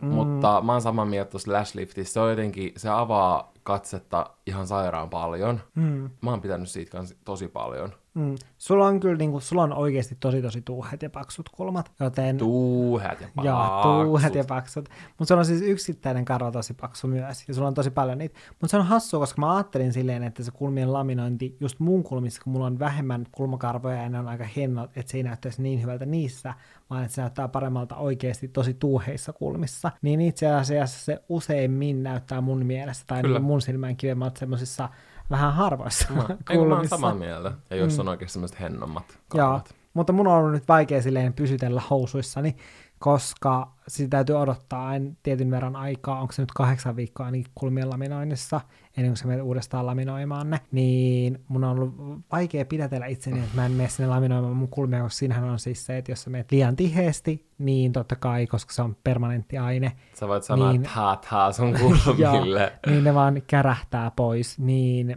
Mm. 0.00 0.08
Mutta 0.08 0.62
mä 0.62 0.72
oon 0.72 0.82
samaa 0.82 1.04
mieltä 1.04 1.30
tuossa 1.30 1.52
Lash 1.52 1.76
Liftissä. 1.76 2.12
Se 2.12 2.20
on 2.20 2.30
jotenkin, 2.30 2.72
se 2.76 2.88
avaa 2.88 3.52
katsetta 3.62 4.30
ihan 4.46 4.66
sairaan 4.66 5.10
paljon. 5.10 5.60
Mm. 5.74 6.10
Mä 6.20 6.30
oon 6.30 6.40
pitänyt 6.40 6.68
siitä 6.68 6.90
kans 6.90 7.14
tosi 7.24 7.48
paljon. 7.48 7.92
Mm. 8.14 8.34
Sulla 8.58 8.86
on 8.86 9.00
kyllä 9.00 9.16
niinku, 9.16 9.40
sulla 9.40 9.62
on 9.62 9.72
oikeasti 9.72 10.16
tosi 10.20 10.42
tosi 10.42 10.62
tuuhet 10.62 11.02
ja 11.02 11.10
paksut 11.10 11.48
kulmat, 11.48 11.92
joten... 12.00 12.38
Tuuhet 12.38 13.20
ja 13.20 13.28
paksut. 13.34 13.44
Joo, 13.44 14.04
tuuhet 14.04 14.34
ja 14.34 14.44
paksut. 14.44 14.88
Mutta 15.18 15.24
sulla 15.28 15.38
on 15.38 15.44
siis 15.46 15.62
yksittäinen 15.62 16.24
karva 16.24 16.50
tosi 16.50 16.74
paksu 16.74 17.06
myös, 17.06 17.48
ja 17.48 17.54
sulla 17.54 17.68
on 17.68 17.74
tosi 17.74 17.90
paljon 17.90 18.18
niitä. 18.18 18.38
Mutta 18.48 18.68
se 18.68 18.76
on 18.76 18.86
hassua, 18.86 19.20
koska 19.20 19.40
mä 19.40 19.56
ajattelin 19.56 19.92
silleen, 19.92 20.22
että 20.22 20.42
se 20.42 20.50
kulmien 20.50 20.92
laminointi 20.92 21.56
just 21.60 21.80
mun 21.80 22.02
kulmissa, 22.02 22.42
kun 22.42 22.52
mulla 22.52 22.66
on 22.66 22.78
vähemmän 22.78 23.26
kulmakarvoja 23.32 24.02
ja 24.02 24.08
ne 24.08 24.18
on 24.18 24.28
aika 24.28 24.44
hennot, 24.56 24.90
että 24.96 25.12
se 25.12 25.18
ei 25.18 25.22
näyttäisi 25.22 25.62
niin 25.62 25.82
hyvältä 25.82 26.06
niissä, 26.06 26.54
vaan 26.90 27.02
että 27.02 27.14
se 27.14 27.20
näyttää 27.20 27.48
paremmalta 27.48 27.96
oikeasti 27.96 28.48
tosi 28.48 28.74
tuuheissa 28.74 29.32
kulmissa. 29.32 29.90
Niin 30.02 30.20
itse 30.20 30.46
asiassa 30.46 31.04
se 31.04 31.22
useimmin 31.28 32.02
näyttää 32.02 32.40
mun 32.40 32.66
mielestä, 32.66 33.04
tai 33.06 33.22
Kyllä. 33.22 33.38
mun 33.38 33.60
silmään 33.60 33.96
kivemmalta 33.96 34.38
semmoisissa 34.38 34.88
vähän 35.32 35.52
harvoissa 35.54 36.08
no, 36.14 36.22
kulmissa. 36.22 36.68
Mä 36.68 36.76
oon 36.76 36.88
samaa 36.88 37.14
mieltä. 37.14 37.52
Ja 37.70 37.76
jos 37.76 37.94
mm. 37.94 38.00
on 38.00 38.08
oikeasti 38.08 38.32
semmoiset 38.32 38.60
hennommat 38.60 39.18
karvat. 39.28 39.74
Mutta 39.94 40.12
mun 40.12 40.26
on 40.26 40.32
ollut 40.32 40.52
nyt 40.52 40.68
vaikea 40.68 41.02
silleen 41.02 41.32
pysytellä 41.32 41.82
housuissani, 41.90 42.56
koska 43.02 43.72
sitä 43.88 44.08
täytyy 44.08 44.36
odottaa 44.36 44.94
en 44.94 45.16
tietyn 45.22 45.50
verran 45.50 45.76
aikaa, 45.76 46.20
onko 46.20 46.32
se 46.32 46.42
nyt 46.42 46.52
kahdeksan 46.52 46.96
viikkoa 46.96 47.30
niin 47.30 47.44
kulmien 47.54 47.90
laminoinnissa, 47.90 48.60
ennen 48.96 49.10
kuin 49.10 49.16
sä 49.16 49.26
menet 49.26 49.42
uudestaan 49.44 49.86
laminoimaan 49.86 50.50
ne, 50.50 50.60
niin 50.72 51.44
mun 51.48 51.64
on 51.64 51.70
ollut 51.70 51.94
vaikea 52.32 52.64
pidätellä 52.64 53.06
itseni, 53.06 53.38
että 53.40 53.54
mä 53.56 53.66
en 53.66 53.72
mene 53.72 53.88
sinne 53.88 54.08
laminoimaan 54.08 54.56
mun 54.56 54.68
kulmia, 54.68 55.02
koska 55.02 55.18
siinähän 55.18 55.44
on 55.50 55.58
siis 55.58 55.86
se, 55.86 55.98
että 55.98 56.12
jos 56.12 56.22
sä 56.22 56.30
menet 56.30 56.52
liian 56.52 56.76
tiheesti, 56.76 57.46
niin 57.58 57.92
totta 57.92 58.16
kai, 58.16 58.46
koska 58.46 58.72
se 58.72 58.82
on 58.82 58.96
permanentti 59.04 59.58
aine. 59.58 59.92
Sä 60.14 60.28
voit 60.28 60.42
sanoa, 60.44 60.68
Niin. 60.72 60.80
että 60.82 60.94
haat 60.94 61.24
haa 61.24 61.52
sun 61.52 61.74
kulmille. 61.80 62.72
niin 62.86 63.04
ne 63.04 63.14
vaan 63.14 63.42
kärähtää 63.46 64.10
pois, 64.16 64.58
niin 64.58 65.16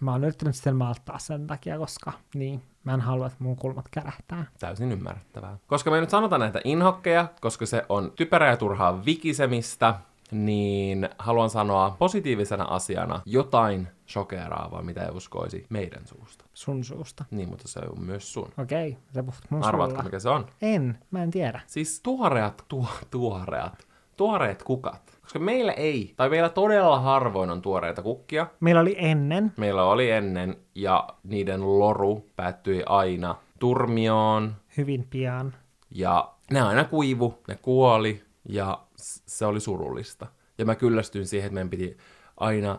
mä 0.00 0.12
oon 0.12 0.24
yrittänyt 0.24 0.54
sitten 0.54 0.76
malttaa 0.76 1.18
sen 1.18 1.46
takia, 1.46 1.78
koska 1.78 2.12
niin, 2.34 2.62
mä 2.84 2.94
en 2.94 3.00
halua, 3.00 3.26
että 3.26 3.44
mun 3.44 3.56
kulmat 3.56 3.88
kärähtää. 3.90 4.44
Täysin 4.58 4.92
ymmärrettävää. 4.92 5.58
Koska 5.66 5.90
me 5.90 5.96
ei 5.96 6.00
nyt 6.00 6.10
sanota 6.10 6.38
näitä 6.38 6.60
inhokkeja, 6.64 7.28
koska 7.40 7.66
se 7.66 7.82
on 7.88 8.12
typerää 8.16 8.50
ja 8.50 8.56
turhaa 8.56 9.04
vikisemistä, 9.04 9.94
niin 10.30 11.08
haluan 11.18 11.50
sanoa 11.50 11.96
positiivisena 11.98 12.64
asiana 12.64 13.20
jotain 13.26 13.88
shokeraavaa, 14.08 14.82
mitä 14.82 15.02
ei 15.04 15.10
uskoisi 15.10 15.66
meidän 15.68 16.06
suusta. 16.06 16.44
Sun 16.54 16.84
suusta. 16.84 17.24
Niin, 17.30 17.48
mutta 17.48 17.68
se 17.68 17.80
on 17.80 18.04
myös 18.04 18.32
sun. 18.32 18.52
Okei, 18.58 18.98
sä 19.14 19.22
puhut 19.22 19.40
mun 19.50 19.64
Arvaatko, 19.64 20.02
mikä 20.02 20.18
se 20.18 20.28
on? 20.28 20.46
En, 20.62 20.98
mä 21.10 21.22
en 21.22 21.30
tiedä. 21.30 21.60
Siis 21.66 22.00
tuoreat, 22.00 22.64
tuo, 22.68 22.86
tuoreat, 23.10 23.86
tuoreet 24.16 24.62
kukat. 24.62 25.13
Koska 25.24 25.38
meillä 25.38 25.72
ei, 25.72 26.14
tai 26.16 26.28
meillä 26.30 26.48
todella 26.48 27.00
harvoin 27.00 27.50
on 27.50 27.62
tuoreita 27.62 28.02
kukkia. 28.02 28.46
Meillä 28.60 28.80
oli 28.80 28.96
ennen, 28.98 29.52
Meillä 29.56 29.84
oli 29.84 30.10
ennen, 30.10 30.56
ja 30.74 31.08
niiden 31.22 31.78
loru 31.78 32.30
päättyi 32.36 32.82
aina 32.86 33.34
turmioon, 33.58 34.54
hyvin 34.76 35.06
pian. 35.10 35.54
Ja 35.90 36.32
ne 36.50 36.60
aina 36.60 36.84
kuivu, 36.84 37.38
ne 37.48 37.56
kuoli 37.62 38.22
ja 38.48 38.78
se 38.96 39.46
oli 39.46 39.60
surullista. 39.60 40.26
Ja 40.58 40.64
mä 40.64 40.74
kyllästyin 40.74 41.26
siihen, 41.26 41.46
että 41.46 41.54
meidän 41.54 41.70
piti 41.70 41.96
aina 42.36 42.78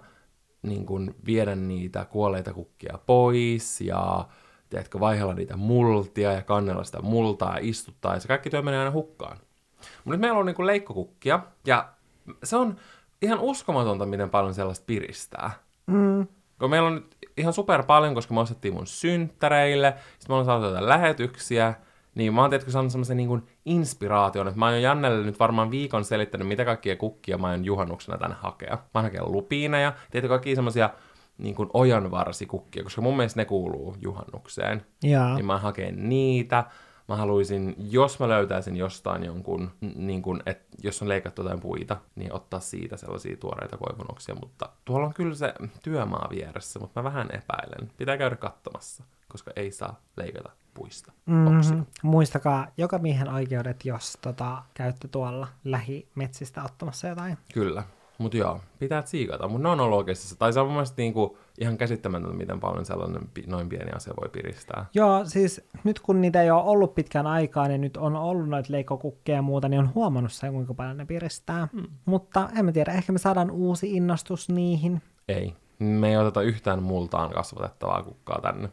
niin 0.62 0.86
kun, 0.86 1.16
viedä 1.26 1.56
niitä 1.56 2.06
kuolleita 2.06 2.54
kukkia 2.54 3.00
pois 3.06 3.82
ja 3.82 4.28
tiedätkö, 4.70 5.00
vaihella 5.00 5.34
niitä 5.34 5.58
multia 5.58 6.32
ja 6.32 6.42
kannella 6.42 6.84
sitä 6.84 7.02
multaa 7.02 7.54
ja 7.54 7.60
istuttaa 7.62 8.14
ja 8.14 8.20
se 8.20 8.28
kaikki 8.28 8.50
työ 8.50 8.62
menee 8.62 8.80
aina 8.80 8.92
hukkaan. 8.92 9.38
Mutta 9.78 10.10
nyt 10.10 10.20
meillä 10.20 10.40
on 10.40 10.46
niin 10.46 10.56
kun, 10.56 10.68
leikkokukkia 10.68 11.40
ja 11.68 11.95
se 12.44 12.56
on 12.58 12.76
ihan 13.22 13.40
uskomatonta, 13.40 14.06
miten 14.06 14.30
paljon 14.30 14.54
sellaista 14.54 14.84
piristää. 14.88 15.52
Mm, 15.88 16.28
Kun 16.60 16.70
meillä 16.70 16.88
on 16.88 16.96
nyt 16.96 17.18
ihan 17.38 17.54
super 17.54 17.84
paljon, 17.84 18.14
koska 18.16 18.34
me 18.34 18.40
ostettiin 18.40 18.74
mun 18.74 18.88
synttäreille, 18.88 19.94
sitten 19.98 20.28
me 20.28 20.34
ollaan 20.34 20.46
saatu 20.46 20.66
jotain 20.66 20.90
lähetyksiä, 20.90 21.74
niin 22.16 22.34
mä 22.34 22.42
oon 22.42 22.50
tietysti 22.50 22.72
saanut 22.72 22.92
semmoisen 22.92 23.18
niin 23.18 23.44
inspiraation, 23.66 24.48
että 24.48 24.60
mä 24.60 24.66
oon 24.66 24.82
Jannelle 24.82 25.26
nyt 25.26 25.40
varmaan 25.40 25.72
viikon 25.72 26.06
selittänyt, 26.06 26.48
mitä 26.48 26.66
kaikkia 26.66 26.96
kukkia 26.96 27.38
mä 27.38 27.50
oon 27.50 27.66
juhannuksena 27.66 28.18
tänne 28.18 28.36
hakea. 28.40 28.72
Mä 28.76 28.80
oon 28.94 29.04
hakea 29.04 29.26
lupiineja, 29.26 29.94
tietysti 30.12 30.30
kaikkia 30.30 30.56
semmoisia 30.56 30.90
niin 31.38 31.56
kuin 31.56 31.70
ojanvarsikukkia, 31.74 32.84
koska 32.84 33.02
mun 33.02 33.18
mielestä 33.18 33.40
ne 33.42 33.46
kuuluu 33.46 33.96
juhannukseen. 34.02 34.86
jaa. 35.04 35.36
Niin 35.36 35.46
mä 35.46 35.58
hakeen 35.58 36.10
niitä. 36.10 36.64
Mä 37.08 37.16
haluaisin, 37.16 37.76
jos 37.78 38.20
mä 38.20 38.30
löytäisin 38.30 38.76
jostain 38.76 39.24
jonkun, 39.24 39.72
niin 39.96 40.22
kuin, 40.22 40.44
että 40.46 40.78
jos 40.84 41.02
on 41.02 41.10
leikattu 41.10 41.42
jotain 41.42 41.60
puita, 41.60 41.98
niin 42.16 42.34
ottaa 42.34 42.60
siitä 42.60 42.98
sellaisia 42.98 43.38
tuoreita 43.38 43.78
koivunoksia. 43.78 44.36
Mutta 44.36 44.70
tuolla 44.86 45.08
on 45.08 45.14
kyllä 45.14 45.36
se 45.36 45.54
työmaa 45.84 46.28
vieressä, 46.30 46.80
mutta 46.80 47.02
mä 47.02 47.04
vähän 47.04 47.28
epäilen. 47.28 47.92
Pitää 47.98 48.18
käydä 48.18 48.36
katsomassa, 48.36 49.04
koska 49.28 49.52
ei 49.56 49.72
saa 49.72 50.00
leikata 50.18 50.50
puista. 50.74 51.12
Mm-hmm. 51.26 51.86
Muistakaa 52.04 52.68
joka 52.78 52.98
miehen 52.98 53.30
oikeudet, 53.30 53.86
jos 53.86 54.18
tota, 54.22 54.64
käytte 54.74 55.08
tuolla 55.08 55.48
lähimetsistä 55.64 56.64
ottamassa 56.64 57.08
jotain. 57.08 57.38
Kyllä. 57.54 57.84
Mutta 58.18 58.38
joo, 58.38 58.60
pitää 58.80 59.02
tsiikata. 59.02 59.48
Mutta 59.48 59.64
ne 59.64 59.70
on 59.70 59.80
ollut 59.80 59.98
oikeasti 59.98 60.28
se. 60.28 60.38
Tai 60.38 60.54
se 60.54 60.60
on 60.60 60.66
mun 60.66 60.74
mielestä 60.74 60.96
niinku 60.98 61.38
ihan 61.60 61.78
käsittämätöntä, 61.78 62.38
miten 62.38 62.60
paljon 62.60 62.86
sellainen 62.86 63.22
noin 63.48 63.70
pieni 63.70 63.92
asia 63.92 64.14
voi 64.22 64.30
piristää. 64.30 64.86
Joo, 64.94 65.26
siis 65.26 65.62
nyt 65.84 66.00
kun 66.00 66.22
niitä 66.22 66.42
ei 66.42 66.52
ole 66.52 66.64
ollut 66.64 66.96
pitkään 66.96 67.28
aikaa, 67.28 67.68
niin 67.68 67.82
nyt 67.82 67.98
on 67.98 68.16
ollut 68.16 68.50
noita 68.50 68.72
leikkokukkeja 68.72 69.36
ja 69.36 69.42
muuta, 69.42 69.70
niin 69.70 69.80
on 69.80 69.94
huomannut 69.96 70.34
sen, 70.34 70.54
kuinka 70.54 70.74
paljon 70.74 70.98
ne 70.98 71.06
piristää. 71.06 71.68
Mm. 71.74 71.86
Mutta 72.06 72.50
en 72.58 72.66
mä 72.66 72.72
tiedä, 72.72 72.92
ehkä 72.92 73.12
me 73.12 73.20
saadaan 73.20 73.52
uusi 73.52 73.96
innostus 73.96 74.50
niihin. 74.50 75.02
Ei. 75.28 75.54
Me 75.80 76.10
ei 76.10 76.18
oteta 76.18 76.42
yhtään 76.42 76.84
multaan 76.84 77.30
kasvatettavaa 77.30 78.04
kukkaa 78.04 78.40
tänne. 78.42 78.70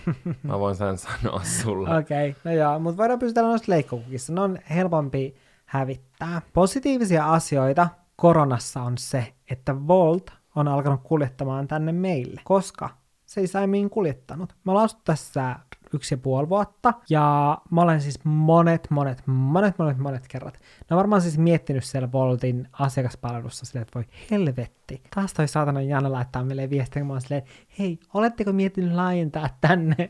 Mä 0.42 0.58
voin 0.58 0.74
sen 0.74 0.98
sanoa 0.98 1.40
sulle. 1.44 1.96
Okei, 1.96 2.30
okay, 2.30 2.40
no 2.44 2.52
joo, 2.52 2.78
mutta 2.78 2.96
voidaan 2.96 3.18
pysytellä 3.18 3.48
noista 3.48 3.72
leikkokukissa. 3.72 4.32
Ne 4.32 4.40
on 4.40 4.58
helpompi 4.70 5.34
hävittää. 5.64 6.42
Positiivisia 6.52 7.32
asioita 7.32 7.88
koronassa 8.22 8.82
on 8.82 8.98
se, 8.98 9.34
että 9.50 9.86
Volt 9.86 10.30
on 10.56 10.68
alkanut 10.68 11.00
kuljettamaan 11.02 11.68
tänne 11.68 11.92
meille, 11.92 12.40
koska 12.44 12.90
se 13.26 13.40
ei 13.40 13.46
aiemmin 13.54 13.90
kuljettanut. 13.90 14.54
Mä 14.64 14.80
asuttu 14.80 15.02
tässä 15.04 15.56
yksi 15.94 16.14
ja 16.14 16.18
puoli 16.18 16.48
vuotta, 16.48 16.94
ja 17.10 17.58
mä 17.70 17.80
olen 17.80 18.00
siis 18.00 18.24
monet, 18.24 18.86
monet, 18.90 19.22
monet, 19.26 19.78
monet, 19.78 19.98
monet 19.98 20.28
kerrat. 20.28 20.58
On 20.90 20.96
varmaan 20.96 21.22
siis 21.22 21.38
miettinyt 21.38 21.84
siellä 21.84 22.12
Voltin 22.12 22.68
asiakaspalvelussa 22.72 23.66
silleen, 23.66 23.82
että 23.82 23.98
voi 23.98 24.04
helvetti. 24.30 25.02
Taas 25.14 25.34
toi 25.34 25.48
saatana 25.48 25.82
Janne 25.82 26.08
laittaa 26.08 26.44
meille 26.44 26.70
viestiä, 26.70 27.00
kun 27.00 27.06
mä 27.06 27.12
oon 27.12 27.20
silleen, 27.20 27.42
hei, 27.78 27.98
oletteko 28.14 28.52
miettinyt 28.52 28.92
laajentaa 28.92 29.48
tänne? 29.60 29.96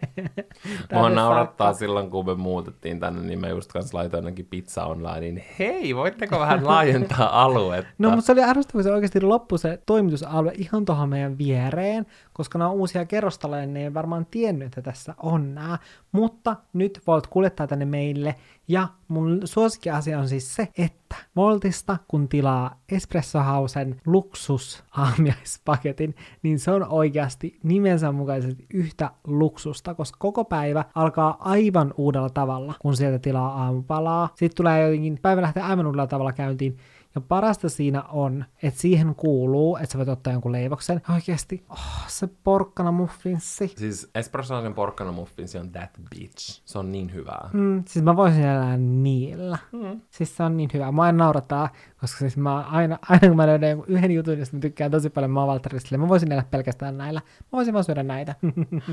Mua 0.92 1.02
tänne 1.02 1.14
naurattaa 1.14 1.66
saakka?" 1.66 1.78
silloin, 1.78 2.10
kun 2.10 2.26
me 2.26 2.34
muutettiin 2.34 3.00
tänne, 3.00 3.22
niin 3.22 3.40
mä 3.40 3.48
just 3.48 3.72
kanssa 3.72 3.98
laitoin 3.98 4.24
ainakin 4.24 4.46
pizza 4.46 4.84
online, 4.84 5.20
niin 5.20 5.44
hei, 5.58 5.96
voitteko 5.96 6.40
vähän 6.40 6.66
laajentaa 6.66 7.42
aluetta? 7.44 7.92
No, 7.98 8.10
mutta 8.10 8.26
se 8.26 8.32
oli 8.32 8.42
ärsyttävää, 8.42 8.72
kun 8.72 8.82
se 8.82 8.92
oikeasti 8.92 9.20
loppui 9.20 9.58
se 9.58 9.82
toimitusalue 9.86 10.52
ihan 10.54 10.84
tuohon 10.84 11.08
meidän 11.08 11.38
viereen, 11.38 12.06
koska 12.32 12.58
nämä 12.58 12.70
on 12.70 12.76
uusia 12.76 13.04
kerrostaloja, 13.04 13.66
niin 13.66 13.76
ei 13.76 13.94
varmaan 13.94 14.26
tiennyt, 14.30 14.66
että 14.66 14.82
tässä 14.82 15.14
on 15.22 15.54
nämä. 15.54 15.71
Mutta 16.12 16.56
nyt 16.72 17.02
Volt 17.06 17.26
kuljettaa 17.26 17.66
tänne 17.66 17.84
meille, 17.84 18.34
ja 18.68 18.88
mun 19.08 19.40
suosikkiasia 19.44 20.18
on 20.18 20.28
siis 20.28 20.54
se, 20.54 20.68
että 20.78 21.16
Voltista, 21.36 21.96
kun 22.08 22.28
tilaa 22.28 22.80
Espresso 22.92 23.38
Hausen 23.38 24.00
luksus 24.06 24.84
aamiaispaketin, 24.96 26.14
niin 26.42 26.58
se 26.58 26.70
on 26.70 26.88
oikeasti 26.88 27.58
nimensä 27.62 28.12
mukaisesti 28.12 28.66
yhtä 28.74 29.10
luksusta, 29.26 29.94
koska 29.94 30.16
koko 30.20 30.44
päivä 30.44 30.84
alkaa 30.94 31.36
aivan 31.40 31.94
uudella 31.96 32.30
tavalla, 32.30 32.74
kun 32.78 32.96
sieltä 32.96 33.18
tilaa 33.18 33.64
aamupalaa. 33.64 34.28
Sitten 34.34 34.56
tulee 34.56 34.82
jotenkin, 34.82 35.18
päivä 35.22 35.42
lähtee 35.42 35.62
aivan 35.62 35.86
uudella 35.86 36.06
tavalla 36.06 36.32
käyntiin, 36.32 36.76
ja 37.14 37.20
parasta 37.20 37.68
siinä 37.68 38.02
on, 38.02 38.44
että 38.62 38.80
siihen 38.80 39.14
kuuluu, 39.14 39.76
että 39.76 39.92
sä 39.92 39.98
voit 39.98 40.08
ottaa 40.08 40.32
jonkun 40.32 40.52
leivoksen. 40.52 41.02
Oikeasti, 41.14 41.64
oh, 41.70 42.04
se 42.06 42.28
porkkana 42.44 42.92
muffinssi. 42.92 43.72
Siis 43.76 44.10
espressoisen 44.14 44.74
porkkana 44.74 45.12
muffinsi 45.12 45.58
on 45.58 45.72
that 45.72 45.90
bitch. 46.10 46.62
Se 46.64 46.78
on 46.78 46.92
niin 46.92 47.14
hyvää. 47.14 47.50
Mm, 47.52 47.84
siis 47.88 48.04
mä 48.04 48.16
voisin 48.16 48.44
elää 48.44 48.76
niillä. 48.76 49.58
Mm. 49.72 50.00
Siis 50.10 50.36
se 50.36 50.42
on 50.42 50.56
niin 50.56 50.70
hyvä. 50.74 50.92
Mä 50.92 51.02
aina 51.02 51.18
naurattaa, 51.18 51.68
koska 52.00 52.18
siis 52.18 52.36
mä 52.36 52.60
aina, 52.60 52.98
aina 53.08 53.28
kun 53.28 53.36
mä 53.36 53.46
löydän 53.46 53.82
yhden 53.86 54.10
jutun, 54.10 54.38
josta 54.38 54.56
mä 54.56 54.60
tykkään 54.60 54.90
tosi 54.90 55.10
paljon, 55.10 55.30
mä 55.30 55.44
oon 55.44 55.60
mä 55.98 56.08
voisin 56.08 56.32
elää 56.32 56.44
pelkästään 56.50 56.98
näillä. 56.98 57.20
Mä 57.40 57.48
voisin 57.52 57.74
vaan 57.74 57.84
syödä 57.84 58.02
näitä. 58.02 58.34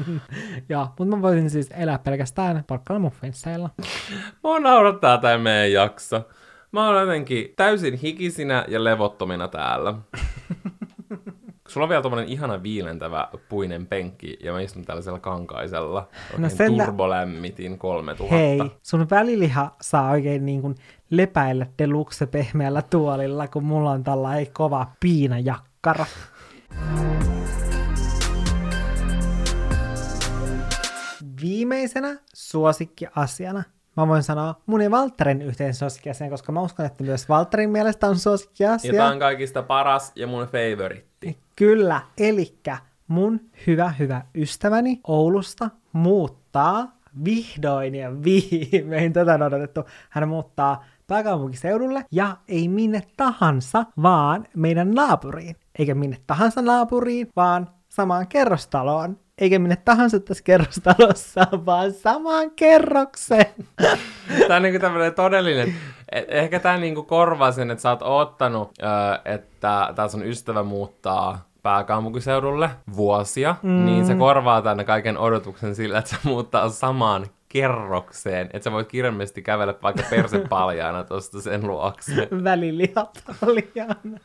ja, 0.70 0.88
mutta 0.99 1.15
mä 1.15 1.22
voisin 1.22 1.49
siis 1.49 1.70
elää 1.72 1.99
pelkästään 1.99 2.63
porkkana 2.67 2.99
muffinsseilla. 2.99 3.70
Mua 4.43 4.59
naurattaa 4.59 5.17
tää 5.17 5.38
meidän 5.38 5.72
jakso. 5.72 6.28
Mä 6.72 6.88
oon 6.88 6.99
jotenkin 6.99 7.53
täysin 7.55 7.93
hikisinä 7.93 8.65
ja 8.67 8.84
levottomina 8.84 9.47
täällä. 9.47 9.93
Sulla 11.67 11.86
on 11.86 11.89
vielä 11.89 12.01
tommonen 12.01 12.28
ihana 12.28 12.63
viilentävä 12.63 13.30
puinen 13.49 13.88
penkki, 13.88 14.38
ja 14.43 14.53
mä 14.53 14.61
istun 14.61 14.86
tällaisella 14.86 15.20
kankaisella. 15.20 16.09
Oikein 16.24 16.41
no 16.41 16.49
sen 16.49 16.78
turbolämmitin 16.78 17.78
3000. 17.78 18.36
Hei, 18.36 18.59
sun 18.84 19.07
väliliha 19.09 19.76
saa 19.82 20.11
oikein 20.11 20.45
niin 20.45 20.61
kuin 20.61 20.76
lepäillä 21.09 21.67
deluxe 21.78 22.26
pehmeällä 22.26 22.82
tuolilla, 22.82 23.47
kun 23.47 23.63
mulla 23.63 23.91
on 23.91 24.03
tällainen 24.03 24.53
kova 24.53 24.88
piinajakkara. 24.99 26.05
Viimeisenä 31.41 32.17
suosikkiasiana 32.34 33.63
mä 33.97 34.07
voin 34.07 34.23
sanoa 34.23 34.55
mun 34.65 34.81
ja 34.81 34.91
Valtterin 34.91 35.41
yhteen 35.41 35.73
suosikkiasian, 35.73 36.29
koska 36.29 36.51
mä 36.51 36.61
uskon, 36.61 36.85
että 36.85 37.03
myös 37.03 37.29
Valtterin 37.29 37.69
mielestä 37.69 38.07
on 38.07 38.19
suosikkiasia. 38.19 38.93
Ja 38.93 39.01
tää 39.01 39.11
on 39.11 39.19
kaikista 39.19 39.63
paras 39.63 40.11
ja 40.15 40.27
mun 40.27 40.47
favoritti. 40.47 41.37
Kyllä, 41.55 42.01
elikkä 42.17 42.77
mun 43.07 43.41
hyvä, 43.67 43.93
hyvä 43.99 44.21
ystäväni 44.35 44.99
Oulusta 45.07 45.69
muuttaa 45.93 46.99
vihdoin 47.25 47.95
ja 47.95 48.23
viimein, 48.23 49.13
tätä 49.13 49.33
on 49.33 49.41
odotettu, 49.41 49.83
hän 50.09 50.29
muuttaa 50.29 50.83
pääkaupunkiseudulle 51.07 52.05
ja 52.11 52.37
ei 52.47 52.67
minne 52.67 53.03
tahansa, 53.17 53.85
vaan 54.01 54.47
meidän 54.55 54.91
naapuriin. 54.91 55.55
Eikä 55.79 55.95
minne 55.95 56.17
tahansa 56.27 56.61
naapuriin, 56.61 57.27
vaan 57.35 57.69
samaan 57.89 58.27
kerrostaloon. 58.27 59.17
Eikä 59.39 59.59
minne 59.59 59.75
tahansa 59.75 60.19
tässä 60.19 60.43
kerrostalossa, 60.43 61.47
vaan 61.65 61.91
samaan 61.91 62.51
kerrokseen. 62.51 63.45
Tämä 64.47 64.55
on 64.55 64.61
niinku 64.61 64.79
tämmöinen 64.79 65.13
todellinen, 65.13 65.75
ehkä 66.27 66.59
tämä 66.59 66.77
niinku 66.77 67.03
korvaa 67.03 67.51
sen, 67.51 67.71
että 67.71 67.81
sä 67.81 67.89
oot 67.89 68.01
oottanut, 68.01 68.71
että 69.25 69.93
tää 69.95 70.07
sun 70.07 70.25
ystävä 70.25 70.63
muuttaa 70.63 71.49
pääkaupunkiseudulle 71.63 72.69
vuosia, 72.95 73.55
mm. 73.63 73.85
niin 73.85 74.05
se 74.05 74.15
korvaa 74.15 74.61
tänne 74.61 74.83
kaiken 74.83 75.17
odotuksen 75.17 75.75
sillä, 75.75 75.99
että 75.99 76.11
se 76.11 76.17
muuttaa 76.23 76.69
samaan 76.69 77.25
kerrokseen, 77.49 78.49
että 78.53 78.63
sä 78.63 78.71
voit 78.71 78.87
kirjallisesti 78.87 79.41
kävellä 79.41 79.73
vaikka 79.83 80.03
persepaljaana 80.09 81.03
tosta 81.13 81.41
sen 81.41 81.67
luokse. 81.67 82.27
Välilihat 82.43 83.23
paljaana. 83.39 84.19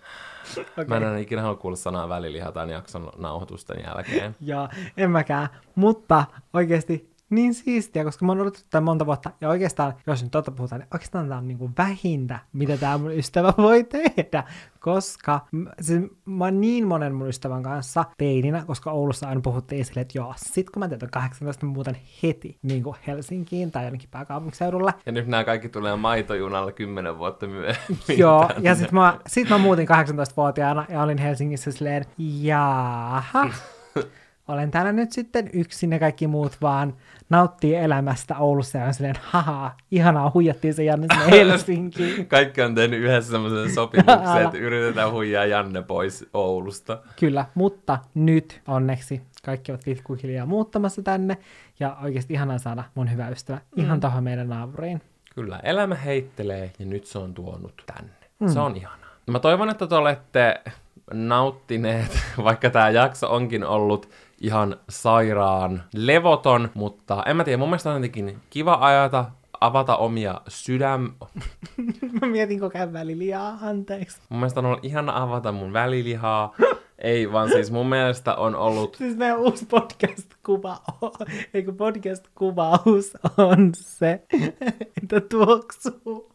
Okay. 0.72 0.84
Mä 0.86 0.96
en 0.96 1.02
enää 1.02 1.18
ikinä 1.18 1.42
halua 1.42 1.56
kuulla 1.56 1.76
sanaa 1.76 2.08
väliliha 2.08 2.52
tämän 2.52 2.70
jakson 2.70 3.10
nauhoitusten 3.16 3.84
jälkeen. 3.86 4.36
Joo, 4.40 4.68
en 4.96 5.10
mäkään. 5.10 5.48
Mutta 5.74 6.24
oikeasti 6.52 7.13
niin 7.30 7.54
siistiä, 7.54 8.04
koska 8.04 8.26
mä 8.26 8.32
oon 8.32 8.40
odotettu 8.40 8.68
tämän 8.70 8.84
monta 8.84 9.06
vuotta, 9.06 9.30
ja 9.40 9.48
oikeastaan, 9.48 9.94
jos 10.06 10.22
nyt 10.22 10.32
totta 10.32 10.50
puhutaan, 10.50 10.80
niin 10.80 10.88
oikeastaan 10.94 11.28
tämä 11.28 11.38
on 11.38 11.48
niin 11.48 11.58
kuin 11.58 11.72
vähintä, 11.78 12.38
mitä 12.52 12.76
tämä 12.76 12.98
mun 12.98 13.12
ystävä 13.12 13.52
voi 13.58 13.84
tehdä, 13.84 14.44
koska 14.80 15.46
siis 15.80 16.02
mä 16.24 16.44
oon 16.44 16.60
niin 16.60 16.86
monen 16.86 17.14
mun 17.14 17.28
ystävän 17.28 17.62
kanssa 17.62 18.04
teininä, 18.18 18.64
koska 18.66 18.90
Oulussa 18.90 19.28
aina 19.28 19.40
puhuttiin 19.40 19.80
esille, 19.80 20.00
että 20.00 20.18
joo, 20.18 20.34
sit 20.36 20.70
kun 20.70 20.80
mä 20.80 20.88
täytän 20.88 21.10
18, 21.10 21.66
mä 21.66 21.72
muutan 21.72 21.96
heti 22.22 22.58
niin 22.62 22.82
kuin 22.82 22.96
Helsinkiin 23.06 23.70
tai 23.70 23.84
jonnekin 23.84 24.08
pääkaupunkiseudulle. 24.10 24.94
Ja 25.06 25.12
nyt 25.12 25.26
nämä 25.26 25.44
kaikki 25.44 25.68
tulee 25.68 25.96
maitojunalla 25.96 26.72
10 26.72 27.18
vuotta 27.18 27.46
myöhemmin. 27.46 28.18
joo, 28.18 28.46
tänne. 28.48 28.68
ja 28.68 28.74
sit 28.74 28.92
mä, 28.92 29.18
sit 29.26 29.48
mä 29.48 29.58
muutin 29.58 29.88
18-vuotiaana 29.88 30.86
ja 30.88 31.02
olin 31.02 31.18
Helsingissä 31.18 31.72
silleen, 31.72 32.04
jaha, 32.18 33.50
olen 34.48 34.70
täällä 34.70 34.92
nyt 34.92 35.12
sitten 35.12 35.50
yksin 35.52 35.92
ja 35.92 35.98
kaikki 35.98 36.26
muut 36.26 36.56
vaan 36.62 36.94
nauttii 37.30 37.74
elämästä 37.74 38.38
Oulussa 38.38 38.78
ja 38.78 38.84
on 38.84 38.94
silleen, 38.94 39.14
haha, 39.22 39.76
ihanaa, 39.90 40.30
huijattiin 40.34 40.74
se 40.74 40.84
Janne 40.84 41.06
sinne 41.14 41.30
Helsinkiin. 41.38 42.26
Kaikki 42.26 42.62
on 42.62 42.74
tehnyt 42.74 43.00
yhdessä 43.00 43.30
semmoisen 43.30 43.74
sopimuksen, 43.74 44.44
että 44.44 44.58
yritetään 44.58 45.12
huijaa 45.12 45.44
Janne 45.44 45.82
pois 45.82 46.26
Oulusta. 46.34 46.98
Kyllä, 47.20 47.44
mutta 47.54 47.98
nyt 48.14 48.60
onneksi 48.68 49.22
kaikki 49.44 49.72
ovat 49.72 49.84
pikkuhiljaa 49.84 50.46
muuttamassa 50.46 51.02
tänne 51.02 51.38
ja 51.80 51.96
oikeasti 52.02 52.34
ihanaa 52.34 52.58
saada 52.58 52.84
mun 52.94 53.12
hyvä 53.12 53.28
ystävä 53.28 53.58
ihan 53.76 53.96
mm. 53.96 54.00
tuohon 54.00 54.24
meidän 54.24 54.48
naapuriin. 54.48 55.02
Kyllä, 55.34 55.60
elämä 55.62 55.94
heittelee 55.94 56.72
ja 56.78 56.86
nyt 56.86 57.06
se 57.06 57.18
on 57.18 57.34
tuonut 57.34 57.82
tänne. 57.86 58.12
Mm. 58.38 58.48
Se 58.48 58.60
on 58.60 58.76
ihanaa. 58.76 59.08
Mä 59.30 59.38
toivon, 59.38 59.70
että 59.70 59.86
te 59.86 59.94
olette 59.94 60.60
nauttineet, 61.12 62.18
vaikka 62.44 62.70
tämä 62.70 62.90
jakso 62.90 63.34
onkin 63.34 63.64
ollut 63.64 64.10
ihan 64.44 64.76
sairaan 64.88 65.82
levoton, 65.94 66.70
mutta 66.74 67.22
en 67.26 67.36
mä 67.36 67.44
tiedä, 67.44 67.56
mun 67.56 67.68
mielestä 67.68 67.90
on 67.90 67.96
jotenkin 67.96 68.38
kiva 68.50 68.78
ajata, 68.80 69.24
avata 69.60 69.96
omia 69.96 70.40
sydäm... 70.48 71.10
mä 72.20 72.28
mietin 72.28 72.60
koko 72.60 72.78
ajan 72.78 72.92
välilihaa, 72.92 73.58
anteeksi. 73.62 74.20
Mun 74.28 74.40
mielestä 74.40 74.60
on 74.60 74.66
ollut 74.66 74.84
ihana 74.84 75.22
avata 75.22 75.52
mun 75.52 75.72
välilihaa. 75.72 76.54
Ei, 77.04 77.32
vaan 77.32 77.48
siis 77.48 77.70
mun 77.70 77.88
mielestä 77.88 78.34
on 78.34 78.56
ollut... 78.56 78.96
Siis 78.96 79.16
meidän 79.16 79.38
uusi 79.38 79.66
podcast-kuva 79.66 80.76
on, 81.00 81.12
eikö 81.54 81.72
podcast-kuvaus 81.72 83.16
on 83.36 83.70
se, 83.74 84.22
että 85.02 85.20
tuoksuu. 85.20 86.32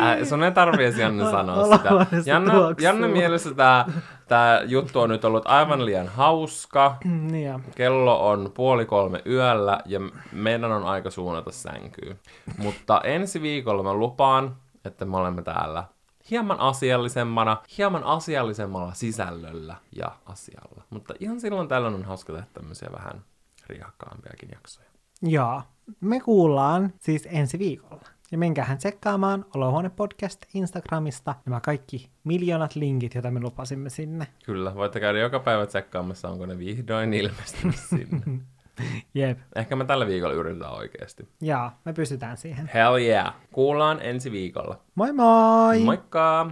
Äh, 0.00 0.28
sun 0.28 0.42
ei 0.42 0.52
tarvii 0.52 1.00
Janne 1.00 1.24
sanoa 1.30 1.64
sitä. 1.64 1.90
Janne, 2.26 2.52
Janne 2.80 3.08
mielessä 3.08 3.54
tämä 3.54 3.86
tää 4.28 4.62
juttu 4.62 5.00
on 5.00 5.08
nyt 5.08 5.24
ollut 5.24 5.46
aivan 5.46 5.86
liian 5.86 6.08
hauska. 6.08 6.96
Niin 7.04 7.64
Kello 7.74 8.30
on 8.30 8.50
puoli 8.54 8.84
kolme 8.84 9.22
yöllä 9.26 9.80
ja 9.86 10.00
meidän 10.32 10.72
on 10.72 10.84
aika 10.84 11.10
suunnata 11.10 11.50
sänkyyn. 11.50 12.18
Mutta 12.58 13.00
ensi 13.04 13.42
viikolla 13.42 13.82
mä 13.82 13.94
lupaan, 13.94 14.56
että 14.84 15.04
me 15.04 15.16
olemme 15.16 15.42
täällä 15.42 15.84
hieman 16.30 16.60
asiallisemmana, 16.60 17.62
hieman 17.78 18.04
asiallisemmalla 18.04 18.94
sisällöllä 18.94 19.76
ja 19.92 20.16
asialla. 20.26 20.82
Mutta 20.90 21.14
ihan 21.20 21.40
silloin 21.40 21.68
tällöin 21.68 21.94
on 21.94 22.04
hauska 22.04 22.32
tehdä 22.32 22.46
tämmöisiä 22.52 22.88
vähän 22.92 23.24
riakkaampiakin 23.66 24.48
jaksoja. 24.52 24.86
Joo, 25.22 25.62
me 26.00 26.20
kuullaan 26.20 26.92
siis 27.00 27.28
ensi 27.30 27.58
viikolla. 27.58 28.02
Ja 28.30 28.38
menkäähän 28.38 28.78
tsekkaamaan 28.78 29.44
Olohuone 29.54 29.90
Podcast 29.90 30.42
Instagramista 30.54 31.34
nämä 31.46 31.60
kaikki 31.60 32.10
miljoonat 32.24 32.74
linkit, 32.74 33.14
joita 33.14 33.30
me 33.30 33.40
lupasimme 33.40 33.90
sinne. 33.90 34.26
Kyllä, 34.44 34.74
voitte 34.74 35.00
käydä 35.00 35.18
joka 35.18 35.40
päivä 35.40 35.66
tsekkaamassa, 35.66 36.28
onko 36.28 36.46
ne 36.46 36.58
vihdoin 36.58 37.14
ilmestynyt 37.14 37.76
sinne. 37.76 38.22
Jep. 39.14 39.38
Ehkä 39.56 39.76
me 39.76 39.84
tällä 39.84 40.06
viikolla 40.06 40.34
yritetään 40.34 40.72
oikeasti. 40.74 41.28
Joo, 41.40 41.70
me 41.84 41.92
pystytään 41.92 42.36
siihen. 42.36 42.70
Hell 42.74 42.96
yeah. 42.96 43.34
Kuullaan 43.52 43.98
ensi 44.02 44.32
viikolla. 44.32 44.80
Moi 44.94 45.12
moi! 45.12 45.78
Moikka! 45.80 46.50